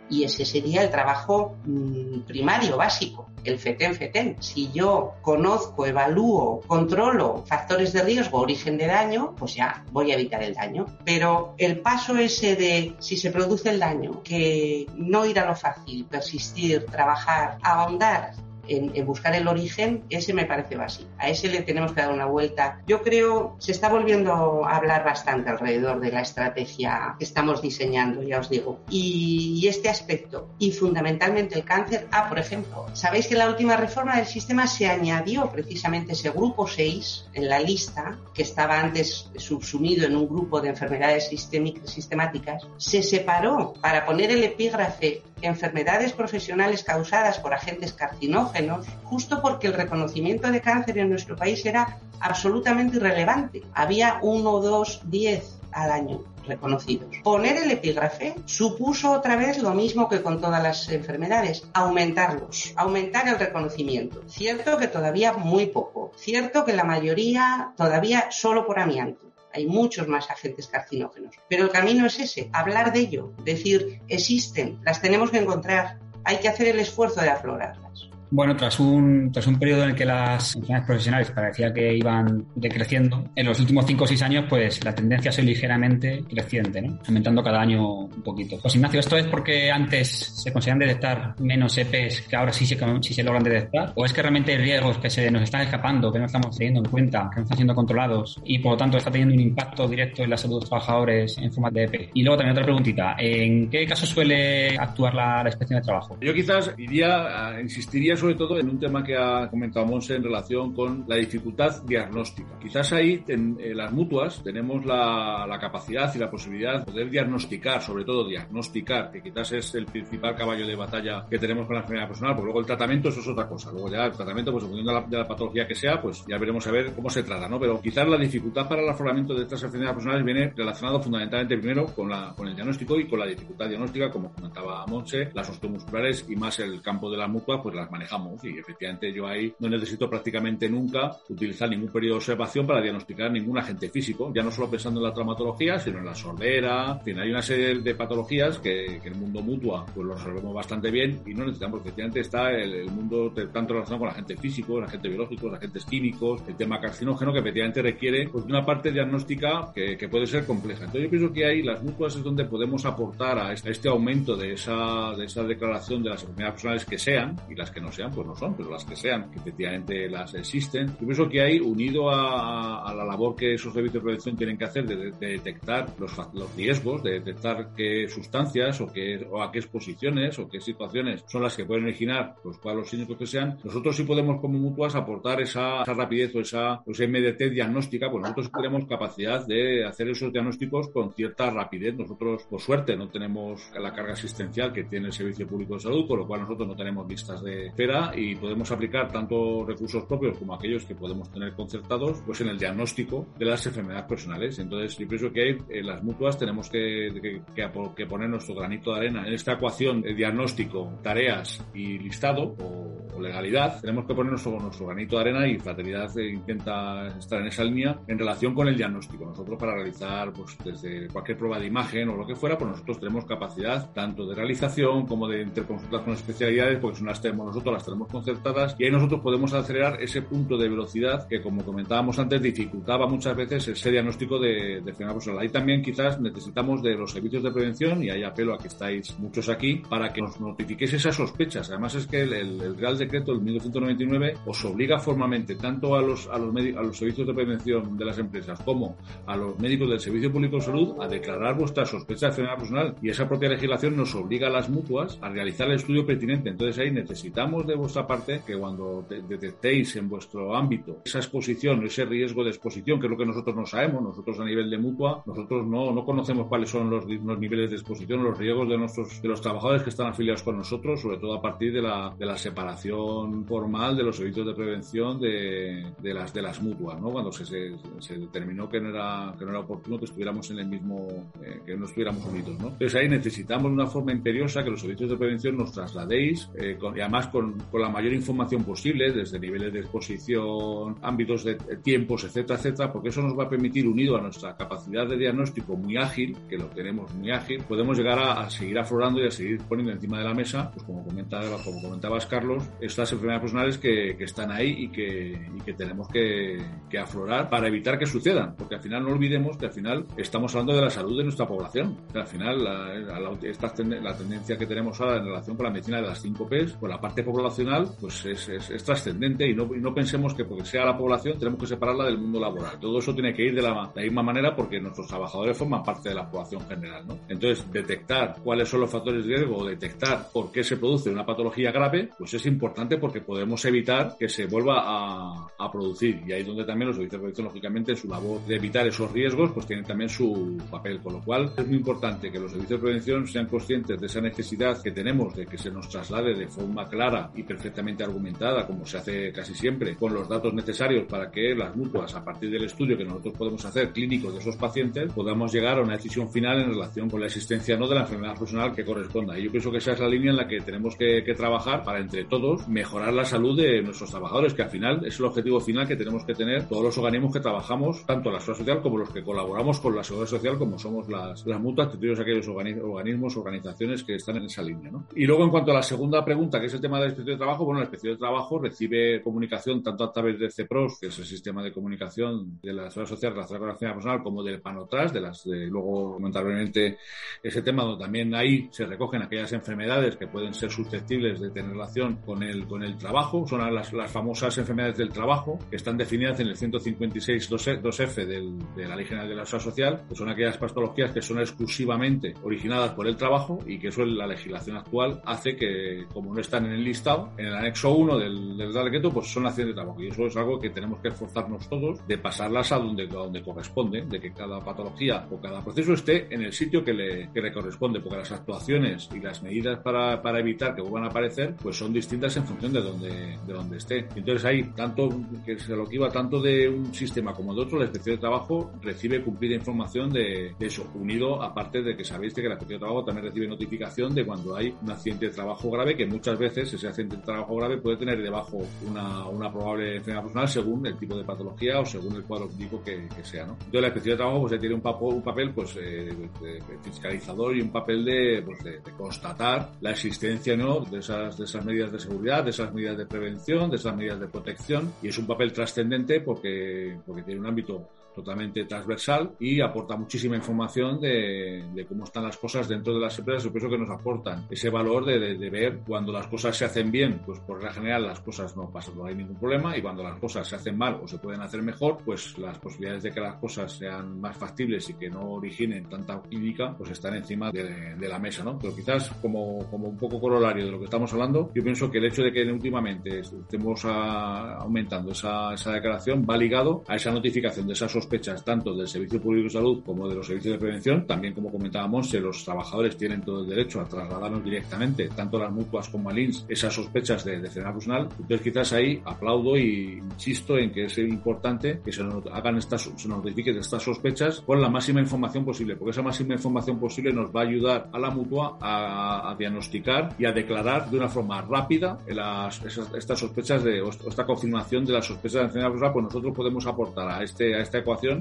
y 0.09 0.25
ese 0.25 0.45
sería 0.45 0.83
el 0.83 0.91
trabajo 0.91 1.57
mm, 1.65 2.21
primario, 2.21 2.77
básico, 2.77 3.29
el 3.45 3.59
FETEN-FETEN. 3.59 4.37
Si 4.41 4.71
yo 4.73 5.15
conozco, 5.23 5.87
evalúo, 5.87 6.61
controlo 6.67 7.45
factores 7.47 7.93
de 7.93 8.03
riesgo, 8.03 8.41
origen 8.41 8.77
de 8.77 8.87
daño, 8.87 9.35
pues 9.37 9.55
ya 9.55 9.85
voy 9.93 10.11
a 10.11 10.15
evitar 10.15 10.43
el 10.43 10.55
daño. 10.55 10.87
Pero 11.05 11.55
el 11.59 11.81
paso 11.81 12.17
ese 12.17 12.57
de 12.57 12.95
si 12.99 13.17
se 13.17 13.31
produce 13.31 13.71
el 13.71 13.81
daño, 13.81 14.23
que 14.23 14.87
no 14.95 15.25
ir 15.27 15.39
a 15.39 15.47
lo 15.47 15.57
fácil, 15.57 16.05
persistir, 16.07 16.87
trabajar, 16.87 17.59
ahondar 17.63 18.33
en, 18.71 19.07
buscar 19.07 19.35
el 19.35 19.49
origen, 19.49 20.05
ese 20.09 20.33
me 20.33 20.45
parece 20.45 20.77
básico. 20.77 21.11
A 21.19 21.29
ese 21.29 21.49
le 21.49 21.63
tenemos 21.63 21.93
que 21.93 22.01
dar 22.01 22.13
una 22.13 22.27
vuelta. 22.27 22.81
Yo 22.87 23.03
creo, 23.03 23.57
se 23.59 23.73
está 23.73 23.89
volviendo 23.89 24.65
a 24.65 24.77
hablar 24.77 25.05
bastante 25.05 25.51
alrededor 25.51 26.01
de 26.01 26.13
la 26.13 26.23
estrategia 26.23 27.17
que 27.19 27.25
estamos 27.25 27.61
diseñando, 27.61 28.23
ya 28.23 28.39
os 28.39 28.49
digo. 28.49 28.81
Y, 28.89 29.67
este 29.71 29.89
aspecto, 29.89 30.49
y 30.59 30.73
fundamentalmente 30.73 31.55
el 31.55 31.65
cáncer, 31.65 32.09
ah, 32.11 32.29
por 32.29 32.39
ejemplo, 32.39 32.87
sabéis 32.93 33.29
que 33.29 33.35
en 33.35 33.39
la 33.39 33.49
última 33.49 33.77
reforma 33.77 34.17
del 34.17 34.27
sistema 34.27 34.67
se 34.67 34.89
añadió 34.89 35.51
precisamente 35.51 36.13
ese 36.13 36.31
grupo 36.31 36.67
6 36.67 37.27
en 37.35 37.49
la 37.49 37.61
lista, 37.61 38.19
que 38.35 38.43
estaba 38.43 38.81
antes 38.81 39.31
subsumido 39.37 40.07
en 40.07 40.17
un 40.17 40.29
grupo 40.29 40.61
de 40.61 40.71
enfermedades 40.71 41.29
sistemáticas, 41.29 42.67
se 42.79 43.03
separó 43.03 43.75
para 43.81 44.05
poner 44.05 44.31
el 44.31 44.43
epígrafe 44.43 45.23
enfermedades 45.43 46.13
profesionales 46.13 46.85
causadas 46.85 47.39
por 47.39 47.55
agentes 47.55 47.93
carcinógenos, 47.93 48.87
justo 49.05 49.41
porque 49.41 49.67
el 49.69 49.75
reconocimiento 49.75 50.51
de 50.51 50.61
cáncer 50.61 50.99
en 50.99 51.11
nuestro 51.11 51.37
país 51.37 51.65
era 51.67 51.99
absolutamente 52.21 52.97
irrelevante. 52.97 53.63
Había 53.75 54.19
uno, 54.23 54.61
dos, 54.61 55.01
diez 55.05 55.57
al 55.73 55.93
año 55.93 56.25
reconocidos. 56.47 57.09
Poner 57.23 57.57
el 57.59 57.71
epígrafe 57.71 58.35
supuso 58.45 59.13
otra 59.13 59.37
vez 59.37 59.59
lo 59.59 59.73
mismo 59.73 60.09
que 60.09 60.23
con 60.23 60.41
todas 60.41 60.63
las 60.63 60.89
enfermedades, 60.89 61.69
aumentarlos, 61.73 62.73
aumentar 62.77 63.29
el 63.29 63.39
reconocimiento. 63.39 64.23
Cierto 64.27 64.77
que 64.79 64.89
todavía 64.89 65.33
muy 65.33 65.67
poco, 65.67 66.13
cierto 66.17 66.65
que 66.65 66.73
la 66.73 66.85
mayoría 66.85 67.73
todavía 67.77 68.31
solo 68.31 68.67
por 68.67 68.81
amianto 68.81 69.30
hay 69.53 69.67
muchos 69.67 70.09
más 70.09 70.31
agentes 70.31 70.69
carcinógenos. 70.69 71.35
Pero 71.49 71.65
el 71.65 71.71
camino 71.71 72.07
es 72.07 72.19
ese, 72.19 72.51
hablar 72.53 72.93
de 72.93 73.01
ello, 73.01 73.33
decir, 73.45 74.01
existen, 74.09 74.79
las 74.85 75.01
tenemos 75.01 75.31
que 75.31 75.39
encontrar, 75.39 75.99
hay 76.25 76.39
que 76.39 76.49
hacer 76.49 76.69
el 76.69 76.81
esfuerzo 76.81 77.21
de 77.21 77.31
aflorarlas. 77.31 78.10
Bueno, 78.33 78.57
tras 78.57 78.79
un, 78.79 79.33
tras 79.33 79.47
un 79.49 79.59
periodo 79.59 79.83
en 79.83 79.91
el 79.91 79.95
que 79.97 80.05
las 80.05 80.55
enfermedades 80.55 80.87
profesionales 80.87 81.31
parecía 81.33 81.73
que 81.73 81.97
iban 81.97 82.47
decreciendo, 82.55 83.25
en 83.35 83.47
los 83.47 83.59
últimos 83.59 83.85
5 83.87 84.05
o 84.05 84.07
6 84.07 84.23
años, 84.23 84.45
pues 84.49 84.85
la 84.85 84.95
tendencia 84.95 85.31
ha 85.31 85.33
sido 85.33 85.49
ligeramente 85.49 86.23
creciente, 86.29 86.81
¿no? 86.81 86.99
aumentando 87.07 87.43
cada 87.43 87.61
año 87.61 88.03
un 88.03 88.23
poquito. 88.23 88.57
Pues 88.63 88.77
Ignacio, 88.77 89.01
¿esto 89.01 89.17
es 89.17 89.27
porque 89.27 89.71
antes 89.71 90.09
se 90.09 90.53
conseguían 90.53 90.79
detectar 90.79 91.35
menos 91.41 91.77
EPs 91.77 92.23
que 92.23 92.37
ahora 92.37 92.53
sí 92.53 92.67
se, 92.67 92.79
sí 93.01 93.15
se 93.15 93.23
logran 93.25 93.43
detectar? 93.43 93.93
¿O 93.97 94.05
es 94.05 94.13
que 94.13 94.23
realmente 94.23 94.53
hay 94.53 94.59
riesgos 94.59 94.99
que 94.99 95.11
se 95.11 95.29
nos 95.31 95.43
están 95.43 95.63
escapando, 95.63 96.13
que 96.13 96.21
no 96.21 96.27
estamos 96.27 96.57
teniendo 96.57 96.81
en 96.81 96.87
cuenta, 96.91 97.29
que 97.31 97.41
no 97.41 97.43
están 97.43 97.57
siendo 97.57 97.75
controlados 97.75 98.41
y 98.45 98.61
por 98.61 98.73
lo 98.73 98.79
tanto 98.79 98.97
está 98.97 99.11
teniendo 99.11 99.35
un 99.35 99.41
impacto 99.41 99.89
directo 99.89 100.23
en 100.23 100.31
la 100.31 100.37
salud 100.37 100.57
de 100.57 100.61
los 100.61 100.69
trabajadores 100.69 101.37
en 101.39 101.53
forma 101.53 101.71
de 101.71 101.85
EP? 101.85 102.11
Y 102.15 102.23
luego 102.23 102.37
también 102.37 102.53
otra 102.53 102.65
preguntita, 102.65 103.17
¿en 103.19 103.69
qué 103.69 103.85
caso 103.87 104.07
suele 104.07 104.77
actuar 104.79 105.15
la, 105.15 105.43
la 105.43 105.49
inspección 105.49 105.81
de 105.81 105.85
trabajo? 105.85 106.17
Yo 106.21 106.33
quizás 106.33 106.73
iría, 106.79 107.59
insistiría 107.61 108.17
sobre 108.21 108.35
todo 108.35 108.59
en 108.59 108.69
un 108.69 108.79
tema 108.79 109.03
que 109.03 109.17
ha 109.17 109.49
comentado 109.49 109.87
Monse 109.87 110.15
en 110.15 110.23
relación 110.23 110.75
con 110.75 111.05
la 111.09 111.17
dificultad 111.17 111.83
diagnóstica. 111.85 112.59
Quizás 112.61 112.93
ahí 112.93 113.25
en, 113.27 113.57
las 113.75 113.91
mutuas 113.93 114.43
tenemos 114.43 114.85
la, 114.85 115.59
capacidad 115.61 116.15
y 116.15 116.19
la 116.19 116.31
posibilidad 116.31 116.79
de 116.79 116.85
poder 116.85 117.11
diagnosticar, 117.11 117.83
sobre 117.83 118.05
todo 118.05 118.29
diagnosticar, 118.29 119.11
que 119.11 119.23
quizás 119.23 119.53
es 119.53 119.75
el 119.75 119.87
principal 119.87 120.35
caballo 120.37 120.67
de 120.67 120.77
batalla 120.77 121.27
que 121.29 121.39
tenemos 121.39 121.67
con 121.67 121.77
la 121.77 121.83
enfermedad 121.83 122.09
personal, 122.09 122.35
porque 122.35 122.47
luego 122.47 122.61
el 122.61 122.67
tratamiento 122.67 123.09
eso 123.09 123.21
es 123.21 123.29
otra 123.29 123.49
cosa. 123.49 123.73
Luego 123.73 123.91
ya 123.91 124.05
el 124.05 124.13
tratamiento, 124.13 124.53
pues 124.53 124.65
dependiendo 124.65 125.03
de 125.09 125.19
la, 125.19 125.29
patología 125.29 125.67
que 125.67 125.75
sea, 125.75 126.01
pues 126.01 126.25
ya 126.27 126.37
veremos 126.39 126.67
a 126.67 126.71
ver 126.71 126.93
cómo 126.93 127.09
se 127.09 127.23
trata, 127.23 127.49
¿no? 127.49 127.59
Pero 127.59 127.81
quizás 127.81 128.07
la 128.07 128.19
dificultad 128.19 128.69
para 128.69 128.83
el 128.83 128.89
afloramiento 128.89 129.35
de 129.35 129.43
estas 129.43 129.63
enfermedades 129.63 129.97
personales 129.97 130.25
viene 130.25 130.53
relacionado 130.55 131.01
fundamentalmente 131.03 131.57
primero 131.57 131.87
con, 131.87 132.11
la, 132.11 132.35
con 132.37 132.49
el 132.49 132.55
diagnóstico 132.55 132.99
y 132.99 133.07
con 133.07 133.19
la 133.19 133.27
dificultad 133.27 133.69
diagnóstica, 133.69 134.11
como 134.11 134.33
comentaba 134.33 134.87
Monse, 134.87 135.31
las 135.33 135.49
osteomusculares 135.49 136.27
y 136.29 136.37
más 136.37 136.59
el 136.59 136.83
campo 136.83 137.11
de 137.11 137.17
la 137.17 137.29
mutua, 137.29 137.63
pues 137.63 137.75
las 137.75 137.91
manejamos 137.91 138.10
y 138.43 138.59
efectivamente 138.59 139.13
yo 139.13 139.27
ahí 139.27 139.55
no 139.61 139.69
necesito 139.69 140.09
prácticamente 140.09 140.69
nunca 140.69 141.17
utilizar 141.29 141.69
ningún 141.69 141.91
periodo 141.91 142.15
de 142.15 142.19
observación 142.19 142.67
para 142.67 142.81
diagnosticar 142.81 143.31
ningún 143.31 143.59
agente 143.59 143.89
físico, 143.89 144.33
ya 144.35 144.43
no 144.43 144.51
solo 144.51 144.71
pensando 144.71 145.01
en 145.01 145.07
la 145.07 145.15
traumatología, 145.15 145.79
sino 145.79 145.99
en 145.99 146.07
la 146.07 146.15
sordera, 146.15 146.97
en 146.99 147.05
fin, 147.05 147.19
hay 147.21 147.31
una 147.31 147.43
serie 147.43 147.79
de 147.79 147.95
patologías 147.95 148.59
que, 148.59 149.01
que 149.03 149.09
el 149.09 149.15
mundo 149.15 149.43
mutua 149.43 149.87
pues 149.95 150.07
lo 150.07 150.15
resolvemos 150.15 150.55
bastante 150.55 150.91
bien 150.91 151.21
y 151.27 151.35
no 151.35 151.45
necesitamos, 151.45 151.81
efectivamente 151.81 152.21
está 152.21 152.51
el, 152.51 152.91
mundo 152.91 153.33
tanto 153.53 153.75
relacionado 153.75 154.01
con 154.01 154.09
el 154.09 154.15
agente 154.15 154.37
físico, 154.37 154.79
el 154.79 154.85
agente 154.85 155.09
biológico, 155.09 155.47
los 155.47 155.57
agentes 155.57 155.85
químicos, 155.85 156.43
el 156.49 156.57
tema 156.57 156.81
carcinógeno 156.81 157.33
que 157.33 157.39
efectivamente 157.39 157.83
requiere 157.83 158.29
pues, 158.29 158.45
una 158.45 158.65
parte 158.65 158.91
diagnóstica 158.91 159.71
que, 159.75 159.97
que, 159.97 160.09
puede 160.09 160.27
ser 160.27 160.45
compleja. 160.45 160.85
Entonces 160.85 161.03
yo 161.05 161.11
pienso 161.11 161.33
que 161.33 161.47
ahí 161.47 161.63
las 161.63 161.83
mutuas 161.83 162.17
es 162.17 162.25
donde 162.25 162.45
podemos 162.45 162.85
aportar 162.85 163.39
a 163.39 163.53
este, 163.53 163.71
este 163.71 163.89
aumento 163.89 164.37
de 164.37 164.55
esa, 164.55 165.13
de 165.17 165.25
esa 165.27 165.45
declaración 165.45 166.03
de 166.03 166.11
las 166.11 166.23
enfermedades 166.23 166.55
personales 166.55 166.85
que 166.85 166.99
sean 166.99 167.37
y 167.49 167.55
las 167.55 167.71
que 167.71 167.81
no 167.81 167.93
sean, 167.93 168.00
pues 168.09 168.27
no 168.27 168.35
son, 168.35 168.55
pero 168.55 168.71
las 168.71 168.85
que 168.85 168.97
sean, 168.97 169.31
que 169.31 169.39
efectivamente 169.39 170.09
las 170.09 170.35
existen. 170.35 170.89
Yo 171.01 171.07
pienso 171.07 171.29
que 171.29 171.43
hay, 171.43 171.61
unido 171.61 172.11
a, 172.11 172.93
la 172.95 173.05
labor 173.05 173.37
que 173.37 173.55
esos 173.55 173.73
servicios 173.73 174.03
de 174.03 174.07
prevención 174.07 174.37
tienen 174.37 174.57
que 174.57 174.65
hacer 174.65 174.87
de, 174.87 175.11
detectar 175.13 175.89
los, 175.99 176.13
los, 176.33 176.55
riesgos, 176.57 177.03
de 177.03 177.21
detectar 177.21 177.73
qué 177.77 178.09
sustancias 178.09 178.81
o, 178.81 178.93
qué, 178.93 179.27
o 179.31 179.43
a 179.43 179.51
qué 179.51 179.59
exposiciones 179.59 180.39
o 180.39 180.49
qué 180.49 180.61
situaciones 180.61 181.25
son 181.27 181.43
las 181.43 181.57
que 181.57 181.65
pueden 181.65 181.85
originar 181.85 182.35
los 182.45 182.59
cuadros 182.59 182.89
clínicos 182.89 183.17
que 183.17 183.27
sean, 183.27 183.59
nosotros 183.65 183.97
sí 183.97 184.05
podemos 184.05 184.41
como 184.41 184.59
mutuas 184.59 184.95
aportar 184.95 185.41
esa, 185.41 185.85
rapidez 185.85 186.35
o 186.35 186.41
esa, 186.41 186.83
esa 186.87 187.07
MDT 187.07 187.51
diagnóstica, 187.51 188.11
pues 188.11 188.23
nosotros 188.23 188.51
tenemos 188.53 188.85
capacidad 188.87 189.47
de 189.47 189.85
hacer 189.85 190.09
esos 190.09 190.33
diagnósticos 190.33 190.89
con 190.89 191.13
cierta 191.13 191.51
rapidez. 191.51 191.97
Nosotros, 191.97 192.45
por 192.45 192.61
suerte, 192.61 192.97
no 192.97 193.09
tenemos 193.09 193.71
la 193.79 193.93
carga 193.93 194.13
asistencial 194.13 194.73
que 194.73 194.85
tiene 194.85 195.07
el 195.07 195.13
Servicio 195.13 195.47
Público 195.47 195.75
de 195.75 195.81
Salud, 195.81 196.07
con 196.07 196.19
lo 196.19 196.27
cual 196.27 196.43
nosotros 196.43 196.69
no 196.69 196.77
tenemos 196.77 197.09
listas 197.09 197.43
de 197.43 197.67
espera 197.67 197.90
y 198.15 198.35
podemos 198.37 198.71
aplicar 198.71 199.11
tanto 199.11 199.65
recursos 199.67 200.05
propios 200.05 200.39
como 200.39 200.55
aquellos 200.55 200.85
que 200.85 200.95
podemos 200.95 201.31
tener 201.31 201.53
concertados 201.55 202.23
pues 202.25 202.41
en 202.41 202.49
el 202.49 202.59
diagnóstico 202.59 203.27
de 203.39 203.47
las 203.47 203.67
enfermedades 203.67 204.07
personales. 204.07 204.59
Entonces, 204.59 204.97
yo 204.99 205.09
pienso 205.09 205.33
que 205.33 205.59
en 205.69 205.87
las 205.87 206.03
mutuas 206.03 206.39
tenemos 206.39 206.69
que, 206.69 207.43
que, 207.55 208.07
poner 208.07 208.29
nuestro 208.29 208.55
granito 208.55 208.93
de 208.93 209.01
arena 209.01 209.27
en 209.27 209.35
esta 209.35 209.53
ecuación 209.53 210.03
de 210.03 210.15
diagnóstico, 210.15 210.99
tareas 211.03 211.65
y 211.75 211.99
listado 211.99 212.57
o, 212.59 213.10
legalidad, 213.21 213.81
tenemos 213.81 214.07
que 214.07 214.15
poner 214.15 214.31
nuestro, 214.31 214.59
nuestro 214.59 214.87
granito 214.87 215.17
de 215.17 215.23
arena 215.23 215.47
y 215.47 215.59
Fraternidad 215.59 216.17
intenta 216.17 217.07
estar 217.19 217.41
en 217.41 217.49
esa 217.49 217.65
línea 217.65 217.99
en 218.07 218.19
relación 218.19 218.55
con 218.55 218.69
el 218.69 218.77
diagnóstico. 218.77 219.27
Nosotros 219.27 219.59
para 219.59 219.75
realizar 219.75 220.33
pues, 220.33 220.57
desde 220.65 221.09
cualquier 221.09 221.37
prueba 221.37 221.59
de 221.59 221.67
imagen 221.67 222.09
o 222.09 222.17
lo 222.17 222.27
que 222.27 222.35
fuera, 222.35 222.57
pues 222.57 222.71
nosotros 222.71 223.01
tenemos 223.01 223.25
capacidad 223.25 223.93
tanto 223.93 224.27
de 224.27 224.35
realización 224.35 225.07
como 225.07 225.29
de 225.29 225.43
interconsultar 225.43 226.05
con 226.05 226.15
especialidades, 226.15 226.79
porque 226.79 226.99
son 226.99 227.07
las 227.07 227.21
tenemos 227.21 227.47
nosotros, 227.47 227.75
las 227.75 227.85
tenemos 227.85 228.09
concertadas 228.09 228.77
y 228.79 228.85
ahí 228.85 228.91
nosotros 228.91 229.21
podemos 229.21 229.53
acelerar 229.53 230.01
ese 230.03 230.23
punto 230.23 230.57
de 230.57 230.69
velocidad 230.69 231.27
que, 231.29 231.43
como 231.43 231.65
comentábamos 231.65 232.19
antes, 232.19 232.41
dificultaba 232.43 233.07
muchas 233.07 233.37
veces 233.37 233.69
ese 233.69 233.91
diagnóstico 233.91 234.39
de, 234.39 234.81
de 234.81 234.91
enfermedad 234.91 235.11
Ahí 235.39 235.49
también 235.49 235.83
quizás 235.83 236.21
necesitamos 236.21 236.83
de 236.83 236.95
los 236.95 237.11
servicios 237.11 237.43
de 237.43 237.51
prevención 237.51 238.03
y 238.03 238.11
ahí 238.11 238.23
apelo 238.23 238.55
a 238.55 238.59
que 238.59 238.69
estáis 238.69 239.19
muchos 239.19 239.49
aquí 239.49 239.83
para 239.89 240.13
que 240.13 240.23
nos 240.23 240.41
notifiquéis 240.41 240.93
esas 240.93 241.17
sospechas. 241.17 241.69
Además 241.71 241.95
es 241.95 242.07
que 242.07 242.23
el, 242.23 242.77
Real 242.77 242.97
Decreto 243.11 243.33
del 243.33 243.41
1299 243.43 244.35
os 244.47 244.65
obliga 244.65 245.01
formalmente 245.01 245.57
tanto 245.57 245.97
a 245.97 246.01
los, 246.01 246.29
a 246.29 246.39
los, 246.39 246.55
a 246.55 246.83
los 246.83 246.97
servicios 246.97 247.27
de 247.27 247.35
prevención 247.35 247.97
de 247.97 248.05
las 248.05 248.17
empresas 248.19 248.61
como 248.63 248.97
a 249.27 249.37
los 249.37 249.59
médicos 249.59 249.91
del 249.91 249.99
Servicio 249.99 250.31
Público 250.31 250.57
de 250.57 250.63
Salud 250.63 250.95
a 251.01 251.09
declarar 251.09 251.59
vuestra 251.59 251.85
sospecha 251.85 252.27
de 252.27 252.31
enfermedad 252.31 252.57
personal 252.57 252.95
y 253.03 253.09
esa 253.09 253.29
propia 253.29 253.49
legislación 253.49 253.97
nos 253.97 254.15
obliga 254.15 254.47
a 254.47 254.51
las 254.51 254.69
mutuas 254.69 255.19
a 255.23 255.29
realizar 255.29 255.67
el 255.67 255.75
estudio 255.75 256.07
pertinente. 256.07 256.51
Entonces 256.51 256.79
ahí 256.79 256.93
necesitamos 256.93 257.67
de 257.67 257.75
vuestra 257.75 258.07
parte 258.07 258.43
que 258.47 258.57
cuando 258.57 259.05
detectéis 259.09 259.97
en 259.97 260.09
vuestro 260.09 260.55
ámbito 260.55 260.99
esa 261.05 261.19
exposición, 261.19 261.85
ese 261.85 262.05
riesgo 262.05 262.45
de 262.45 262.51
exposición, 262.51 263.01
que 263.01 263.07
es 263.07 263.11
lo 263.11 263.19
que 263.19 263.27
nosotros 263.27 263.57
no 263.57 263.67
sabemos, 263.67 264.05
nosotros 264.05 264.39
a 264.39 264.45
nivel 264.45 264.71
de 264.71 264.79
mutua, 264.79 265.25
nosotros 265.27 265.67
no, 265.67 265.91
no 265.91 266.05
conocemos 266.05 266.47
cuáles 266.47 266.71
son 266.71 266.89
los, 266.89 267.05
los 267.07 267.39
niveles 267.41 267.71
de 267.71 267.77
exposición, 267.77 268.23
los 268.23 268.39
riesgos 268.39 268.69
de 268.69 268.79
nuestros 268.79 269.21
de 269.21 269.29
los 269.29 269.41
trabajadores 269.41 269.83
que 269.83 269.91
están 269.91 270.07
afiliados 270.07 270.45
con 270.45 270.57
nosotros, 270.57 271.01
sobre 271.01 271.19
todo 271.19 271.35
a 271.35 271.43
partir 271.43 271.73
de 271.73 271.83
la, 271.83 272.15
de 272.17 272.25
la 272.25 272.37
separación 272.37 273.00
formal 273.47 273.97
de 273.97 274.03
los 274.03 274.17
servicios 274.17 274.47
de 274.47 274.55
prevención 274.55 275.21
de, 275.21 275.93
de 276.01 276.15
las 276.15 276.33
de 276.33 276.43
las 276.43 276.61
mutuas, 276.63 277.01
¿no? 277.01 277.11
Cuando 277.11 277.33
se, 277.33 277.45
se, 277.45 278.19
determinó 278.19 278.69
que 278.69 278.81
no 278.81 278.91
era 278.91 279.35
que 279.39 279.45
no 279.45 279.51
era 279.51 279.61
oportuno 279.61 279.99
que 279.99 280.05
estuviéramos 280.05 280.51
en 280.51 280.59
el 280.59 280.67
mismo 280.67 281.31
eh, 281.43 281.61
que 281.65 281.77
no 281.77 281.87
estuviéramos 281.87 282.25
unidos, 282.27 282.59
¿no? 282.59 282.69
Entonces 282.69 282.95
ahí 282.95 283.09
necesitamos 283.09 283.71
una 283.71 283.87
forma 283.87 284.13
imperiosa 284.13 284.63
que 284.63 284.71
los 284.71 284.81
servicios 284.81 285.11
de 285.11 285.17
prevención 285.17 285.57
nos 285.57 285.73
trasladéis 285.73 286.49
eh, 286.55 286.79
y 286.81 287.01
además 287.01 287.29
con, 287.29 287.59
con, 287.71 287.81
la 287.81 287.89
mayor 287.89 288.13
información 288.13 288.65
posible 288.65 289.13
desde 289.13 289.39
niveles 289.39 289.73
de 289.73 289.81
exposición, 289.81 290.97
ámbitos 291.03 291.45
de 291.45 291.55
tiempos, 291.83 292.25
etcétera, 292.25 292.59
etcétera, 292.59 292.93
porque 292.93 293.09
eso 293.09 293.23
nos 293.23 293.39
va 293.39 293.45
a 293.45 293.49
permitir 293.49 293.87
unido 293.87 294.17
a 294.17 294.21
nuestra 294.21 294.57
capacidad 294.57 295.07
de 295.07 295.17
diagnóstico 295.17 295.77
muy 295.77 295.97
ágil, 295.97 296.37
que 296.49 296.59
lo 296.59 296.67
tenemos 296.67 297.13
muy 297.15 297.31
ágil, 297.31 297.63
podemos 297.69 297.97
llegar 297.97 298.19
a, 298.19 298.43
a 298.43 298.51
seguir 298.51 298.79
aflorando 298.79 299.23
y 299.23 299.27
a 299.27 299.31
seguir 299.31 299.59
poniendo 299.69 299.93
encima 299.93 300.19
de 300.19 300.25
la 300.25 300.35
mesa, 300.35 300.71
pues 300.71 300.85
como 300.85 301.05
comentaba, 301.05 301.57
como 301.65 301.81
comentabas 301.81 302.27
Carlos, 302.27 302.65
estas 302.91 303.13
enfermedades 303.13 303.43
personales 303.43 303.79
que, 303.79 304.17
que 304.17 304.25
están 304.25 304.51
ahí 304.51 304.85
y 304.85 304.89
que, 304.89 305.49
y 305.57 305.61
que 305.61 305.73
tenemos 305.73 306.09
que, 306.09 306.59
que, 306.89 306.99
aflorar 306.99 307.49
para 307.49 307.69
evitar 307.69 307.99
que 307.99 308.07
sucedan, 308.07 308.55
porque 308.57 308.77
al 308.77 308.81
final 308.81 309.05
no 309.05 309.13
olvidemos 309.13 309.57
que 309.57 309.67
al 309.67 309.73
final 309.73 310.07
estamos 310.17 310.55
hablando 310.55 310.75
de 310.75 310.83
la 310.83 310.91
salud 310.91 311.17
de 311.17 311.25
nuestra 311.25 311.47
población. 311.47 311.97
al 312.15 312.27
final 312.27 312.63
la, 312.63 312.95
la, 312.95 313.31
esta, 313.43 313.73
la 313.85 314.17
tendencia 314.17 314.57
que 314.57 314.67
tenemos 314.67 315.01
ahora 315.01 315.19
en 315.19 315.25
relación 315.25 315.57
con 315.57 315.67
la 315.67 315.73
medicina 315.73 316.01
de 316.01 316.09
las 316.09 316.21
5 316.21 316.49
P's, 316.49 316.77
pues 316.79 316.91
la 316.91 317.01
parte 317.01 317.23
poblacional, 317.23 317.89
pues 318.01 318.25
es, 318.27 318.49
es, 318.49 318.71
es 318.71 318.85
trascendente 318.85 319.49
y 319.49 319.55
no, 319.55 319.75
y 319.75 319.81
no 319.81 319.95
pensemos 319.95 320.35
que 320.35 320.45
porque 320.45 320.65
sea 320.65 320.85
la 320.85 320.97
población 320.97 321.39
tenemos 321.39 321.61
que 321.61 321.67
separarla 321.67 322.05
del 322.05 322.19
mundo 322.19 322.41
laboral. 322.41 322.79
Todo 322.81 322.99
eso 322.99 323.15
tiene 323.15 323.33
que 323.35 323.45
ir 323.45 323.55
de 323.55 323.63
la, 323.63 323.91
de 323.95 324.01
la 324.01 324.03
misma 324.03 324.23
manera 324.23 324.55
porque 324.55 324.81
nuestros 324.81 325.07
trabajadores 325.07 325.57
forman 325.57 325.83
parte 325.83 326.11
de 326.11 326.15
la 326.15 326.31
población 326.31 326.67
general. 326.67 327.07
¿no? 327.07 327.19
Entonces, 327.29 327.71
detectar 327.73 328.37
cuáles 328.43 328.69
son 328.69 328.81
los 328.81 328.91
factores 328.91 329.27
de 329.27 329.37
riesgo 329.37 329.59
o 329.59 329.65
detectar 329.65 330.29
por 330.33 330.51
qué 330.51 330.63
se 330.63 330.77
produce 330.77 331.11
una 331.11 331.25
patología 331.25 331.73
grave, 331.73 332.11
pues 332.19 332.35
es 332.35 332.47
importante 332.47 332.70
porque 333.01 333.21
podemos 333.21 333.65
evitar 333.65 334.17
que 334.19 334.29
se 334.29 334.47
vuelva 334.47 334.83
a, 334.85 335.49
a 335.59 335.73
producir. 335.73 336.23
Y 336.27 336.33
ahí 336.33 336.41
es 336.41 336.47
donde 336.47 336.65
también 336.65 336.89
los 336.89 336.97
servicios 336.97 337.37
de 337.37 337.43
lógicamente, 337.43 337.93
en 337.93 337.97
su 337.97 338.09
labor 338.09 338.45
de 338.47 338.57
evitar 338.57 338.87
esos 338.87 339.11
riesgos, 339.13 339.51
pues 339.53 339.67
tienen 339.67 339.85
también 339.85 340.09
su 340.09 340.59
papel. 340.71 341.01
Con 341.01 341.15
lo 341.15 341.21
cual, 341.23 341.53
es 341.57 341.67
muy 341.67 341.77
importante 341.77 342.31
que 342.31 342.39
los 342.39 342.51
servicios 342.51 342.81
de 342.81 342.85
prevención 342.85 343.27
sean 343.27 343.47
conscientes 343.47 344.01
de 344.01 344.07
esa 344.07 344.21
necesidad 344.21 344.83
que 344.83 344.91
tenemos 344.91 345.35
de 345.35 345.47
que 345.47 345.59
se 345.59 345.71
nos 345.71 345.89
traslade 345.89 346.35
de 346.35 346.49
forma 346.49 346.89
clara 346.89 347.31
y 347.35 347.43
perfectamente 347.43 348.05
argumentada, 348.05 348.67
como 348.67 348.87
se 348.87 348.99
hace 348.99 349.33
casi 349.33 349.55
siempre, 349.55 349.97
con 349.97 350.15
los 350.15 350.29
datos 350.29 350.53
necesarios 350.55 351.07
para 351.07 351.31
que 351.31 351.55
las 351.55 351.75
mutuas, 351.77 352.15
a 352.15 352.25
partir 352.25 352.51
del 352.51 352.65
estudio 352.65 352.97
que 352.97 353.05
nosotros 353.05 353.35
podemos 353.37 353.65
hacer 353.65 353.93
clínico 353.93 354.31
de 354.33 354.39
esos 354.39 354.57
pacientes, 354.57 355.13
podamos 355.13 355.53
llegar 355.53 355.79
a 355.79 355.83
una 355.83 355.97
decisión 355.97 356.31
final 356.31 356.61
en 356.61 356.71
relación 356.71 357.09
con 357.09 357.21
la 357.21 357.27
existencia 357.27 357.77
no 357.77 357.89
de 357.89 357.95
la 357.95 358.03
enfermedad 358.03 358.39
personal 358.39 358.75
que 358.75 358.85
corresponda. 358.85 359.39
Y 359.39 359.45
yo 359.45 359.51
pienso 359.51 359.71
que 359.71 359.79
esa 359.79 359.93
es 359.93 360.01
la 360.01 360.09
línea 360.09 360.31
en 360.31 360.37
la 360.37 360.49
que 360.49 360.61
tenemos 360.61 360.97
que, 360.97 361.23
que 361.25 361.35
trabajar 361.35 361.83
para 361.83 362.01
entre 362.01 362.25
todos 362.25 362.60
mejorar 362.69 363.13
la 363.13 363.25
salud 363.25 363.57
de 363.57 363.83
nuestros 363.83 364.11
trabajadores, 364.11 364.55
que 364.55 364.63
al 364.63 364.71
final 364.71 365.05
es 365.05 365.19
el 365.19 365.25
objetivo 365.27 365.61
final 365.61 365.87
que 365.87 365.97
tenemos 365.97 366.25
que 366.25 366.35
tener 366.35 366.69
todos 366.69 366.83
los 366.83 366.99
organismos 366.99 367.33
que 367.33 367.41
trabajamos, 367.41 368.05
tanto 368.07 368.31
la 368.31 368.41
seguridad 368.41 368.59
social 368.59 368.83
como 368.83 368.99
los 368.99 369.11
que 369.11 369.23
colaboramos 369.23 369.81
con 369.81 369.97
la 369.97 370.03
seguridad 370.03 370.31
social, 370.31 370.59
como 370.59 370.79
somos 370.79 371.09
las, 371.09 371.47
las 371.47 371.61
mutuas, 371.61 371.91
todos 371.91 372.21
aquellos 372.21 372.49
organismos, 372.49 373.37
organizaciones 373.37 374.05
que 374.05 374.17
están 374.17 374.37
en 374.37 374.45
esa 374.45 374.63
línea. 374.63 374.91
¿no? 374.91 375.07
Y 375.15 375.27
luego, 375.27 375.45
en 375.45 375.51
cuanto 375.51 375.71
a 375.71 375.75
la 375.75 375.83
segunda 375.83 376.25
pregunta, 376.25 376.61
que 376.61 376.67
es 376.67 376.75
el 376.75 376.81
tema 376.81 377.01
de 377.01 377.09
la 377.09 377.15
de 377.15 377.37
trabajo, 377.37 377.65
bueno, 377.65 377.81
la 377.81 377.85
inspección 377.85 378.15
de 378.15 378.19
trabajo 378.19 378.59
recibe 378.59 379.23
comunicación 379.23 379.83
tanto 379.83 380.05
a 380.05 380.13
través 380.13 380.39
de 380.39 380.51
CEPROS, 380.51 380.99
que 381.01 381.07
es 381.09 381.19
el 381.19 381.25
sistema 381.25 381.63
de 381.63 381.73
comunicación 381.73 382.59
de 382.63 382.73
la 382.73 382.91
seguridad 382.91 383.11
social 383.11 383.33
con 383.33 383.39
la 383.41 383.73
enfermedad 383.73 383.95
personal, 383.95 384.23
como 384.23 384.43
del 384.43 384.61
PANOTRAS, 384.61 385.13
de 385.13 385.21
las 385.21 385.45
de, 385.45 385.67
luego 385.67 386.15
comentar 386.15 386.45
brevemente 386.45 386.99
ese 387.43 387.63
tema 387.63 387.85
donde 387.85 388.05
también 388.05 388.35
ahí 388.35 388.69
se 388.71 388.87
recogen 388.87 389.23
aquellas 389.23 389.53
enfermedades 389.53 390.17
que 390.17 390.27
pueden 390.27 390.55
ser 390.55 390.71
susceptibles 390.71 391.41
de 391.41 391.51
tener 391.51 391.71
relación 391.71 392.17
con 392.25 392.43
el, 392.43 392.50
con 392.67 392.83
el 392.83 392.97
trabajo, 392.97 393.47
son 393.47 393.75
las, 393.75 393.93
las 393.93 394.11
famosas 394.11 394.57
enfermedades 394.59 394.99
del 394.99 395.11
trabajo, 395.11 395.59
que 395.71 395.77
están 395.77 395.97
definidas 395.97 396.41
en 396.41 396.49
el 396.49 396.57
156 396.57 397.51
2F 397.51 398.27
del, 398.27 398.59
de 398.77 398.89
la 398.89 398.97
Ley 398.97 399.05
General 399.05 399.29
de 399.29 399.35
la 399.35 399.47
Seguridad 399.47 399.71
Social, 399.71 400.03
que 400.09 400.15
son 400.15 400.29
aquellas 400.29 400.57
patologías 400.59 401.13
que 401.13 401.23
son 401.23 401.39
exclusivamente 401.39 402.35
originadas 402.43 402.93
por 402.93 403.07
el 403.07 403.17
trabajo 403.17 403.59
y 403.67 403.79
que 403.79 403.89
eso 403.89 404.05
la 404.05 404.27
legislación 404.27 404.77
actual 404.77 405.21
hace 405.25 405.57
que, 405.57 406.07
como 406.13 406.35
no 406.35 406.41
están 406.41 406.67
en 406.67 406.73
el 406.73 406.85
listado, 406.85 407.31
en 407.37 407.47
el 407.47 407.55
anexo 407.55 407.93
1 407.93 408.19
del, 408.19 408.57
del 408.57 408.73
decreto, 408.73 409.11
pues 409.11 409.29
son 409.29 409.47
acciones 409.47 409.75
de 409.75 409.75
trabajo. 409.75 410.03
Y 410.03 410.09
eso 410.09 410.27
es 410.27 410.37
algo 410.37 410.59
que 410.59 410.71
tenemos 410.71 411.01
que 411.01 411.09
esforzarnos 411.09 411.69
todos 411.69 412.07
de 412.07 412.19
pasarlas 412.19 412.73
a 412.73 412.79
donde, 412.79 413.05
a 413.05 413.07
donde 413.07 413.43
corresponde, 413.43 414.03
de 414.03 414.21
que 414.21 414.33
cada 414.33 414.61
patología 414.61 415.27
o 415.31 415.41
cada 415.41 415.63
proceso 415.63 415.95
esté 415.95 416.33
en 416.33 416.43
el 416.43 416.53
sitio 416.53 416.85
que 416.85 416.93
le, 416.93 417.31
que 417.33 417.41
le 417.41 417.53
corresponde, 417.53 418.01
porque 418.01 418.19
las 418.19 418.33
actuaciones 418.33 419.09
y 419.15 419.21
las 419.21 419.43
medidas 419.43 419.81
para, 419.81 420.21
para, 420.23 420.41
evitar 420.41 420.75
que 420.75 420.83
vuelvan 420.83 421.05
a 421.05 421.09
aparecer, 421.09 421.55
pues 421.63 421.77
son 421.77 421.93
distintas 421.93 422.37
en 422.37 422.40
función 422.45 422.73
de 422.73 422.81
donde, 422.81 423.39
de 423.47 423.53
donde 423.53 423.77
esté. 423.77 424.07
Entonces 424.15 424.45
hay 424.45 424.65
tanto 424.71 425.09
que 425.45 425.59
se 425.59 425.75
lo 425.75 425.87
que 425.87 425.97
iba 425.97 426.11
tanto 426.11 426.41
de 426.41 426.69
un 426.69 426.95
sistema 426.95 427.33
como 427.33 427.55
de 427.55 427.63
otro, 427.63 427.79
la 427.79 427.85
inspección 427.85 428.17
de 428.17 428.21
trabajo 428.21 428.73
recibe 428.83 429.23
cumplida 429.23 429.55
información 429.55 430.11
de, 430.13 430.55
de 430.59 430.67
eso, 430.67 430.87
unido 430.95 431.43
aparte 431.43 431.83
de 431.83 431.97
que 431.97 432.05
sabéis 432.05 432.35
que 432.35 432.43
la 432.43 432.55
inspección 432.55 432.81
de 432.81 432.87
trabajo 432.87 433.05
también 433.05 433.27
recibe 433.27 433.49
notificación 433.49 434.15
de 434.15 434.25
cuando 434.25 434.57
hay 434.57 434.75
un 434.83 434.91
accidente 434.91 435.27
de 435.27 435.33
trabajo 435.33 435.71
grave, 435.71 435.97
que 435.97 436.07
muchas 436.07 436.39
veces 436.39 436.73
ese 436.73 436.89
accidente 436.89 437.17
de 437.17 437.23
trabajo 437.23 437.57
grave 437.57 437.79
puede 437.79 437.97
tener 437.97 438.21
debajo 438.23 438.59
una, 438.89 439.27
una 439.29 439.53
probable 439.53 439.97
enfermedad 439.97 440.23
personal 440.23 440.49
según 440.49 440.87
el 440.87 440.97
tipo 440.97 441.17
de 441.17 441.25
patología 441.25 441.81
o 441.81 441.87
según 441.87 442.17
el 442.17 442.25
cuadro 442.25 442.49
clínico 442.49 442.83
que, 442.83 443.09
que 443.15 443.25
sea, 443.25 443.47
¿no? 443.47 443.53
Entonces 443.53 443.81
la 443.81 443.87
inspección 443.89 444.13
de 444.15 444.17
trabajo 444.17 444.41
pues 444.41 444.61
tiene 444.61 444.75
un, 444.75 444.81
papo, 444.81 445.09
un 445.09 445.23
papel 445.23 445.53
pues 445.53 445.77
eh, 445.77 446.11
de 446.41 446.79
fiscalizador 446.83 447.57
y 447.57 447.61
un 447.61 447.71
papel 447.71 448.05
de, 448.05 448.43
pues, 448.45 448.63
de, 448.63 448.73
de, 448.81 448.93
constatar 448.97 449.73
la 449.81 449.91
existencia 449.91 450.57
¿no? 450.57 450.81
de, 450.81 450.99
esas, 450.99 451.37
de 451.39 451.45
esas 451.45 451.65
medidas 451.65 451.93
de 451.93 451.99
seguridad, 451.99 452.30
de 452.31 452.51
esas 452.51 452.73
medidas 452.73 452.97
de 452.97 453.07
prevención, 453.07 453.71
de 453.71 453.77
esas 453.77 453.97
medidas 453.97 454.21
de 454.21 454.29
protección 454.29 454.93
y 455.03 455.09
es 455.09 455.19
un 455.19 455.27
papel 455.27 455.53
trascendente 455.53 456.21
porque, 456.21 456.97
porque 457.05 457.23
tiene 457.23 457.41
un 457.41 457.47
ámbito 457.47 457.89
totalmente 458.15 458.65
transversal 458.65 459.33
y 459.39 459.61
aporta 459.61 459.97
muchísima 459.97 460.37
información 460.37 461.01
de, 461.01 461.65
de, 461.75 461.87
cómo 461.87 462.05
están 462.05 462.25
las 462.25 462.37
cosas 462.37 462.69
dentro 462.69 462.95
de 462.95 463.01
las 463.01 463.19
empresas. 463.19 463.45
Yo 463.45 463.53
pienso 463.53 463.69
que 463.69 463.79
nos 463.79 463.91
aportan 463.91 464.47
ese 464.51 464.71
valor 464.71 465.05
de, 465.05 465.19
de, 465.19 465.37
de, 465.37 465.51
ver 465.51 465.81
cuando 465.87 466.13
las 466.13 466.27
cosas 466.27 466.57
se 466.57 466.65
hacen 466.65 466.91
bien, 466.91 467.21
pues 467.25 467.41
por 467.41 467.63
la 467.63 467.73
general 467.73 468.07
las 468.07 468.21
cosas 468.21 468.57
no 468.57 468.71
pasan, 468.71 468.97
no 468.97 469.07
hay 469.07 469.15
ningún 469.15 469.37
problema 469.37 469.77
y 469.77 469.83
cuando 469.83 470.03
las 470.03 470.19
cosas 470.19 470.47
se 470.47 470.57
hacen 470.57 470.77
mal 470.77 471.01
o 471.03 471.09
se 471.09 471.19
pueden 471.19 471.41
hacer 471.41 471.63
mejor, 471.63 471.99
pues 472.05 472.37
las 472.39 472.59
posibilidades 472.59 473.03
de 473.05 473.13
que 473.13 473.21
las 473.21 473.37
cosas 473.37 473.73
sean 473.73 474.21
más 474.21 474.37
factibles 474.37 474.89
y 474.91 474.95
que 474.95 475.11
no 475.11 475.33
originen 475.33 475.89
tanta 475.89 476.21
clínica, 476.21 476.75
pues 476.77 476.91
están 476.91 477.15
encima 477.15 477.51
de, 477.51 477.97
la 478.11 478.19
mesa, 478.19 478.43
¿no? 478.43 478.59
Pero 478.59 478.75
quizás 478.75 479.09
como, 479.23 479.59
como 479.71 479.89
un 479.89 479.97
poco 479.97 480.21
corolario 480.21 480.65
de 480.65 480.73
lo 480.73 480.79
que 480.79 480.87
estamos 480.87 481.13
hablando, 481.13 481.51
yo 481.55 481.63
pienso 481.63 481.89
que 481.91 481.99
el 481.99 482.07
hecho 482.07 482.23
de 482.23 482.33
que 482.33 482.43
últimamente 482.51 483.21
estemos 483.21 483.85
a, 483.85 484.57
aumentando 484.57 485.13
esa, 485.13 485.55
esa 485.55 485.73
declaración 485.73 486.27
va 486.29 486.37
ligado 486.37 486.83
a 486.89 486.97
esa 486.97 487.13
notificación 487.13 487.67
de 487.67 487.75
esas 487.75 487.95
sospechas 488.01 488.45
tanto 488.45 488.75
del 488.75 488.89
Servicio 488.89 489.21
Público 489.21 489.45
de 489.45 489.51
Salud 489.51 489.83
como 489.85 490.09
de 490.09 490.15
los 490.15 490.27
servicios 490.27 490.55
de 490.55 490.59
prevención. 490.59 491.07
También, 491.07 491.35
como 491.35 491.51
comentábamos, 491.51 492.13
los 492.15 492.45
trabajadores 492.45 492.97
tienen 492.97 493.21
todo 493.23 493.43
el 493.43 493.49
derecho 493.49 493.81
a 493.81 493.85
trasladarnos 493.85 494.43
directamente, 494.45 495.09
tanto 495.09 495.39
las 495.39 495.53
mutuas 495.53 495.89
como 495.89 496.11
al 496.11 496.19
INS, 496.19 496.47
esas 496.49 496.75
sospechas 496.75 497.25
de, 497.25 497.41
de 497.41 497.49
personal. 497.49 498.09
Entonces, 498.19 498.41
quizás 498.41 498.73
ahí 498.73 499.01
aplaudo 499.05 499.57
y 499.57 499.99
insisto 499.99 500.57
en 500.59 500.73
que 500.73 500.85
es 500.85 500.99
importante 500.99 501.81
que 501.85 501.93
se 501.93 502.03
nos 502.03 502.25
hagan 502.27 502.57
estas, 502.57 502.83
se 502.83 503.09
nos 503.09 503.19
notifiquen 503.19 503.57
estas 503.59 503.83
sospechas 503.83 504.41
con 504.41 504.61
la 504.61 504.69
máxima 504.69 505.01
información 505.01 505.45
posible, 505.45 505.77
porque 505.77 505.91
esa 505.91 506.03
máxima 506.03 506.35
información 506.35 506.79
posible 506.79 507.13
nos 507.13 507.31
va 507.35 507.43
a 507.43 507.45
ayudar 507.45 507.89
a 507.93 507.99
la 507.99 508.11
mutua 508.11 508.59
a, 508.61 509.35
diagnosticar 509.39 510.15
y 510.19 510.27
a 510.27 510.33
declarar 510.33 510.91
de 510.91 510.97
una 510.97 511.09
forma 511.09 511.41
rápida 511.43 511.99
las, 512.09 512.63
estas 512.65 513.19
sospechas 513.19 513.63
de, 513.65 513.81
o 513.81 513.91
esta 513.91 514.27
confirmación 514.27 514.85
de 514.85 514.93
las 514.93 515.07
sospechas 515.07 515.41
de 515.41 515.47
enfermedad 515.47 515.71
personal, 515.71 515.93
pues 515.93 516.05
nosotros 516.05 516.35
podemos 516.35 516.67
aportar 516.67 517.09
a, 517.09 517.23
este, 517.23 517.55
a 517.55 517.61
esta 517.61 517.79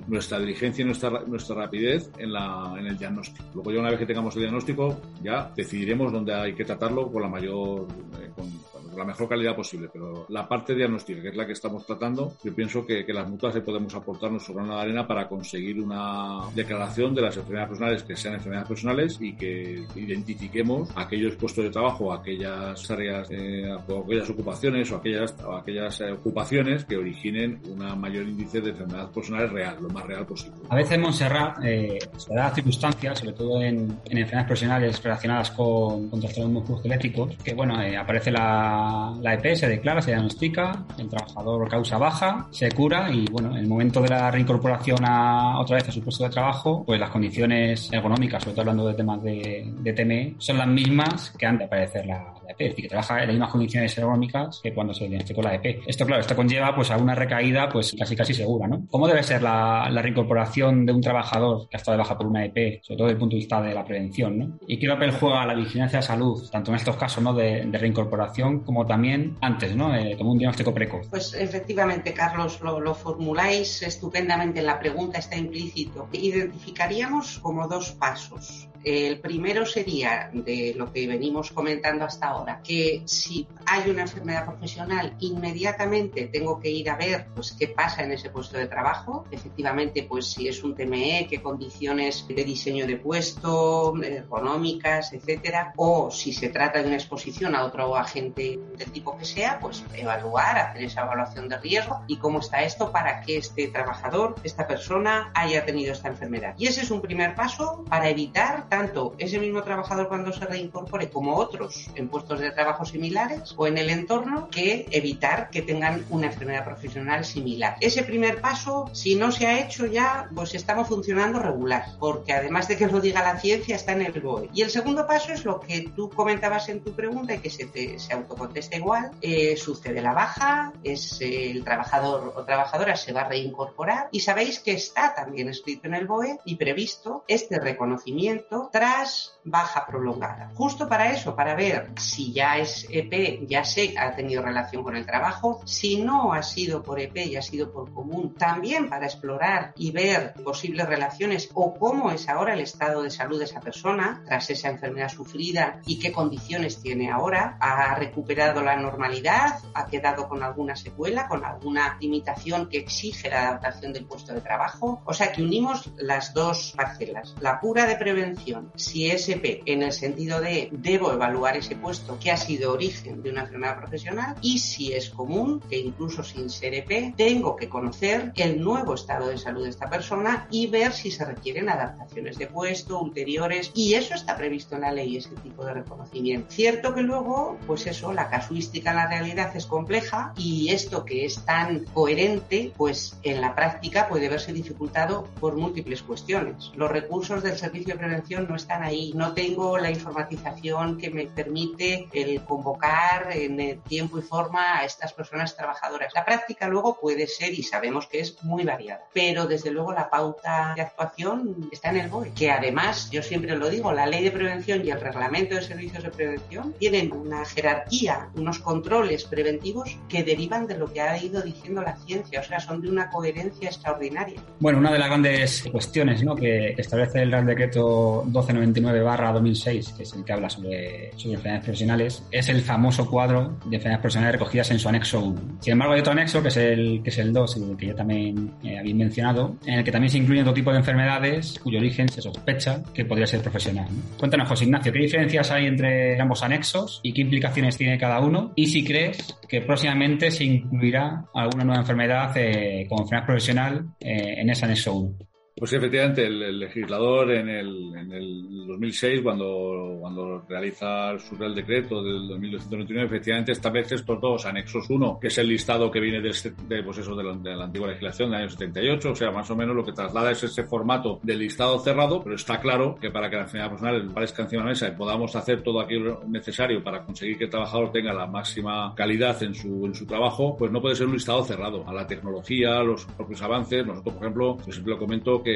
nuestra 0.08 0.40
diligencia 0.40 0.82
y 0.82 0.86
nuestra, 0.86 1.10
nuestra 1.26 1.56
rapidez 1.56 2.10
en, 2.18 2.34
la, 2.34 2.76
en 2.78 2.88
el 2.88 2.98
diagnóstico. 2.98 3.46
Luego 3.54 3.72
ya 3.72 3.80
una 3.80 3.90
vez 3.90 4.00
que 4.00 4.06
tengamos 4.06 4.36
el 4.36 4.42
diagnóstico, 4.42 5.00
ya 5.22 5.52
decidiremos 5.56 6.12
dónde 6.12 6.34
hay 6.34 6.54
que 6.54 6.66
tratarlo 6.66 7.12
con 7.12 7.22
la 7.22 7.28
mayor, 7.28 7.88
eh, 8.22 8.30
con, 8.36 8.52
la 9.00 9.06
mejor 9.06 9.28
calidad 9.28 9.56
posible. 9.56 9.90
Pero 9.92 10.26
la 10.30 10.48
parte 10.48 10.76
diagnóstica, 10.76 11.22
que 11.22 11.30
es 11.30 11.36
la 11.36 11.46
que 11.46 11.54
estamos 11.54 11.86
tratando, 11.86 12.34
yo 12.44 12.54
pienso 12.54 12.86
que, 12.86 13.06
que 13.06 13.14
las 13.14 13.28
mutuas 13.28 13.56
le 13.56 13.62
podemos 13.62 13.94
aportar 13.96 14.32
nuestro 14.32 14.54
grano 14.54 14.76
de 14.76 14.82
arena 14.82 15.08
para 15.08 15.28
conseguir 15.28 15.82
una 15.82 16.42
declaración 16.54 17.16
de 17.16 17.22
las 17.22 17.38
enfermedades 17.38 17.70
personales 17.70 18.04
que 18.04 18.16
sean 18.16 18.36
enfermedades 18.36 18.68
personales 18.68 19.18
y 19.22 19.34
que 19.34 19.84
identifiquemos 19.96 20.90
aquellos 20.96 21.36
puestos 21.36 21.64
de 21.64 21.70
trabajo, 21.70 22.14
aquellas 22.14 22.90
áreas, 22.92 23.28
eh, 23.32 23.72
aquellas 23.72 24.30
ocupaciones 24.30 24.92
o 24.92 24.98
aquellas, 24.98 25.36
o 25.44 25.56
aquellas 25.56 26.02
eh, 26.02 26.12
ocupaciones 26.12 26.86
que 26.86 26.98
originen 26.98 27.62
una 27.70 27.96
mayor 27.96 28.28
índice 28.28 28.62
de 28.62 28.72
enfermedades 28.72 29.10
personales 29.12 29.52
real, 29.52 29.78
lo 29.82 29.90
más 29.90 30.06
real 30.06 30.26
posible. 30.26 30.58
A 30.70 30.76
veces 30.76 31.00
Montserrat 31.00 31.64
eh, 31.64 32.00
se 32.18 32.34
da 32.34 32.54
circunstancias, 32.54 33.20
sobre 33.20 33.34
todo 33.34 33.62
en, 33.62 34.00
en 34.06 34.18
enfermedades 34.18 34.48
profesionales 34.48 35.04
relacionadas 35.04 35.52
con, 35.52 36.10
con 36.10 36.20
trastornos 36.20 36.52
musculoesqueléticos, 36.54 37.36
que 37.44 37.54
bueno, 37.54 37.82
eh, 37.82 37.98
aparece 37.98 38.32
la, 38.32 38.89
la 39.22 39.34
EP, 39.34 39.56
se 39.56 39.68
declara, 39.68 40.02
se 40.02 40.12
diagnostica, 40.12 40.86
el 40.98 41.10
trabajador 41.10 41.68
causa 41.70 41.98
baja, 41.98 42.48
se 42.52 42.72
cura 42.72 43.12
y 43.12 43.26
bueno, 43.32 43.52
en 43.52 43.58
el 43.58 43.68
momento 43.68 44.02
de 44.02 44.10
la 44.10 44.32
reincorporación 44.32 45.06
a 45.06 45.60
otra 45.60 45.78
vez 45.78 45.90
a 45.90 45.92
su 45.92 46.02
puesto 46.02 46.24
de 46.24 46.30
trabajo, 46.30 46.84
pues 46.86 47.00
las 47.00 47.10
condiciones 47.10 47.92
ergonómicas, 47.92 48.44
sobre 48.44 48.54
todo 48.54 48.62
hablando 48.62 48.88
de 48.88 48.94
temas 48.94 49.22
de, 49.24 49.74
de 49.80 49.94
TME, 49.94 50.36
son 50.38 50.58
las 50.58 50.68
mismas 50.68 51.32
que 51.38 51.46
antes 51.46 51.60
de 51.60 51.66
aparecer 51.66 52.06
la, 52.06 52.34
EP, 52.50 52.62
es 52.62 52.70
decir, 52.70 52.84
que 52.84 52.90
trabaja 52.90 53.16
en 53.16 53.28
las 53.28 53.30
mismas 53.30 53.52
condiciones 53.52 53.98
ergonómicas 53.98 54.60
que 54.62 54.74
cuando 54.74 54.94
se 54.94 55.08
diagnosticó 55.08 55.42
la 55.42 55.56
EP. 55.56 55.82
Esto, 55.86 56.06
claro, 56.06 56.22
esto 56.22 56.36
conlleva 56.36 56.76
pues 56.76 56.92
a 56.92 56.98
una 56.98 57.16
recaída 57.16 57.70
pues 57.70 57.96
casi 57.98 58.16
casi 58.16 58.34
segura, 58.34 58.68
¿no? 58.68 58.86
¿Cómo 58.90 59.08
debe 59.08 59.24
ser 59.24 59.42
la, 59.42 59.90
reincorporación 60.00 60.86
de 60.86 60.94
un 60.94 61.02
trabajador 61.02 61.68
que 61.70 61.76
ha 61.76 61.80
estado 61.80 61.98
de 61.98 62.04
baja 62.04 62.18
por 62.18 62.28
una 62.28 62.46
EP, 62.46 62.82
sobre 62.84 62.98
todo 62.98 63.08
desde 63.08 63.14
el 63.14 63.20
punto 63.20 63.36
de 63.36 63.40
vista 63.40 63.62
de 63.62 63.74
la 63.74 63.84
prevención. 63.84 64.60
Y 64.68 64.80
qué 64.80 64.88
papel 64.88 65.12
juega 65.12 65.46
la 65.46 65.54
vigilancia 65.54 66.00
de 66.00 66.06
salud, 66.06 66.50
tanto 66.50 66.72
en 66.72 66.78
estos 66.78 66.96
casos, 66.96 67.24
¿no? 67.24 67.34
De, 67.34 67.68
reincorporación 67.80 68.60
como 68.60 68.86
también 68.86 69.38
antes, 69.42 69.76
¿no? 69.76 69.96
Eh, 69.96 70.16
como 70.18 70.34
un 70.34 70.38
diagnóstico 70.38 70.74
precoz. 70.74 71.08
Pues 71.10 71.34
efectivamente, 71.34 72.14
Carlos, 72.14 72.60
lo, 72.62 72.94
formuláis 72.94 73.82
estupendamente 73.84 74.60
en 74.60 74.66
la 74.66 74.80
pregunta, 74.80 75.20
está 75.20 75.38
implícito. 75.38 76.10
Identificaríamos 76.12 77.40
como 77.40 77.68
dos 77.68 77.92
pasos. 77.92 78.68
El 78.84 79.20
primero 79.20 79.66
sería 79.66 80.30
de 80.34 80.74
lo 80.76 80.92
que 80.92 81.08
venimos 81.08 81.52
comentando 81.52 82.06
hasta 82.06 82.28
ahora, 82.28 82.62
que 82.64 83.04
si 83.06 83.48
hay 83.66 83.90
una 83.90 84.04
enfermedad 84.04 84.46
profesional, 84.46 85.16
inmediatamente 85.20 86.30
tengo 86.32 86.60
que 86.60 86.70
ir 86.70 86.90
a 86.90 86.96
ver 86.96 87.28
pues, 87.36 87.56
qué 87.58 87.68
pasa 87.68 88.04
en 88.04 88.12
ese 88.12 88.30
puesto 88.30 88.58
de 88.58 88.68
trabajo. 88.68 89.26
Efectivamente, 89.32 90.04
pues 90.04 90.28
si 90.28 90.48
es 90.48 90.64
un 90.64 90.76
TME, 90.76 91.28
qué 91.30 91.42
condiciones 91.42 92.26
de 92.28 92.44
diseño 92.44 92.88
de 92.88 92.98
puesto, 92.98 93.94
económicas, 94.04 95.14
etcétera, 95.14 95.74
o 95.76 96.12
si 96.12 96.34
se 96.34 96.50
trata 96.50 96.82
de 96.82 96.88
una 96.88 96.96
exposición 96.96 97.56
a 97.56 97.64
otro 97.64 97.96
agente 97.96 98.60
del 98.78 98.92
tipo 98.92 99.18
que 99.18 99.26
sea, 99.26 99.60
pues 99.60 99.84
evaluar, 99.94 100.58
hacer 100.58 100.84
esa 100.84 101.02
evaluación 101.02 101.50
de 101.50 101.58
riesgo 101.58 102.02
y 102.08 102.18
cómo 102.18 102.40
está 102.40 102.64
esto 102.64 102.92
para 102.92 103.22
que 103.22 103.38
este 103.38 103.68
trabajador, 103.68 104.36
esta 104.44 104.68
persona, 104.68 105.32
haya 105.34 105.66
tenido 105.66 105.94
esta 105.94 106.08
enfermedad. 106.08 106.56
Y 106.58 106.68
ese 106.68 106.82
es 106.82 106.92
un 106.92 107.02
primer 107.02 107.36
paso 107.36 107.84
para 107.90 108.10
evitar 108.10 108.68
tanto 108.70 109.16
ese 109.18 109.40
mismo 109.40 109.64
trabajador 109.64 110.08
cuando 110.08 110.32
se 110.32 110.46
reincorpore 110.46 111.10
como 111.10 111.36
otros 111.36 111.90
en 111.96 112.08
puestos 112.08 112.40
de 112.40 112.52
trabajo 112.52 112.86
similares 112.86 113.54
o 113.58 113.68
en 113.68 113.78
el 113.78 113.90
entorno 113.90 114.50
que 114.50 114.86
evitar 114.92 115.50
que 115.50 115.62
tengan 115.62 116.06
una 116.10 116.28
enfermedad 116.28 116.66
profesional 116.66 117.26
similar. 117.26 117.76
Ese 117.82 118.04
primer 118.04 118.42
paso, 118.42 118.90
si 118.94 119.16
no 119.16 119.32
se 119.32 119.48
ha 119.48 119.60
hecho 119.60 119.86
ya, 119.86 120.30
pues 120.34 120.56
estamos 120.56 120.88
funcionando 120.88 121.40
regular, 121.40 121.86
porque 122.00 122.34
además 122.34 122.68
de 122.68 122.78
que 122.78 122.88
lo 122.88 123.02
diga 123.02 123.24
la 123.24 123.40
ciencia, 123.40 123.76
está 123.76 123.94
en 123.94 124.04
el 124.04 124.20
BOE. 124.20 124.50
Y 124.54 124.62
el 124.62 124.70
segundo 124.70 125.06
paso 125.08 125.32
es 125.32 125.46
lo 125.46 125.60
que 125.60 125.90
tú 125.96 126.10
comentabas 126.10 126.70
en 126.70 126.82
tu 126.82 126.94
pregunta 126.94 127.36
y 127.36 127.40
que 127.40 127.50
se, 127.50 127.66
te, 127.66 128.00
se 128.00 128.14
autocontesta 128.14 128.78
igual. 128.78 129.12
Eh, 129.22 129.56
sucede 129.58 130.02
la 130.02 130.14
baja, 130.14 130.74
es 130.84 131.22
eh, 131.22 131.52
el 131.52 131.64
trabajador 131.64 132.34
o 132.36 132.44
trabajadora 132.44 132.96
se 132.96 133.14
va 133.14 133.22
a 133.22 133.30
reincorporar 133.30 134.10
y 134.12 134.20
sabéis 134.22 134.60
que 134.60 134.74
está 134.74 135.14
también 135.14 135.50
escrito 135.50 135.88
en 135.88 135.94
el 135.96 136.08
BOE 136.08 136.40
y 136.46 136.56
previsto 136.56 137.24
este 137.28 137.60
reconocimiento 137.60 138.59
tras 138.68 139.40
baja 139.44 139.86
prolongada. 139.86 140.52
Justo 140.56 140.88
para 140.88 141.12
eso, 141.12 141.36
para 141.36 141.56
ver 141.56 141.92
si 141.98 142.34
ya 142.34 142.58
es 142.58 142.86
EP, 142.90 143.48
ya 143.48 143.64
sé 143.64 143.96
ha 143.98 144.16
tenido 144.16 144.42
relación 144.42 144.84
con 144.84 144.96
el 144.96 145.06
trabajo, 145.06 145.62
si 145.66 146.02
no 146.02 146.34
ha 146.34 146.44
sido 146.44 146.84
por 146.84 147.00
EP 147.00 147.18
y 147.18 147.36
ha 147.36 147.42
sido 147.42 147.72
por 147.72 147.94
común, 147.94 148.36
también 148.36 148.90
para 148.90 149.06
explorar 149.06 149.74
y 149.76 149.92
ver 149.92 150.34
posibles 150.44 150.88
relaciones 150.88 151.50
o 151.54 151.74
cómo 151.74 152.12
es 152.12 152.28
ahora 152.30 152.54
el 152.54 152.62
estado 152.62 153.02
de 153.02 153.10
salud 153.10 153.40
de 153.40 153.46
esa 153.46 153.62
persona 153.62 154.22
tras 154.26 154.50
esa 154.50 154.70
enfermedad 154.70 155.10
sufrida 155.10 155.80
y 155.86 156.00
qué 156.00 156.12
condiciones 156.12 156.82
tiene 156.82 157.10
ahora, 157.10 157.58
ha 157.60 157.96
recuperado 157.96 158.62
la 158.62 158.76
normalidad, 158.76 159.60
ha 159.74 159.86
quedado 159.86 160.28
con 160.28 160.44
alguna 160.44 160.76
secuela, 160.76 161.28
con 161.28 161.46
alguna 161.46 161.98
limitación 162.00 162.70
que 162.70 162.78
exige 162.78 163.30
la 163.30 163.50
adaptación 163.50 163.94
del 163.94 164.06
puesto 164.06 164.34
de 164.34 164.42
trabajo. 164.42 165.02
O 165.06 165.14
sea 165.14 165.32
que 165.32 165.42
unimos 165.42 165.92
las 165.98 166.34
dos 166.34 166.74
parcelas, 166.76 167.36
la 167.40 167.60
pura 167.60 167.86
de 167.86 167.96
prevención, 167.96 168.49
si 168.76 169.10
es 169.10 169.28
EP 169.30 169.62
en 169.66 169.84
el 169.84 169.92
sentido 169.92 170.40
de 170.40 170.70
debo 170.72 171.12
evaluar 171.12 171.58
ese 171.58 171.76
puesto 171.76 172.18
que 172.20 172.32
ha 172.32 172.38
sido 172.38 172.74
origen 172.74 173.22
de 173.22 173.32
una 173.32 173.42
enfermedad 173.42 173.78
profesional 173.78 174.36
y 174.42 174.60
si 174.60 174.94
es 174.94 175.10
común 175.10 175.62
que 175.70 175.78
incluso 175.78 176.24
sin 176.24 176.50
ser 176.50 176.74
EP 176.74 177.16
tengo 177.16 177.56
que 177.56 177.70
conocer 177.70 178.32
el 178.36 178.62
nuevo 178.62 178.94
estado 178.94 179.28
de 179.28 179.38
salud 179.38 179.64
de 179.64 179.70
esta 179.70 179.90
persona 179.90 180.48
y 180.52 180.68
ver 180.68 180.94
si 180.94 181.12
se 181.12 181.26
requieren 181.26 181.70
adaptaciones 181.70 182.38
de 182.38 182.48
puesto 182.48 183.00
ulteriores 183.00 183.72
y 183.74 183.94
eso 183.94 184.14
está 184.14 184.38
previsto 184.38 184.76
en 184.76 184.82
la 184.82 184.92
ley 184.92 185.18
ese 185.18 185.36
tipo 185.36 185.66
de 185.66 185.74
reconocimiento. 185.74 186.52
Cierto 186.52 186.94
que 186.94 187.02
luego 187.02 187.58
pues 187.68 187.88
eso 187.88 188.14
la 188.14 188.30
casuística 188.30 188.92
en 188.92 188.98
la 188.98 189.08
realidad 189.08 189.56
es 189.56 189.66
compleja 189.66 190.34
y 190.38 190.70
esto 190.70 191.06
que 191.06 191.26
es 191.26 191.44
tan 191.46 191.86
coherente 191.86 192.72
pues 192.78 193.18
en 193.24 193.42
la 193.42 193.56
práctica 193.56 194.08
puede 194.08 194.30
verse 194.30 194.54
dificultado 194.54 195.28
por 195.40 195.56
múltiples 195.56 196.04
cuestiones. 196.04 196.72
Los 196.76 196.92
recursos 196.92 197.44
del 197.44 197.58
servicio 197.58 197.94
de 197.94 198.00
prevención 198.00 198.39
no 198.48 198.56
están 198.56 198.84
ahí, 198.84 199.12
no 199.16 199.34
tengo 199.34 199.78
la 199.78 199.92
informatización 199.92 200.98
que 200.98 201.10
me 201.10 201.28
permite 201.28 202.08
el 202.14 202.42
convocar 202.44 203.30
en 203.32 203.60
el 203.60 203.80
tiempo 203.82 204.20
y 204.20 204.22
forma 204.22 204.80
a 204.80 204.86
estas 204.86 205.14
personas 205.14 205.56
trabajadoras. 205.56 206.14
La 206.14 206.26
práctica 206.26 206.68
luego 206.68 207.00
puede 207.00 207.28
ser 207.28 207.54
y 207.54 207.64
sabemos 207.64 208.08
que 208.08 208.20
es 208.20 208.42
muy 208.44 208.64
variada, 208.64 209.04
pero 209.14 209.46
desde 209.46 209.72
luego 209.72 209.94
la 209.94 210.10
pauta 210.10 210.74
de 210.76 210.82
actuación 210.82 211.70
está 211.72 211.90
en 211.90 211.98
el 211.98 212.10
BOE, 212.10 212.32
que 212.34 212.52
además, 212.52 213.10
yo 213.12 213.22
siempre 213.22 213.56
lo 213.56 213.70
digo, 213.70 213.92
la 213.92 214.06
ley 214.06 214.24
de 214.24 214.32
prevención 214.32 214.86
y 214.86 214.92
el 214.92 215.02
reglamento 215.02 215.56
de 215.56 215.62
servicios 215.62 216.04
de 216.04 216.12
prevención 216.12 216.74
tienen 216.80 217.12
una 217.12 217.46
jerarquía, 217.46 218.30
unos 218.36 218.60
controles 218.60 219.26
preventivos 219.26 219.98
que 220.08 220.24
derivan 220.24 220.68
de 220.68 220.78
lo 220.78 220.92
que 220.92 221.02
ha 221.02 221.22
ido 221.22 221.42
diciendo 221.42 221.82
la 221.82 221.96
ciencia, 221.98 222.42
o 222.42 222.44
sea, 222.44 222.60
son 222.60 222.82
de 222.82 222.90
una 222.90 223.10
coherencia 223.10 223.70
extraordinaria. 223.70 224.42
Bueno, 224.60 224.80
una 224.80 224.92
de 224.92 225.00
las 225.00 225.08
grandes 225.08 225.64
cuestiones 225.72 226.24
¿no? 226.24 226.36
que 226.36 226.76
establece 226.78 227.22
el 227.22 227.32
Real 227.32 227.46
Decreto 227.46 228.24
1299 228.30 229.02
barra 229.02 229.32
2006, 229.34 229.94
que 229.98 230.04
es 230.04 230.14
el 230.14 230.24
que 230.24 230.34
habla 230.34 230.50
sobre, 230.50 231.12
sobre 231.16 231.36
enfermedades 231.36 231.64
profesionales, 231.66 232.24
es 232.32 232.50
el 232.50 232.62
famoso 232.62 233.10
cuadro 233.10 233.58
de 233.66 233.76
enfermedades 233.76 234.02
profesionales 234.02 234.34
recogidas 234.34 234.72
en 234.72 234.80
su 234.80 234.90
anexo 234.90 235.22
1. 235.22 235.42
Sin 235.60 235.74
embargo, 235.74 235.94
hay 235.94 236.02
otro 236.02 236.14
anexo, 236.14 236.42
que 236.42 236.50
es 236.50 236.58
el, 236.58 237.02
que 237.04 237.10
es 237.10 237.18
el 237.18 237.34
2, 237.34 237.58
el 237.58 237.78
que 237.78 237.88
ya 237.88 237.96
también 237.96 238.54
eh, 238.64 238.82
mencionado, 238.94 239.56
en 239.66 239.76
el 239.80 239.84
que 239.84 239.92
también 239.92 240.12
se 240.12 240.18
incluyen 240.18 240.44
otro 240.44 240.54
tipo 240.54 240.72
de 240.72 240.78
enfermedades 240.78 241.60
cuyo 241.60 241.80
origen 241.80 242.10
se 242.10 242.22
sospecha 242.22 242.84
que 242.94 243.06
podría 243.06 243.28
ser 243.28 243.42
profesional. 243.42 243.88
¿no? 243.90 244.18
Cuéntanos, 244.18 244.48
José 244.48 244.66
Ignacio, 244.66 244.92
¿qué 244.92 245.00
diferencias 245.00 245.52
hay 245.52 245.66
entre 245.66 246.20
ambos 246.20 246.44
anexos 246.44 247.00
y 247.04 247.14
qué 247.14 247.22
implicaciones 247.22 247.78
tiene 247.78 247.98
cada 247.98 248.20
uno? 248.20 248.52
Y 248.56 248.68
si 248.68 248.84
crees 248.84 249.38
que 249.48 249.62
próximamente 249.62 250.32
se 250.32 250.44
incluirá 250.44 251.26
alguna 251.34 251.64
nueva 251.64 251.82
enfermedad 251.82 252.32
eh, 252.36 252.86
como 252.88 253.04
enfermedad 253.04 253.26
profesional 253.26 253.86
eh, 254.00 254.36
en 254.38 254.50
ese 254.50 254.66
anexo 254.66 254.94
1. 254.94 255.29
Pues 255.60 255.74
efectivamente, 255.74 256.26
el, 256.26 256.58
legislador 256.58 257.32
en 257.32 257.50
el, 257.50 257.94
en 257.94 258.12
el 258.14 258.66
2006, 258.66 259.22
cuando, 259.22 259.98
cuando 260.00 260.46
realiza 260.48 261.20
su 261.20 261.36
Real 261.36 261.54
Decreto 261.54 262.02
del 262.02 262.30
2299, 262.30 263.08
efectivamente 263.08 263.52
establece 263.52 263.96
estos 263.96 264.22
dos 264.22 264.46
anexos 264.46 264.90
1, 264.90 265.20
que 265.20 265.28
es 265.28 265.38
el 265.38 265.50
listado 265.50 265.92
que 265.92 266.00
viene 266.00 266.22
de, 266.22 266.34
de, 266.66 266.82
pues 266.82 267.00
eso, 267.00 267.14
de, 267.14 267.26
la, 267.26 267.34
de 267.34 267.58
la 267.58 267.66
antigua 267.66 267.90
legislación 267.90 268.32
del 268.32 268.40
año 268.40 268.50
78, 268.50 269.12
o 269.12 269.16
sea, 269.16 269.32
más 269.32 269.52
o 269.52 269.56
menos 269.58 269.76
lo 269.76 269.84
que 269.84 269.92
traslada 269.92 270.32
es 270.32 270.42
ese 270.42 270.64
formato 270.64 271.20
del 271.24 271.40
listado 271.40 271.78
cerrado, 271.80 272.24
pero 272.24 272.38
está 272.38 272.62
claro 272.62 272.96
que 272.96 273.12
para 273.12 273.30
que 273.30 273.36
la 273.36 273.42
enfermedad 273.42 273.72
personal 273.72 274.12
parezca 274.14 274.44
encima 274.44 274.62
de 274.62 274.66
la 274.66 274.72
mesa 274.72 274.88
y 274.88 274.92
podamos 274.92 275.36
hacer 275.36 275.62
todo 275.62 275.82
aquello 275.82 276.22
necesario 276.26 276.82
para 276.82 277.04
conseguir 277.04 277.38
que 277.38 277.44
el 277.44 277.50
trabajador 277.50 277.92
tenga 277.92 278.14
la 278.14 278.28
máxima 278.28 278.94
calidad 278.96 279.44
en 279.44 279.54
su, 279.54 279.86
en 279.86 279.94
su 279.94 280.06
trabajo, 280.06 280.56
pues 280.58 280.72
no 280.72 280.82
puede 280.82 280.96
ser 280.96 281.08
un 281.08 281.14
listado 281.14 281.44
cerrado 281.44 281.86
a 281.86 281.94
la 281.94 282.08
tecnología, 282.08 282.80
a 282.80 282.84
los 282.84 283.04
propios 283.06 283.42
avances. 283.42 283.86
Nosotros, 283.86 284.16
por 284.16 284.24
ejemplo, 284.24 284.58
yo 284.66 284.72
siempre 284.72 284.94
lo 284.94 285.00
comento 285.00 285.44
que 285.44 285.49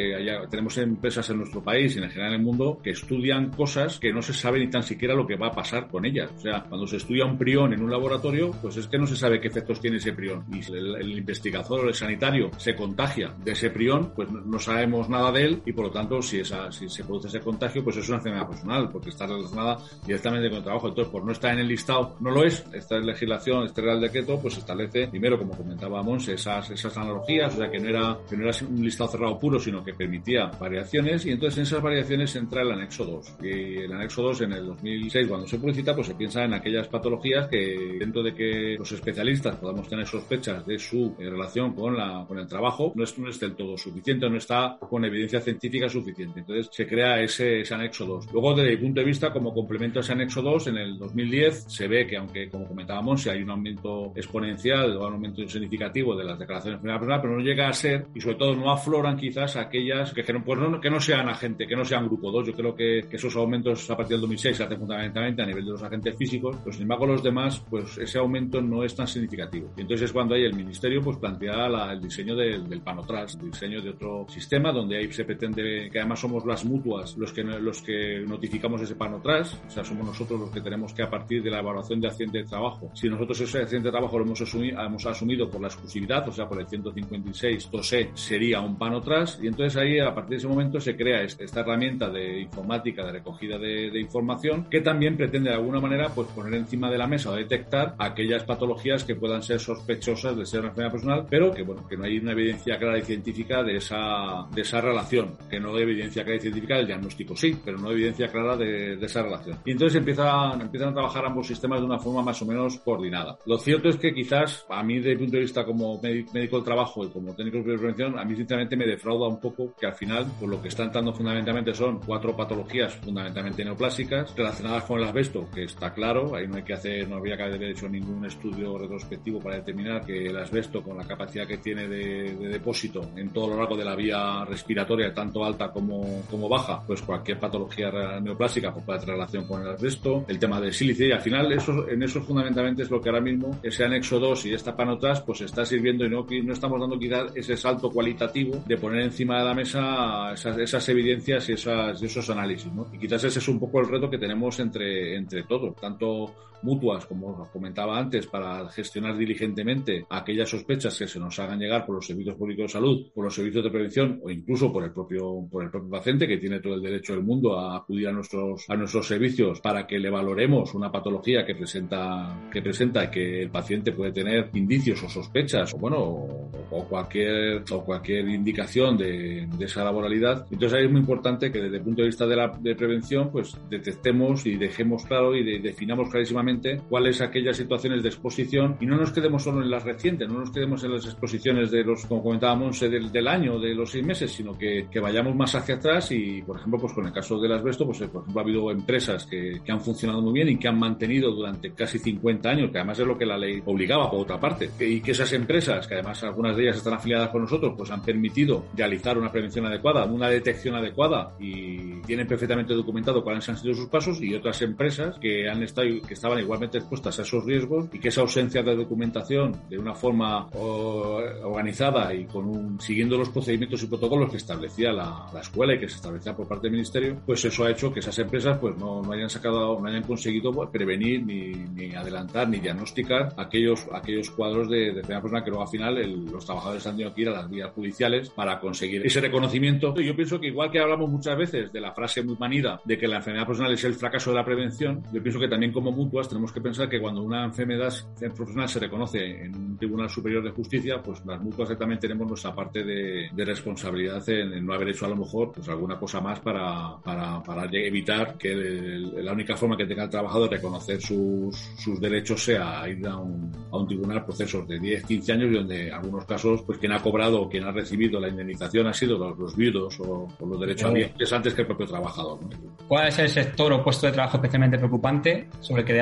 tenemos 0.50 0.78
empresas 0.78 1.30
en 1.30 1.38
nuestro 1.38 1.64
país 1.64 1.96
y 1.96 2.00
en 2.00 2.10
general 2.10 2.34
en 2.34 2.40
el 2.40 2.46
mundo 2.46 2.80
que 2.84 2.92
estudian 2.92 3.50
cosas 3.52 4.00
que 4.00 4.12
no 4.14 4.22
se 4.22 4.34
sabe 4.34 4.60
ni 4.60 4.70
tan 4.70 4.84
siquiera 4.84 5.14
lo 5.14 5.28
que 5.28 5.36
va 5.36 5.48
a 5.48 5.52
pasar 5.52 5.88
con 5.88 6.06
ellas. 6.06 6.32
O 6.36 6.40
sea, 6.40 6.64
cuando 6.68 6.88
se 6.88 6.98
estudia 6.98 7.26
un 7.26 7.38
prión 7.38 7.74
en 7.74 7.82
un 7.82 7.92
laboratorio, 7.92 8.52
pues 8.62 8.78
es 8.78 8.88
que 8.88 8.98
no 8.98 9.08
se 9.08 9.16
sabe 9.16 9.40
qué 9.40 9.48
efectos 9.48 9.80
tiene 9.80 9.98
ese 9.98 10.14
prión. 10.14 10.46
Y 10.52 10.60
el, 10.72 10.96
el 10.96 11.18
investigador 11.18 11.86
o 11.86 11.88
el 11.88 11.94
sanitario 11.94 12.52
se 12.58 12.76
contagia 12.76 13.34
de 13.44 13.52
ese 13.52 13.70
prión, 13.70 14.12
pues 14.16 14.30
no 14.32 14.60
sabemos 14.60 15.10
nada 15.10 15.32
de 15.32 15.46
él 15.46 15.62
y 15.66 15.74
por 15.74 15.86
lo 15.86 15.92
tanto 15.92 16.22
si, 16.22 16.44
se 16.44 17.04
produce 17.04 17.28
ese 17.28 17.40
contagio, 17.40 17.84
pues 17.84 17.98
es 17.98 18.08
una 18.08 18.18
enfermedad 18.18 18.48
personal 18.48 18.90
porque 18.90 19.10
está 19.10 19.26
relacionada 19.26 19.78
directamente 20.06 20.50
con 20.50 20.58
el 20.58 20.64
trabajo. 20.64 20.88
Entonces, 20.88 21.12
por 21.12 21.24
no 21.24 21.32
estar 21.32 21.54
en 21.54 21.60
el 21.60 21.68
listado, 21.68 22.16
no 22.20 22.32
lo 22.32 22.44
es. 22.44 22.66
Esta 22.74 22.98
legislación, 22.98 23.66
este 23.66 23.82
Real 23.82 24.02
Decreto, 24.02 24.40
pues 24.40 24.58
establece, 24.58 25.08
primero, 25.08 25.38
como 25.38 25.56
comentaba 25.56 26.02
Monse, 26.04 26.34
esas, 26.34 26.70
esas 26.70 26.96
analogías, 26.98 27.54
o 27.54 27.58
sea, 27.58 27.70
que 27.70 27.80
no, 27.80 27.90
era, 27.90 28.18
que 28.30 28.38
no 28.38 28.48
era 28.48 28.58
un 28.68 28.84
listado 28.84 29.12
cerrado 29.12 29.40
puro, 29.40 29.60
sino 29.60 29.73
que 29.82 29.94
permitía 29.94 30.48
variaciones 30.60 31.26
y 31.26 31.32
entonces 31.32 31.60
en 31.60 31.64
esas 31.64 31.82
variaciones 31.82 32.36
entra 32.36 32.64
el 32.64 32.72
anexo 32.72 33.06
2. 33.06 33.38
Y 33.42 33.78
el 33.78 33.94
anexo 33.94 34.24
2 34.24 34.42
en 34.42 34.54
el 34.54 34.66
2006, 34.66 35.28
cuando 35.30 35.48
se 35.48 35.58
publicita, 35.58 35.96
pues 35.96 36.08
se 36.08 36.16
piensa 36.16 36.44
en 36.44 36.54
aquellas 36.54 36.90
patologías 36.90 37.48
que 37.48 37.98
dentro 38.00 38.22
de 38.22 38.34
que 38.34 38.76
los 38.78 38.92
especialistas 38.92 39.56
podamos 39.56 39.88
tener 39.88 40.06
sospechas 40.06 40.66
de 40.66 40.78
su 40.78 41.16
eh, 41.20 41.30
relación 41.30 41.74
con, 41.74 41.96
la, 41.96 42.26
con 42.28 42.38
el 42.40 42.48
trabajo, 42.48 42.92
no 42.96 43.04
es, 43.04 43.18
no 43.18 43.30
es 43.30 43.40
del 43.40 43.56
todo 43.56 43.78
suficiente, 43.78 44.30
no 44.30 44.38
está 44.38 44.78
con 44.80 45.06
evidencia 45.06 45.40
científica 45.40 45.88
suficiente. 45.88 46.42
Entonces 46.42 46.70
se 46.72 46.88
crea 46.88 47.22
ese, 47.22 47.62
ese 47.62 47.74
anexo 47.74 48.06
2. 48.06 48.34
Luego, 48.34 48.54
desde 48.54 48.72
mi 48.72 48.78
punto 48.78 49.00
de 49.00 49.06
vista, 49.06 49.32
como 49.32 49.54
complemento 49.54 50.00
a 50.00 50.02
ese 50.02 50.12
anexo 50.12 50.42
2, 50.42 50.68
en 50.68 50.78
el 50.78 50.98
2010 50.98 51.66
se 51.68 51.88
ve 51.88 52.08
que, 52.08 52.18
aunque 52.18 52.50
como 52.50 52.68
comentábamos, 52.68 53.22
si 53.22 53.30
hay 53.30 53.42
un 53.42 53.50
aumento 53.50 54.12
exponencial 54.16 54.98
o 54.98 55.08
un 55.08 55.14
aumento 55.14 55.48
significativo 55.48 56.16
de 56.16 56.24
las 56.24 56.40
declaraciones 56.40 56.82
de 56.82 56.90
enfermedad 56.90 57.00
personal, 57.00 57.22
pero 57.22 57.38
no 57.38 57.44
llega 57.44 57.70
a 57.70 57.74
ser, 57.74 58.08
y 58.14 58.22
sobre 58.22 58.36
todo 58.36 58.56
no 58.56 58.72
afloran 58.72 59.18
quizás 59.18 59.56
aquellas 59.64 60.14
que, 60.14 60.24
pues 60.24 60.60
no, 60.60 60.80
que 60.80 60.90
no 60.90 61.00
sean 61.00 61.28
agentes, 61.30 61.68
que 61.68 61.76
no 61.76 61.86
sean 61.86 62.06
grupo 62.06 62.32
2. 62.32 62.48
Yo 62.48 62.54
creo 62.54 62.76
que, 62.76 63.08
que, 63.10 63.18
esos 63.18 63.36
aumentos 63.36 63.90
a 63.90 63.98
partir 63.98 64.16
del 64.16 64.22
2006 64.22 64.58
se 64.58 64.64
hacen 64.64 64.80
fundamentalmente 64.80 65.42
a 65.42 65.46
nivel 65.46 65.66
de 65.66 65.72
los 65.72 65.84
agentes 65.84 66.16
físicos, 66.18 66.58
pero 66.64 66.74
sin 66.74 66.84
embargo 66.84 67.06
los 67.08 67.24
demás, 67.24 67.64
pues 67.70 67.98
ese 67.98 68.20
aumento 68.20 68.62
no 68.62 68.84
es 68.84 68.96
tan 68.96 69.08
significativo. 69.08 69.72
Y 69.78 69.82
entonces 69.82 70.06
es 70.06 70.14
cuando 70.14 70.36
ahí 70.36 70.44
el 70.44 70.56
Ministerio 70.56 71.02
pues 71.02 71.18
plantea 71.18 71.68
la, 71.70 71.94
el 71.94 72.02
diseño 72.02 72.36
del, 72.36 72.68
del 72.68 72.82
PANOTRAS, 72.82 73.36
el 73.36 73.52
diseño 73.52 73.82
de 73.82 73.90
otro 73.90 74.26
sistema 74.30 74.72
donde 74.72 74.98
ahí 74.98 75.12
se 75.12 75.26
pretende 75.26 75.90
que 75.92 76.00
además 76.00 76.20
somos 76.20 76.46
las 76.46 76.66
mutuas 76.66 77.18
los 77.18 77.32
que, 77.32 77.44
los 77.44 77.82
que 77.82 78.24
notificamos 78.26 78.82
ese 78.82 78.96
PANOTRAS, 78.96 79.62
o 79.68 79.70
sea, 79.70 79.84
somos 79.84 80.06
nosotros 80.06 80.40
los 80.40 80.50
que 80.52 80.62
tenemos 80.62 80.94
que 80.94 81.04
a 81.04 81.10
partir 81.10 81.42
de 81.44 81.50
la 81.50 81.60
evaluación 81.60 82.00
de 82.00 82.08
accidente 82.08 82.40
de 82.40 82.44
trabajo, 82.46 82.92
si 82.94 83.10
nosotros 83.10 83.40
ese 83.42 83.60
accidente 83.60 83.88
de 83.88 83.92
trabajo 83.92 84.18
lo 84.18 84.26
hemos 84.26 84.42
asumido, 84.42 84.80
asumido 84.80 85.50
por 85.50 85.62
la 85.62 85.68
exclusividad, 85.68 86.28
o 86.28 86.32
sea, 86.32 86.48
por 86.48 86.60
el 86.60 86.68
156 86.68 87.70
TOSE, 87.70 88.12
sería 88.14 88.62
un 88.62 88.78
PANOTRAS 88.78 89.40
y 89.42 89.48
entonces 89.54 89.80
ahí 89.80 90.00
a 90.00 90.14
partir 90.14 90.32
de 90.32 90.38
ese 90.38 90.48
momento 90.48 90.80
se 90.80 90.96
crea 90.96 91.22
esta 91.22 91.60
herramienta 91.60 92.10
de 92.10 92.42
informática 92.42 93.06
de 93.06 93.12
recogida 93.12 93.58
de, 93.58 93.92
de, 93.92 94.00
información 94.00 94.66
que 94.70 94.82
también 94.82 95.16
pretende 95.16 95.50
de 95.50 95.56
alguna 95.56 95.80
manera 95.80 96.10
pues 96.10 96.28
poner 96.30 96.56
encima 96.56 96.90
de 96.90 96.98
la 96.98 97.08
mesa 97.08 97.30
o 97.30 97.36
detectar 97.36 97.96
aquellas 98.00 98.44
patologías 98.44 99.04
que 99.04 99.16
puedan 99.16 99.44
ser 99.44 99.60
sospechosas 99.60 100.36
de 100.36 100.46
ser 100.46 100.62
una 100.62 100.70
enfermedad 100.70 100.92
personal, 100.92 101.26
pero 101.30 101.52
que 101.52 101.64
bueno, 101.64 101.88
que 101.88 101.96
no 101.96 102.06
hay 102.06 102.18
una 102.18 102.32
evidencia 102.32 102.78
clara 102.78 102.98
y 102.98 103.04
científica 103.04 103.64
de 103.64 103.78
esa, 103.78 104.48
de 104.54 104.62
esa 104.62 104.82
relación, 104.82 105.38
que 105.50 105.60
no 105.60 105.76
hay 105.76 105.84
evidencia 105.84 106.24
clara 106.24 106.38
y 106.38 106.42
científica 106.42 106.78
del 106.78 106.88
diagnóstico 106.88 107.36
sí, 107.36 107.56
pero 107.64 107.78
no 107.78 107.90
hay 107.90 107.94
evidencia 107.94 108.28
clara 108.28 108.58
de, 108.58 108.98
de 108.98 109.06
esa 109.06 109.22
relación. 109.22 109.60
Y 109.66 109.72
entonces 109.72 110.00
empiezan, 110.00 110.62
empiezan 110.62 110.90
a 110.90 110.94
trabajar 110.94 111.26
ambos 111.26 111.48
sistemas 111.48 111.80
de 111.80 111.86
una 111.86 112.00
forma 112.00 112.24
más 112.24 112.42
o 112.42 112.46
menos 112.46 112.80
coordinada. 112.80 113.38
Lo 113.46 113.58
cierto 113.58 113.90
es 113.90 113.98
que 113.98 114.14
quizás 114.14 114.66
a 114.70 114.82
mí 114.84 114.96
desde 114.96 115.12
el 115.12 115.20
punto 115.20 115.34
de 115.34 115.42
vista 115.42 115.64
como 115.64 116.02
médico 116.02 116.58
del 116.58 116.66
trabajo 116.66 117.06
y 117.06 117.10
como 117.10 117.36
técnico 117.36 117.58
de 117.58 117.78
prevención, 117.78 118.18
a 118.18 118.26
mí 118.26 118.36
sinceramente 118.36 118.76
me 118.76 118.88
defrauda 118.88 119.28
un 119.28 119.40
poco 119.44 119.76
que 119.80 119.86
al 119.86 119.94
final, 119.94 120.26
por 120.40 120.50
lo 120.50 120.62
que 120.62 120.70
está 120.70 120.84
entrando 120.84 121.14
fundamentalmente 121.14 121.76
son 121.76 122.00
cuatro 122.00 122.36
patologías 122.36 122.96
fundamentalmente 122.96 123.64
neoplásicas 123.64 124.34
relacionadas 124.36 124.84
con 124.86 125.00
el 125.00 125.06
asbesto, 125.06 125.50
que 125.54 125.66
está 125.66 125.94
claro, 125.94 126.36
ahí 126.36 126.48
no 126.48 126.56
hay 126.56 126.64
que 126.64 126.74
hacer, 126.74 127.08
no 127.08 127.18
habría 127.18 127.36
que 127.36 127.44
haber 127.44 127.64
hecho 127.64 127.90
ningún 127.90 128.26
estudio 128.26 128.78
retrospectivo 128.78 129.40
para 129.40 129.58
determinar 129.58 130.06
que 130.06 130.28
el 130.28 130.38
asbesto 130.38 130.82
con 130.82 130.98
la 130.98 131.06
capacidad 131.06 131.46
que 131.46 131.58
tiene 131.58 131.88
de, 131.88 132.36
de 132.36 132.48
depósito 132.48 133.02
en 133.18 133.30
todo 133.30 133.50
lo 133.50 133.58
largo 133.58 133.76
de 133.76 133.86
la 133.86 133.96
vía 133.96 134.46
respiratoria, 134.46 135.14
tanto 135.14 135.44
alta 135.44 135.72
como, 135.72 136.24
como 136.30 136.48
baja, 136.48 136.82
pues 136.88 137.02
cualquier 137.02 137.40
patología 137.40 137.92
neoplásica 138.22 138.74
pues 138.74 138.86
puede 138.86 139.00
tener 139.00 139.16
relación 139.16 139.46
con 139.46 139.62
el 139.62 139.70
asbesto, 139.70 140.24
el 140.28 140.40
tema 140.40 140.62
del 140.62 140.74
sílice 140.74 141.08
y 141.08 141.12
al 141.12 141.22
final 141.22 141.52
eso, 141.52 141.88
en 141.90 142.02
eso 142.02 142.22
fundamentalmente 142.22 142.84
es 142.84 142.90
lo 142.90 143.02
que 143.02 143.10
ahora 143.10 143.22
mismo 143.22 143.60
ese 143.62 143.84
anexo 143.84 144.20
2 144.20 144.46
y 144.46 144.54
esta 144.54 144.76
panotas 144.76 145.22
pues 145.22 145.42
está 145.42 145.66
sirviendo 145.66 146.06
y 146.06 146.10
no, 146.10 146.26
no 146.44 146.54
estamos 146.54 146.80
dando 146.80 146.98
quizás 146.98 147.36
ese 147.36 147.58
salto 147.58 147.92
cualitativo 147.92 148.64
de 148.66 148.78
poner 148.78 149.02
encima 149.02 149.33
de 149.40 149.46
la 149.46 149.54
mesa 149.54 150.34
esas, 150.34 150.90
evidencias 150.90 151.50
y, 151.50 151.54
esas, 151.54 152.02
esos 152.02 152.30
análisis. 152.30 152.72
Y 152.92 152.98
quizás 152.98 153.24
ese 153.24 153.40
es 153.40 153.48
un 153.48 153.60
poco 153.60 153.80
el 153.80 153.88
reto 153.88 154.10
que 154.10 154.18
tenemos 154.18 154.60
entre, 154.60 155.16
entre 155.16 155.44
todos, 155.44 155.76
tanto 155.76 156.36
mutuas, 156.64 157.06
como 157.06 157.42
os 157.42 157.50
comentaba 157.50 157.98
antes, 157.98 158.28
para 158.28 158.68
gestionar 158.70 159.18
diligentemente 159.18 160.06
aquellas 160.10 160.50
sospechas 160.50 160.98
que 160.98 161.08
se 161.08 161.20
nos 161.20 161.38
hagan 161.40 161.60
llegar 161.60 161.86
por 161.86 161.96
los 161.96 162.06
servicios 162.06 162.36
públicos 162.36 162.64
de 162.66 162.70
salud, 162.70 163.12
por 163.14 163.26
los 163.26 163.36
servicios 163.36 163.64
de 163.64 163.70
prevención 163.70 164.20
o 164.24 164.30
incluso 164.30 164.72
por 164.72 164.84
el 164.84 164.92
propio, 164.92 165.48
por 165.50 165.64
el 165.64 165.70
propio 165.70 165.90
paciente 165.90 166.28
que 166.28 166.38
tiene 166.38 166.60
todo 166.60 166.76
el 166.76 166.82
derecho 166.82 167.14
del 167.14 167.24
mundo 167.24 167.60
a 167.60 167.78
acudir 167.78 168.08
a 168.08 168.12
nuestros, 168.12 168.66
a 168.70 168.76
nuestros 168.76 169.08
servicios 169.08 169.60
para 169.62 169.86
que 169.86 170.00
le 170.00 170.10
valoremos 170.10 170.74
una 170.74 170.92
patología 170.92 171.46
que 171.46 171.56
presenta, 171.56 172.48
que 172.52 172.62
presenta 172.62 173.10
que 173.10 173.44
el 173.44 173.50
paciente 173.50 173.92
puede 173.92 174.12
tener 174.12 174.50
indicios 174.54 175.04
o 175.04 175.10
sospechas 175.10 175.74
o 175.74 175.78
bueno, 175.78 175.98
o, 175.98 176.52
o 176.72 176.88
cualquier, 176.88 177.64
o 177.72 177.84
cualquier 177.84 178.28
indicación 178.30 178.98
de, 178.98 179.48
de, 179.58 179.66
esa 179.66 179.84
laboralidad. 179.84 180.46
Entonces 180.52 180.78
ahí 180.78 180.86
es 180.86 180.92
muy 180.92 181.02
importante 181.02 181.52
que 181.52 181.62
desde 181.62 181.78
el 181.78 181.84
punto 181.84 182.02
de 182.02 182.08
vista 182.08 182.26
de 182.26 182.36
la 182.36 182.48
de 182.60 182.76
prevención, 182.76 183.32
pues 183.32 183.58
detectemos 183.70 184.46
y 184.46 184.56
dejemos 184.56 185.06
claro 185.06 185.36
y 185.36 185.44
de, 185.44 185.60
definamos 185.60 186.10
clarísimamente 186.10 186.53
cuáles 186.90 187.22
aquellas 187.22 187.58
situaciones 187.58 188.04
de 188.04 188.10
exposición 188.10 188.78
y 188.80 188.86
no 188.86 188.98
nos 188.98 189.12
quedemos 189.12 189.44
solo 189.44 189.62
en 189.62 189.70
las 189.70 189.84
recientes, 189.84 190.28
no 190.28 190.40
nos 190.40 190.52
quedemos 190.52 190.84
en 190.84 190.94
las 190.94 191.06
exposiciones 191.06 191.72
de 191.72 191.84
los, 191.84 192.06
como 192.06 192.24
comentábamos, 192.24 192.80
del, 192.80 193.12
del 193.12 193.28
año, 193.28 193.60
de 193.60 193.74
los 193.74 193.92
seis 193.92 194.06
meses, 194.06 194.32
sino 194.32 194.58
que, 194.58 194.88
que, 194.92 195.00
vayamos 195.00 195.36
más 195.36 195.54
hacia 195.56 195.76
atrás 195.76 196.12
y, 196.12 196.42
por 196.42 196.58
ejemplo, 196.58 196.80
pues 196.80 196.94
con 196.94 197.06
el 197.06 197.12
caso 197.12 197.40
del 197.40 197.54
asbesto, 197.54 197.86
pues 197.86 198.00
por 198.00 198.22
ejemplo 198.22 198.42
ha 198.42 198.44
habido 198.44 198.72
empresas 198.72 199.26
que, 199.26 199.62
que 199.64 199.72
han 199.72 199.82
funcionado 199.82 200.22
muy 200.22 200.34
bien 200.34 200.50
y 200.50 200.58
que 200.58 200.68
han 200.68 200.80
mantenido 200.80 201.32
durante 201.32 201.72
casi 201.74 202.00
50 202.00 202.50
años, 202.50 202.72
que 202.72 202.78
además 202.78 203.00
es 203.00 203.08
lo 203.08 203.18
que 203.18 203.26
la 203.26 203.38
ley 203.38 203.62
obligaba 203.66 204.10
por 204.10 204.22
otra 204.22 204.40
parte, 204.40 204.70
y 204.80 205.02
que 205.02 205.12
esas 205.12 205.32
empresas, 205.34 205.88
que 205.88 205.96
además 205.96 206.24
algunas 206.24 206.56
de 206.56 206.64
ellas 206.64 206.78
están 206.78 206.94
afiliadas 206.94 207.30
con 207.30 207.42
nosotros, 207.42 207.74
pues 207.78 207.92
han 207.92 208.02
permitido 208.02 208.66
realizar 208.76 209.18
una 209.18 209.32
prevención 209.32 209.66
adecuada, 209.66 210.06
una 210.06 210.30
detección 210.30 210.76
adecuada 210.76 211.36
y 211.40 212.02
tienen 212.02 212.28
perfectamente 212.28 212.74
documentado 212.74 213.24
cuáles 213.24 213.48
han 213.50 213.58
sido 213.58 213.74
sus 213.74 213.88
pasos 213.88 214.22
y 214.22 214.34
otras 214.34 214.62
empresas 214.62 215.18
que 215.20 215.50
han 215.50 215.64
estado 215.64 215.84
que 216.08 216.14
estaban 216.14 216.40
igualmente 216.44 216.78
expuestas 216.78 217.20
a 217.20 217.22
esos 217.24 217.44
riesgos 217.46 217.88
y 217.92 218.00
que 218.00 218.10
esa 218.10 218.22
ausencia 218.22 218.62
de 218.64 218.76
documentación 218.76 219.62
de 219.70 219.78
una 219.78 219.94
forma 219.94 220.48
organizada 220.54 222.14
y 222.14 222.26
con 222.26 222.46
un, 222.46 222.80
siguiendo 222.80 223.18
los 223.18 223.30
procedimientos 223.30 223.84
y 223.84 223.88
protocolos 223.88 224.30
que 224.30 224.38
establecía 224.38 224.92
la, 224.92 225.28
la, 225.34 225.42
escuela 225.42 225.76
y 225.76 225.80
que 225.80 225.90
se 225.90 225.96
establecía 225.96 226.36
por 226.36 226.48
parte 226.48 226.64
del 226.64 226.74
ministerio, 226.74 227.18
pues 227.26 227.44
eso 227.46 227.66
ha 227.66 227.72
hecho 227.72 227.92
que 227.92 228.00
esas 228.00 228.18
empresas 228.20 228.58
pues 228.58 228.78
no, 228.78 229.02
no 229.02 229.12
hayan 229.12 229.30
sacado, 229.30 229.80
no 229.80 229.88
hayan 229.88 230.04
conseguido 230.04 230.52
pues, 230.52 230.70
prevenir 230.70 231.26
ni, 231.26 231.52
ni, 231.52 231.94
adelantar 231.96 232.48
ni 232.50 232.60
diagnosticar 232.60 233.34
aquellos, 233.38 233.86
aquellos 233.92 234.30
cuadros 234.32 234.70
de, 234.70 234.94
de 234.94 235.02
personal 235.02 235.44
que 235.44 235.50
luego 235.50 235.64
al 235.64 235.70
final 235.70 235.98
el, 235.98 236.26
los 236.26 236.46
trabajadores 236.46 236.86
han 236.88 236.94
tenido 236.94 237.14
que 237.14 237.22
ir 237.22 237.30
a 237.30 237.34
las 237.34 237.50
vías 237.50 237.72
judiciales 237.72 238.30
para 238.30 238.60
conseguir 238.60 239.06
ese 239.06 239.22
reconocimiento. 239.22 239.94
Yo 240.00 240.16
pienso 240.16 240.40
que 240.40 240.48
igual 240.48 240.72
que 240.72 240.80
hablamos 240.80 241.10
muchas 241.10 241.38
veces 241.38 241.72
de 241.72 241.82
la 241.82 241.94
frase 241.94 242.24
muy 242.24 242.36
manida 242.38 242.80
de 242.86 242.98
que 242.98 243.08
la 243.08 243.18
enfermedad 243.18 243.48
personal 243.48 243.74
es 243.74 243.84
el 243.84 243.94
fracaso 243.94 244.32
de 244.32 244.38
la 244.38 244.46
prevención, 244.46 245.04
yo 245.12 245.22
pienso 245.22 245.40
que 245.40 245.48
también 245.48 245.72
como 245.72 245.92
mutuas 245.92 246.28
tenemos 246.34 246.52
que 246.52 246.62
pensar 246.62 246.90
que 246.90 247.00
cuando 247.00 247.22
una 247.22 247.46
enfermedad 247.46 247.94
profesional 248.36 248.68
se 248.68 248.80
reconoce 248.80 249.46
en 249.46 249.56
un 249.56 249.78
tribunal 249.78 250.10
superior 250.10 250.44
de 250.44 250.50
justicia, 250.50 251.02
pues 251.02 251.24
las 251.26 251.40
mutuas 251.42 251.78
también 251.78 252.00
tenemos 252.00 252.28
nuestra 252.28 252.54
parte 252.54 252.84
de, 252.84 253.30
de 253.32 253.46
responsabilidad 253.46 254.28
en, 254.30 254.54
en, 254.54 254.66
no 254.66 254.74
haber 254.74 254.90
hecho 254.90 255.06
a 255.06 255.10
lo 255.10 255.16
mejor 255.16 255.52
pues 255.52 255.70
alguna 255.70 255.98
cosa 255.98 256.22
más 256.22 256.40
para, 256.40 256.98
para, 257.04 257.42
para 257.44 257.66
evitar 257.72 258.38
que 258.38 258.52
el, 258.52 259.24
la 259.24 259.34
única 259.34 259.56
forma 259.56 259.78
que 259.78 259.86
tenga 259.86 260.04
el 260.04 260.10
trabajador 260.10 260.50
de 260.50 260.56
reconocer 260.58 261.02
sus, 261.02 261.56
sus 261.56 262.00
derechos 262.00 262.44
sea 262.44 262.88
ir 262.90 263.06
a 263.08 263.18
un, 263.18 263.52
a 263.72 263.78
un 263.78 263.88
tribunal 263.88 264.26
procesos 264.26 264.68
de 264.68 264.80
10, 264.80 265.06
15 265.06 265.34
años 265.34 265.52
y 265.52 265.56
donde 265.56 265.88
en 265.88 265.94
algunos 265.94 266.26
casos 266.26 266.64
pues 266.64 266.80
quien 266.80 266.94
ha 266.94 267.02
cobrado 267.02 267.42
o 267.42 267.50
quien 267.50 267.64
ha 267.66 267.72
recibido 267.72 268.20
la 268.20 268.30
indemnización 268.30 268.88
han 268.88 268.94
sido 268.94 269.18
los, 269.18 269.56
viudos 269.56 270.00
o, 270.00 270.28
los 270.40 270.60
derechohabientes 270.60 271.32
antes 271.32 271.54
que 271.54 271.62
el 271.62 271.68
propio 271.68 271.86
trabajador. 271.86 272.40
¿Cuál 272.88 273.08
es 273.08 273.20
el 273.20 273.30
sector 273.30 273.72
o 273.74 273.84
puesto 273.84 274.08
de 274.08 274.14
trabajo 274.14 274.38
especialmente 274.38 274.78
preocupante 274.78 275.48
sobre 275.60 275.82
el 275.82 275.88
que 275.88 275.94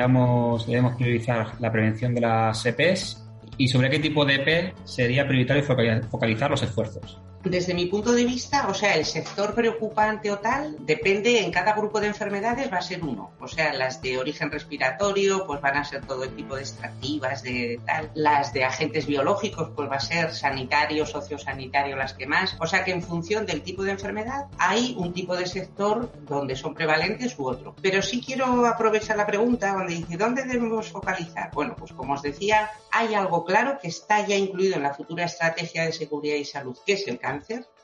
debemos, 0.66 0.96
priorizar 0.96 1.52
la 1.60 1.70
prevención 1.72 2.14
de 2.14 2.20
las 2.20 2.64
EPs 2.64 3.24
y 3.58 3.68
sobre 3.68 3.90
qué 3.90 3.98
tipo 3.98 4.24
de 4.24 4.36
EP 4.36 4.74
sería 4.84 5.26
prioritario 5.26 5.62
focalizar 6.10 6.50
los 6.50 6.62
esfuerzos? 6.62 7.20
Desde 7.44 7.74
mi 7.74 7.86
punto 7.86 8.12
de 8.12 8.24
vista, 8.24 8.68
o 8.68 8.74
sea, 8.74 8.94
el 8.94 9.04
sector 9.04 9.54
preocupante 9.54 10.30
o 10.30 10.38
tal, 10.38 10.76
depende 10.80 11.40
en 11.40 11.50
cada 11.50 11.74
grupo 11.74 12.00
de 12.00 12.06
enfermedades 12.06 12.72
va 12.72 12.78
a 12.78 12.82
ser 12.82 13.02
uno. 13.02 13.32
O 13.40 13.48
sea, 13.48 13.72
las 13.72 14.00
de 14.00 14.18
origen 14.18 14.50
respiratorio, 14.50 15.44
pues 15.44 15.60
van 15.60 15.76
a 15.76 15.84
ser 15.84 16.06
todo 16.06 16.24
el 16.24 16.34
tipo 16.36 16.54
de 16.54 16.62
extractivas, 16.62 17.42
de 17.42 17.80
tal. 17.84 18.10
Las 18.14 18.52
de 18.52 18.64
agentes 18.64 19.06
biológicos, 19.06 19.70
pues 19.74 19.90
va 19.90 19.96
a 19.96 20.00
ser 20.00 20.32
sanitario, 20.32 21.04
sociosanitario, 21.04 21.96
las 21.96 22.14
que 22.14 22.26
más. 22.26 22.56
O 22.60 22.66
sea 22.66 22.84
que 22.84 22.92
en 22.92 23.02
función 23.02 23.44
del 23.44 23.62
tipo 23.62 23.82
de 23.82 23.92
enfermedad, 23.92 24.46
hay 24.58 24.94
un 24.96 25.12
tipo 25.12 25.36
de 25.36 25.46
sector 25.46 26.12
donde 26.22 26.54
son 26.54 26.74
prevalentes 26.74 27.38
u 27.38 27.48
otro. 27.48 27.74
Pero 27.82 28.02
sí 28.02 28.22
quiero 28.24 28.66
aprovechar 28.66 29.16
la 29.16 29.26
pregunta 29.26 29.72
donde 29.72 29.94
dice, 29.94 30.16
¿dónde 30.16 30.44
debemos 30.44 30.88
focalizar? 30.88 31.50
Bueno, 31.52 31.74
pues 31.76 31.92
como 31.92 32.14
os 32.14 32.22
decía, 32.22 32.70
hay 32.90 33.14
algo 33.14 33.44
claro 33.44 33.78
que 33.80 33.88
está 33.88 34.24
ya 34.26 34.36
incluido 34.36 34.76
en 34.76 34.84
la 34.84 34.94
futura 34.94 35.24
estrategia 35.24 35.84
de 35.84 35.92
seguridad 35.92 36.36
y 36.36 36.44
salud, 36.44 36.78
que 36.86 36.92
es 36.92 37.08
el 37.08 37.18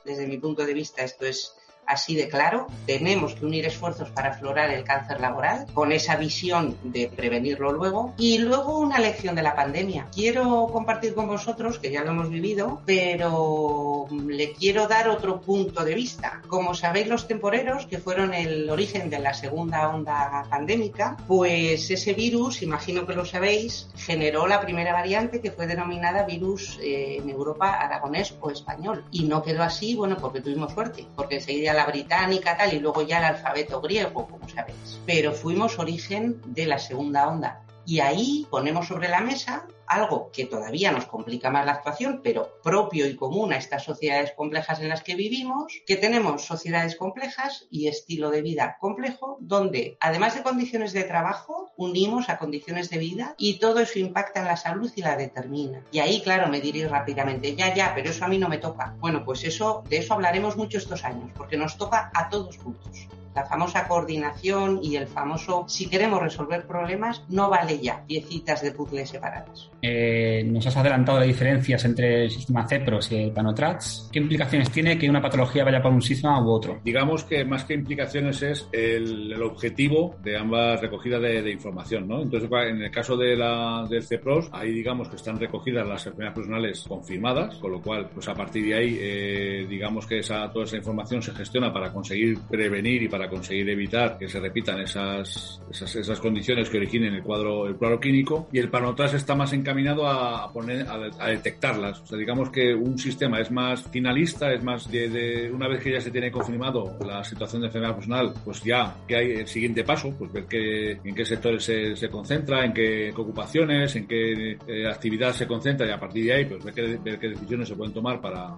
desde 0.04 0.26
mi 0.26 0.38
punto 0.38 0.64
de 0.64 0.74
vista 0.74 1.02
esto 1.02 1.26
es 1.26 1.54
así 1.88 2.14
de 2.14 2.28
claro. 2.28 2.66
Tenemos 2.86 3.34
que 3.34 3.46
unir 3.46 3.66
esfuerzos 3.66 4.10
para 4.10 4.30
aflorar 4.30 4.70
el 4.70 4.84
cáncer 4.84 5.20
laboral 5.20 5.66
con 5.74 5.92
esa 5.92 6.16
visión 6.16 6.76
de 6.84 7.08
prevenirlo 7.08 7.72
luego. 7.72 8.14
Y 8.18 8.38
luego 8.38 8.78
una 8.78 8.98
lección 8.98 9.34
de 9.34 9.42
la 9.42 9.56
pandemia. 9.56 10.06
Quiero 10.14 10.68
compartir 10.72 11.14
con 11.14 11.26
vosotros, 11.26 11.78
que 11.78 11.90
ya 11.90 12.04
lo 12.04 12.10
hemos 12.10 12.30
vivido, 12.30 12.82
pero 12.84 14.06
le 14.26 14.52
quiero 14.52 14.86
dar 14.86 15.08
otro 15.08 15.40
punto 15.40 15.84
de 15.84 15.94
vista. 15.94 16.42
Como 16.46 16.74
sabéis, 16.74 17.08
los 17.08 17.26
temporeros, 17.26 17.86
que 17.86 17.98
fueron 17.98 18.34
el 18.34 18.68
origen 18.70 19.10
de 19.10 19.18
la 19.18 19.34
segunda 19.34 19.88
onda 19.88 20.44
pandémica, 20.50 21.16
pues 21.26 21.90
ese 21.90 22.12
virus, 22.12 22.62
imagino 22.62 23.06
que 23.06 23.14
lo 23.14 23.24
sabéis, 23.24 23.88
generó 23.96 24.46
la 24.46 24.60
primera 24.60 24.92
variante 24.92 25.40
que 25.40 25.50
fue 25.50 25.66
denominada 25.66 26.24
virus 26.24 26.78
eh, 26.82 27.18
en 27.20 27.28
Europa 27.30 27.72
aragonés 27.72 28.34
o 28.40 28.50
español. 28.50 29.04
Y 29.10 29.24
no 29.24 29.42
quedó 29.42 29.62
así, 29.62 29.94
bueno, 29.94 30.16
porque 30.16 30.40
tuvimos 30.40 30.72
suerte, 30.72 31.06
porque 31.16 31.36
enseguida 31.36 31.72
la 31.78 31.86
británica, 31.86 32.56
tal, 32.56 32.74
y 32.74 32.80
luego 32.80 33.02
ya 33.02 33.18
el 33.18 33.36
alfabeto 33.36 33.80
griego, 33.80 34.26
como 34.26 34.48
sabéis. 34.48 35.00
Pero 35.06 35.32
fuimos 35.32 35.78
origen 35.78 36.40
de 36.44 36.66
la 36.66 36.78
segunda 36.80 37.28
onda. 37.28 37.62
Y 37.86 38.00
ahí 38.00 38.46
ponemos 38.50 38.88
sobre 38.88 39.08
la 39.08 39.20
mesa 39.20 39.64
algo 39.88 40.30
que 40.32 40.46
todavía 40.46 40.92
nos 40.92 41.06
complica 41.06 41.50
más 41.50 41.66
la 41.66 41.72
actuación, 41.72 42.20
pero 42.22 42.60
propio 42.62 43.06
y 43.06 43.16
común 43.16 43.52
a 43.52 43.56
estas 43.56 43.84
sociedades 43.84 44.32
complejas 44.32 44.80
en 44.80 44.88
las 44.88 45.02
que 45.02 45.14
vivimos, 45.14 45.72
que 45.86 45.96
tenemos 45.96 46.44
sociedades 46.44 46.96
complejas 46.96 47.66
y 47.70 47.88
estilo 47.88 48.30
de 48.30 48.42
vida 48.42 48.76
complejo, 48.80 49.38
donde 49.40 49.96
además 50.00 50.34
de 50.34 50.42
condiciones 50.42 50.92
de 50.92 51.04
trabajo, 51.04 51.70
unimos 51.76 52.28
a 52.28 52.38
condiciones 52.38 52.90
de 52.90 52.98
vida 52.98 53.34
y 53.38 53.58
todo 53.58 53.80
eso 53.80 53.98
impacta 53.98 54.40
en 54.40 54.46
la 54.46 54.56
salud 54.56 54.90
y 54.94 55.02
la 55.02 55.16
determina. 55.16 55.82
Y 55.92 56.00
ahí, 56.00 56.20
claro, 56.22 56.48
me 56.48 56.60
diréis 56.60 56.90
rápidamente, 56.90 57.54
ya, 57.54 57.74
ya, 57.74 57.92
pero 57.94 58.10
eso 58.10 58.24
a 58.24 58.28
mí 58.28 58.38
no 58.38 58.48
me 58.48 58.58
toca. 58.58 58.94
Bueno, 58.98 59.24
pues 59.24 59.44
eso, 59.44 59.84
de 59.88 59.98
eso 59.98 60.14
hablaremos 60.14 60.56
mucho 60.56 60.78
estos 60.78 61.04
años, 61.04 61.30
porque 61.36 61.56
nos 61.56 61.76
toca 61.76 62.10
a 62.14 62.28
todos 62.28 62.56
juntos 62.58 63.08
la 63.38 63.46
famosa 63.46 63.86
coordinación 63.86 64.80
y 64.82 64.96
el 64.96 65.06
famoso 65.06 65.64
si 65.68 65.88
queremos 65.88 66.20
resolver 66.20 66.66
problemas 66.66 67.22
no 67.28 67.48
vale 67.48 67.78
ya 67.78 68.02
piecitas 68.04 68.62
de 68.62 68.72
puzzle 68.72 69.06
separadas. 69.06 69.70
Eh, 69.80 70.42
nos 70.44 70.66
has 70.66 70.76
adelantado 70.76 71.20
de 71.20 71.28
diferencias 71.28 71.84
entre 71.84 72.24
el 72.24 72.30
sistema 72.30 72.66
CEPROS 72.66 73.12
y 73.12 73.16
el 73.22 73.30
PANOTRATS. 73.30 74.10
¿Qué 74.12 74.18
implicaciones 74.18 74.72
tiene 74.72 74.98
que 74.98 75.08
una 75.08 75.22
patología 75.22 75.64
vaya 75.64 75.80
por 75.80 75.92
un 75.92 76.02
sistema 76.02 76.42
u 76.42 76.50
otro? 76.50 76.80
Digamos 76.84 77.22
que 77.22 77.44
más 77.44 77.64
que 77.64 77.74
implicaciones 77.74 78.42
es 78.42 78.68
el, 78.72 79.40
objetivo 79.40 80.16
de 80.22 80.36
ambas 80.36 80.80
recogidas 80.80 81.22
de, 81.22 81.50
información. 81.50 82.08
¿no? 82.08 82.22
Entonces, 82.22 82.50
en 82.50 82.82
el 82.82 82.90
caso 82.90 83.16
de 83.16 83.36
la, 83.36 83.86
del 83.88 84.02
CEPROS, 84.02 84.50
ahí 84.52 84.72
digamos 84.72 85.08
que 85.08 85.16
están 85.16 85.38
recogidas 85.38 85.86
las 85.86 86.04
enfermedades 86.06 86.34
personales 86.34 86.84
confirmadas, 86.88 87.54
con 87.56 87.70
lo 87.70 87.80
cual, 87.80 88.10
pues 88.12 88.28
a 88.28 88.34
partir 88.34 88.64
de 88.66 88.74
ahí, 88.74 88.98
eh, 89.00 89.66
digamos 89.68 90.06
que 90.06 90.18
esa, 90.18 90.50
toda 90.50 90.64
esa 90.64 90.76
información 90.76 91.22
se 91.22 91.32
gestiona 91.32 91.72
para 91.72 91.92
conseguir 91.92 92.38
prevenir 92.50 93.02
y 93.02 93.08
para 93.08 93.27
conseguir 93.28 93.68
evitar 93.70 94.18
que 94.18 94.28
se 94.28 94.40
repitan 94.40 94.80
esas, 94.80 95.60
esas, 95.70 95.94
esas 95.96 96.20
condiciones 96.20 96.68
que 96.68 96.78
originen 96.78 97.14
el 97.14 97.22
cuadro, 97.22 97.66
el 97.66 97.76
cuadro 97.76 98.00
clínico. 98.00 98.48
Y 98.52 98.58
el 98.58 98.70
PANOTRAS 98.70 99.14
está 99.14 99.34
más 99.34 99.52
en 99.52 99.62
encaminado 99.68 100.06
a, 100.06 100.50
poner, 100.52 100.86
a, 100.88 101.28
detectarlas. 101.28 102.00
O 102.00 102.06
sea, 102.06 102.18
digamos 102.18 102.50
que 102.50 102.74
un 102.74 102.98
sistema 102.98 103.40
es 103.40 103.50
más 103.50 103.82
finalista, 103.82 104.52
es 104.52 104.62
más 104.62 104.90
de, 104.90 105.50
una 105.52 105.68
vez 105.68 105.82
que 105.82 105.92
ya 105.92 106.00
se 106.00 106.10
tiene 106.10 106.30
confirmado 106.30 106.96
la 107.04 107.22
situación 107.22 107.60
de 107.60 107.66
enfermedad 107.66 107.94
personal, 107.94 108.32
pues 108.44 108.62
ya 108.62 108.96
que 109.06 109.16
hay 109.16 109.30
el 109.32 109.46
siguiente 109.46 109.84
paso, 109.84 110.14
pues 110.18 110.32
ver 110.32 110.46
qué, 110.46 110.92
en 110.92 111.14
qué 111.14 111.24
sectores 111.24 111.64
se, 111.64 111.96
se 111.96 112.08
concentra, 112.08 112.64
en 112.64 112.72
qué, 112.72 113.12
ocupaciones, 113.14 113.94
en 113.96 114.06
qué 114.06 114.58
eh, 114.66 114.86
actividad 114.86 115.32
se 115.32 115.46
concentra 115.46 115.86
y 115.86 115.90
a 115.90 115.98
partir 115.98 116.24
de 116.24 116.32
ahí 116.32 116.44
pues 116.44 116.64
ver 116.64 116.74
qué, 116.74 116.98
ver 117.02 117.18
qué 117.18 117.28
decisiones 117.28 117.68
se 117.68 117.74
pueden 117.74 117.92
tomar 117.92 118.20
para, 118.20 118.56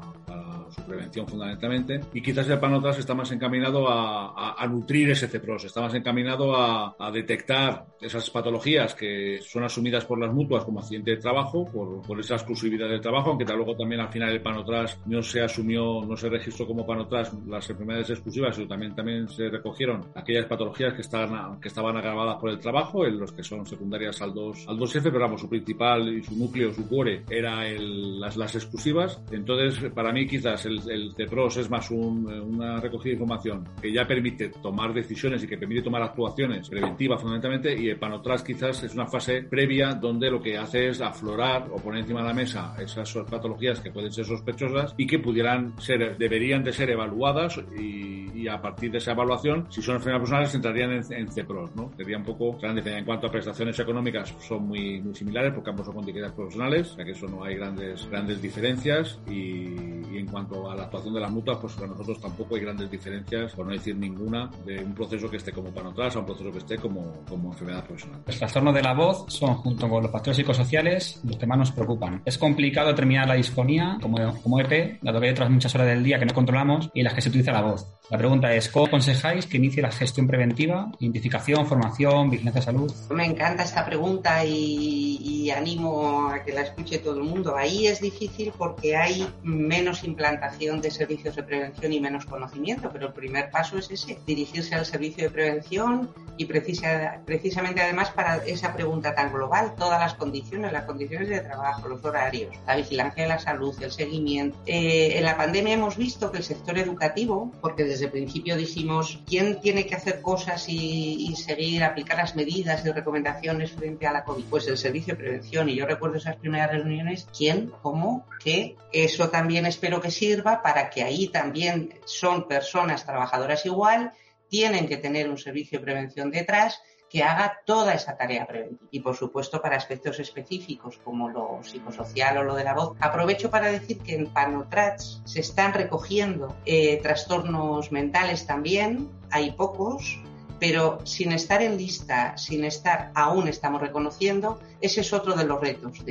su 0.71 0.83
prevención 0.83 1.27
fundamentalmente. 1.27 2.01
Y 2.13 2.23
quizás 2.23 2.49
el 2.49 2.59
PANOTRAS 2.59 2.99
está 2.99 3.15
más 3.15 3.31
encaminado 3.33 3.89
a, 3.89 4.55
a, 4.59 4.67
nutrir 4.67 5.11
ese 5.11 5.29
CEPROS, 5.29 5.65
está 5.65 5.81
más 5.81 5.95
encaminado 5.95 6.57
a, 6.57 6.95
a 6.99 7.11
detectar 7.11 7.87
esas 8.01 8.29
patologías 8.31 8.95
que 8.95 9.41
son 9.43 9.65
asumidas 9.65 10.05
por 10.05 10.19
las 10.19 10.33
mutuas 10.33 10.65
como 10.65 10.81
accidentes 10.81 11.17
de 11.17 11.23
trabajo 11.23 11.65
por, 11.65 12.03
por, 12.03 12.21
esa 12.21 12.35
exclusividad 12.35 12.89
del 12.89 13.01
trabajo, 13.01 13.31
aunque 13.31 13.45
luego 13.45 13.77
también 13.77 14.01
al 14.01 14.09
final 14.09 14.31
el 14.31 14.41
panotras 14.41 14.99
no 15.07 15.23
se 15.23 15.43
asumió, 15.43 16.03
no 16.07 16.17
se 16.17 16.29
registró 16.29 16.67
como 16.67 16.87
panotras 16.87 17.33
las 17.47 17.69
enfermedades 17.69 18.11
exclusivas, 18.11 18.57
sino 18.57 18.69
también, 18.69 18.95
también 18.95 19.29
se 19.29 19.49
recogieron 19.49 20.07
aquellas 20.15 20.47
patologías 20.47 20.95
que 20.95 21.03
estaban, 21.03 21.61
que 21.61 21.69
estaban 21.69 21.97
agravadas 21.97 22.37
por 22.37 22.51
el 22.51 22.59
trabajo, 22.59 23.07
en 23.07 23.19
los 23.19 23.33
que 23.33 23.43
son 23.43 23.67
secundarias 23.67 24.21
al 24.23 24.33
2, 24.35 24.67
al 24.69 24.79
2F, 24.79 25.03
pero 25.05 25.21
vamos, 25.21 25.41
su 25.41 25.49
principal 25.49 26.09
y 26.09 26.23
su 26.23 26.37
núcleo, 26.37 26.73
su 26.73 26.89
core, 26.89 27.25
era 27.29 27.67
el, 27.67 28.21
las, 28.21 28.37
las 28.37 28.55
exclusivas. 28.55 29.21
Entonces, 29.31 29.91
para 29.93 30.13
mí 30.13 30.27
quizás 30.27 30.60
el, 30.65 30.81
el 30.91 31.13
CEPROS 31.15 31.59
es 31.59 31.71
más 31.71 31.91
un, 31.91 32.27
una 32.27 32.81
recogida 32.81 33.11
de 33.11 33.15
información 33.15 33.65
que 33.81 33.93
ya 33.93 34.07
permite 34.07 34.49
tomar 34.49 34.93
decisiones 34.93 35.43
y 35.43 35.47
que 35.47 35.59
permite 35.59 35.83
tomar 35.83 36.03
actuaciones 36.03 36.69
preventivas 36.69 37.21
fundamentalmente, 37.21 37.75
y 37.81 37.89
el 37.89 37.99
panotras 37.99 38.43
quizás 38.43 38.83
es 38.83 38.95
una 38.95 39.07
fase 39.07 39.43
previa 39.43 39.95
donde 39.95 40.31
lo 40.31 40.41
que 40.41 40.57
hace 40.57 40.89
es 40.89 41.01
aflorar 41.01 41.69
o 41.71 41.77
poner 41.77 42.01
encima 42.01 42.21
de 42.23 42.29
la 42.29 42.35
mesa 42.35 42.75
esas 42.79 43.13
patologías 43.31 43.81
que 43.81 43.91
pueden 43.91 44.13
ser 44.13 44.25
sospechosas 44.25 44.95
y 44.97 45.07
que 45.07 45.19
pudieran 45.19 45.79
ser, 45.81 46.17
deberían 46.17 46.63
de 46.65 46.73
ser 46.73 46.91
evaluadas 46.91 47.61
y, 47.79 48.30
a 48.49 48.61
partir 48.61 48.91
de 48.91 48.99
esa 48.99 49.13
evaluación, 49.13 49.67
si 49.71 49.83
son 49.83 49.97
enfermedades 49.97 50.29
personales, 50.29 50.55
entrarían 50.55 50.93
en, 50.93 51.13
en 51.13 51.33
CEPROS, 51.33 51.75
¿no? 51.77 51.91
Sería 51.97 52.17
un 52.17 52.25
poco. 52.25 52.59
En 52.63 53.05
cuanto 53.05 53.27
a 53.27 53.31
prestaciones 53.31 53.79
económicas, 53.79 54.35
son 54.41 54.69
muy, 54.69 55.01
muy 55.01 55.15
similares 55.15 55.53
porque 55.53 55.71
ambos 55.71 55.87
son 55.87 55.95
con 55.95 56.05
profesionales, 56.35 56.93
o 56.93 56.97
que 56.97 57.11
eso 57.11 57.27
no 57.27 57.45
hay 57.45 57.57
grandes, 57.57 58.09
grandes 58.09 58.43
diferencias 58.43 59.19
y, 59.29 60.19
en 60.19 60.27
cuanto 60.27 60.71
a 60.71 60.77
la 60.77 60.85
actuación 60.85 61.15
de 61.15 61.21
las 61.21 61.31
mutuas, 61.31 61.59
pues 61.59 61.75
para 61.75 61.89
nosotros 61.89 62.21
tampoco 62.21 62.57
hay 62.57 62.63
grandes 62.63 62.91
diferencias, 62.91 63.53
por 63.55 63.67
no 63.67 63.73
decir 63.73 63.97
ninguna, 63.97 64.51
de 64.65 64.83
un 64.83 64.95
proceso 64.95 65.31
que 65.31 65.37
esté 65.37 65.53
como 65.53 65.71
panotras 65.71 66.15
a 66.17 66.19
un 66.19 66.27
proceso 66.27 66.53
que 66.53 66.59
esté 66.59 66.77
como, 66.77 67.25
como 67.29 67.53
enfermedad 67.53 67.85
profesional. 67.85 68.21
Los 68.27 68.39
trastornos 68.39 68.75
de 68.75 68.83
la 68.83 68.95
voz 68.95 69.25
son, 69.29 69.55
junto 69.55 69.89
con 69.89 70.03
los 70.03 70.13
factores 70.13 70.37
psicosociales, 70.37 71.21
los 71.25 71.37
que 71.37 71.47
más 71.47 71.59
nos 71.59 71.73
preocupan. 71.73 72.23
Es 72.25 72.39
complicado 72.39 72.89
determinar 72.89 73.29
la 73.29 73.35
disfonía 73.35 73.99
como, 74.01 74.17
como 74.43 74.61
EP, 74.61 74.99
dado 75.03 75.21
que 75.21 75.27
hay 75.27 75.33
otras 75.33 75.51
muchas 75.51 75.75
horas 75.75 75.87
del 75.87 76.03
día 76.03 76.19
que 76.19 76.27
no 76.27 76.35
controlamos 76.35 76.91
y 76.95 77.03
las 77.03 77.15
que 77.15 77.21
se 77.21 77.29
utiliza 77.29 77.53
la 77.53 77.63
voz. 77.63 77.87
La 78.11 78.19
pregunta 78.31 78.55
es, 78.55 78.69
¿cómo 78.69 78.87
aconsejáis 78.87 79.47
que 79.47 79.57
inicie 79.57 79.83
la 79.83 79.91
gestión 79.91 80.29
preventiva, 80.29 80.93
identificación, 81.01 81.67
formación, 81.67 82.31
vigilancia 82.31 82.61
de 82.61 82.65
salud? 82.65 82.93
Me 83.11 83.27
encanta 83.27 83.65
esta 83.65 83.85
pregunta 83.85 84.45
y, 84.45 85.19
y, 85.21 85.51
animo 85.51 86.29
a 86.29 86.45
que 86.45 86.53
la 86.53 86.61
escuche 86.61 86.99
todo 86.99 87.19
el 87.19 87.25
mundo. 87.25 87.57
Ahí 87.57 87.89
es 87.89 88.01
difícil 88.01 88.53
porque 88.57 88.97
hay 88.97 89.27
menos 89.43 90.05
implantación 90.05 90.81
de 90.81 90.93
servicios 90.93 91.35
de 91.35 91.43
prevención 91.43 91.93
y 91.93 91.99
menos 91.99 92.25
conocimiento, 92.25 92.89
pero 92.93 93.09
el 93.09 93.13
primer 93.13 93.51
paso 93.51 93.79
es 93.79 93.91
ese, 93.91 94.19
dirigirse 94.25 94.77
al 94.77 94.87
servicio 94.87 95.25
de 95.25 95.31
prevención 95.31 96.11
y 96.37 96.47
precisa, 96.47 97.21
precisamente 97.27 97.83
además 97.83 98.11
para 98.11 98.37
esa 98.47 98.73
pregunta 98.73 99.15
tan 99.15 99.31
global, 99.31 99.75
todas 99.77 100.01
las 100.01 100.15
condiciones, 100.15 100.73
las 100.73 100.85
condiciones 100.85 101.29
de 101.29 101.41
trabajo, 101.41 101.89
los 101.89 102.03
horarios, 102.03 102.55
la 102.67 102.77
vigilancia 102.77 103.25
de 103.25 103.29
la 103.29 103.39
salud, 103.39 103.75
el 103.83 103.91
seguimiento. 103.91 104.57
Eh, 104.65 105.19
en 105.19 105.25
la 105.25 105.37
pandemia 105.37 105.75
hemos 105.75 105.99
visto 105.99 106.31
que 106.31 106.39
el 106.39 106.45
sector 106.45 106.79
educativo, 106.79 107.53
porque 107.61 107.85
desde 107.85 108.07
el 108.07 108.11
principio 108.21 108.55
dijimos 108.55 109.23
quién 109.27 109.61
tiene 109.63 109.87
que 109.87 109.95
hacer 109.95 110.21
cosas 110.21 110.67
y, 110.69 111.35
seguir, 111.37 111.83
aplicar 111.83 112.19
las 112.19 112.37
medidas 112.37 112.85
y 112.85 112.93
recomendaciones 112.93 113.73
frente 113.73 114.07
a 114.07 114.13
la 114.13 114.25
COVID, 114.25 114.45
pues 114.45 114.69
el 114.69 114.77
servicio 114.77 115.15
de 115.15 115.21
prevención. 115.23 115.71
Y 115.71 115.77
yo 115.77 115.87
recuerdo 115.87 116.19
esas 116.19 116.37
primeras 116.37 116.71
reuniones, 116.71 117.27
quién, 117.37 117.73
cómo, 117.81 118.27
qué. 118.45 118.77
Eso 118.93 119.31
también 119.31 119.65
espero 119.65 120.03
que 120.03 120.11
sirva 120.11 120.63
para 120.63 120.91
que 120.91 121.03
ahí 121.03 121.29
también 121.29 121.95
son 122.05 122.47
personas 122.47 123.07
trabajadoras 123.07 123.65
igual, 123.65 124.13
tienen 124.51 124.87
que 124.87 124.99
tener 124.99 125.31
un 125.31 125.39
servicio 125.39 125.79
de 125.79 125.85
prevención 125.85 126.31
detrás 126.31 126.83
que 127.11 127.25
haga 127.25 127.61
toda 127.67 127.93
esa 127.93 128.17
tarea 128.17 128.47
preventiva. 128.47 128.89
Y 128.93 129.01
por 129.01 129.17
supuesto, 129.17 129.61
para 129.61 129.77
aspectos 129.77 130.21
específicos 130.21 130.99
como 131.03 131.29
lo 131.29 131.59
psicosocial 131.63 132.39
o 132.39 132.45
lo 132.45 132.55
de 132.55 132.65
la 132.65 132.73
voz, 132.73 132.97
aprovecho 133.01 133.51
para 133.51 133.67
decir 133.67 133.99
que 133.99 134.15
en 134.15 134.29
Panotrats 134.29 135.21
se 135.25 135.41
están 135.41 135.75
recogiendo 135.75 136.57
eh, 136.65 137.01
trastornos 137.03 137.91
mentales 137.91 138.47
también, 138.47 139.11
hay 139.31 139.51
pocos, 139.51 140.21
pero 140.61 141.05
sin 141.05 141.33
estar 141.33 141.63
en 141.63 141.77
lista, 141.77 142.39
sin 142.39 142.65
estar, 142.65 143.11
aún 143.15 143.49
estamos 143.49 143.81
reconociendo, 143.81 144.61
ese 144.81 145.01
es 145.01 145.13
otro 145.13 145.35
de 145.35 145.45
los 145.45 145.61
retos 145.61 146.05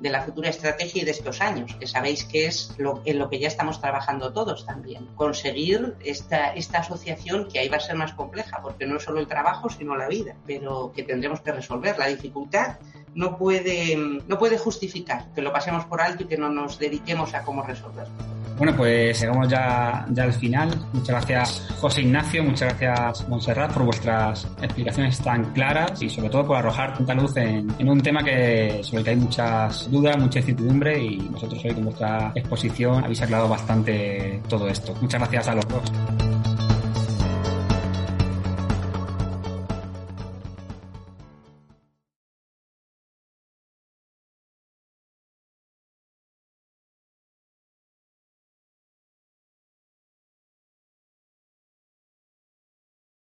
de, 0.00 0.10
la 0.10 0.22
futura 0.22 0.48
estrategia 0.48 1.02
y 1.02 1.04
de 1.04 1.10
estos 1.10 1.40
años, 1.40 1.74
que 1.74 1.86
sabéis 1.86 2.24
que 2.24 2.46
es 2.46 2.74
en 3.04 3.18
lo 3.18 3.28
que 3.28 3.38
ya 3.38 3.48
estamos 3.48 3.80
trabajando 3.80 4.32
todos 4.32 4.66
también. 4.66 5.06
Conseguir 5.16 5.94
esta, 6.04 6.54
esta 6.54 6.78
asociación 6.78 7.48
que 7.48 7.58
ahí 7.58 7.68
va 7.68 7.76
a 7.76 7.80
ser 7.80 7.96
más 7.96 8.12
compleja, 8.14 8.60
porque 8.62 8.86
no 8.86 8.96
es 8.96 9.02
solo 9.02 9.20
el 9.20 9.26
trabajo, 9.26 9.68
sino 9.68 9.96
la 9.96 10.08
vida, 10.08 10.36
pero 10.46 10.92
que 10.94 11.02
tendremos 11.02 11.40
que 11.40 11.52
resolver. 11.52 11.98
La 11.98 12.06
dificultad 12.06 12.78
no 13.14 13.36
puede, 13.36 13.96
no 13.96 14.38
puede 14.38 14.58
justificar 14.58 15.32
que 15.34 15.42
lo 15.42 15.52
pasemos 15.52 15.84
por 15.84 16.00
alto 16.00 16.24
y 16.24 16.26
que 16.26 16.36
no 16.36 16.48
nos 16.48 16.78
dediquemos 16.78 17.34
a 17.34 17.42
cómo 17.42 17.62
resolverlo. 17.62 18.39
Bueno, 18.60 18.76
pues 18.76 19.18
llegamos 19.18 19.48
ya, 19.48 20.04
ya 20.10 20.24
al 20.24 20.34
final. 20.34 20.68
Muchas 20.92 21.08
gracias, 21.08 21.66
José 21.80 22.02
Ignacio, 22.02 22.44
muchas 22.44 22.68
gracias, 22.78 23.26
Montserrat, 23.26 23.72
por 23.72 23.84
vuestras 23.84 24.46
explicaciones 24.60 25.18
tan 25.20 25.54
claras 25.54 26.02
y 26.02 26.10
sobre 26.10 26.28
todo 26.28 26.46
por 26.46 26.58
arrojar 26.58 26.92
tanta 26.92 27.14
luz 27.14 27.34
en, 27.38 27.72
en 27.78 27.88
un 27.88 28.02
tema 28.02 28.22
que, 28.22 28.80
sobre 28.82 28.98
el 28.98 29.04
que 29.04 29.10
hay 29.12 29.16
muchas 29.16 29.90
dudas, 29.90 30.18
mucha 30.18 30.40
incertidumbre 30.40 31.02
y 31.02 31.16
nosotros 31.30 31.64
hoy 31.64 31.72
con 31.72 31.84
vuestra 31.84 32.32
exposición 32.34 33.02
habéis 33.02 33.22
aclarado 33.22 33.48
bastante 33.48 34.42
todo 34.46 34.68
esto. 34.68 34.94
Muchas 35.00 35.20
gracias 35.20 35.48
a 35.48 35.54
los 35.54 35.66
dos. 35.66 36.29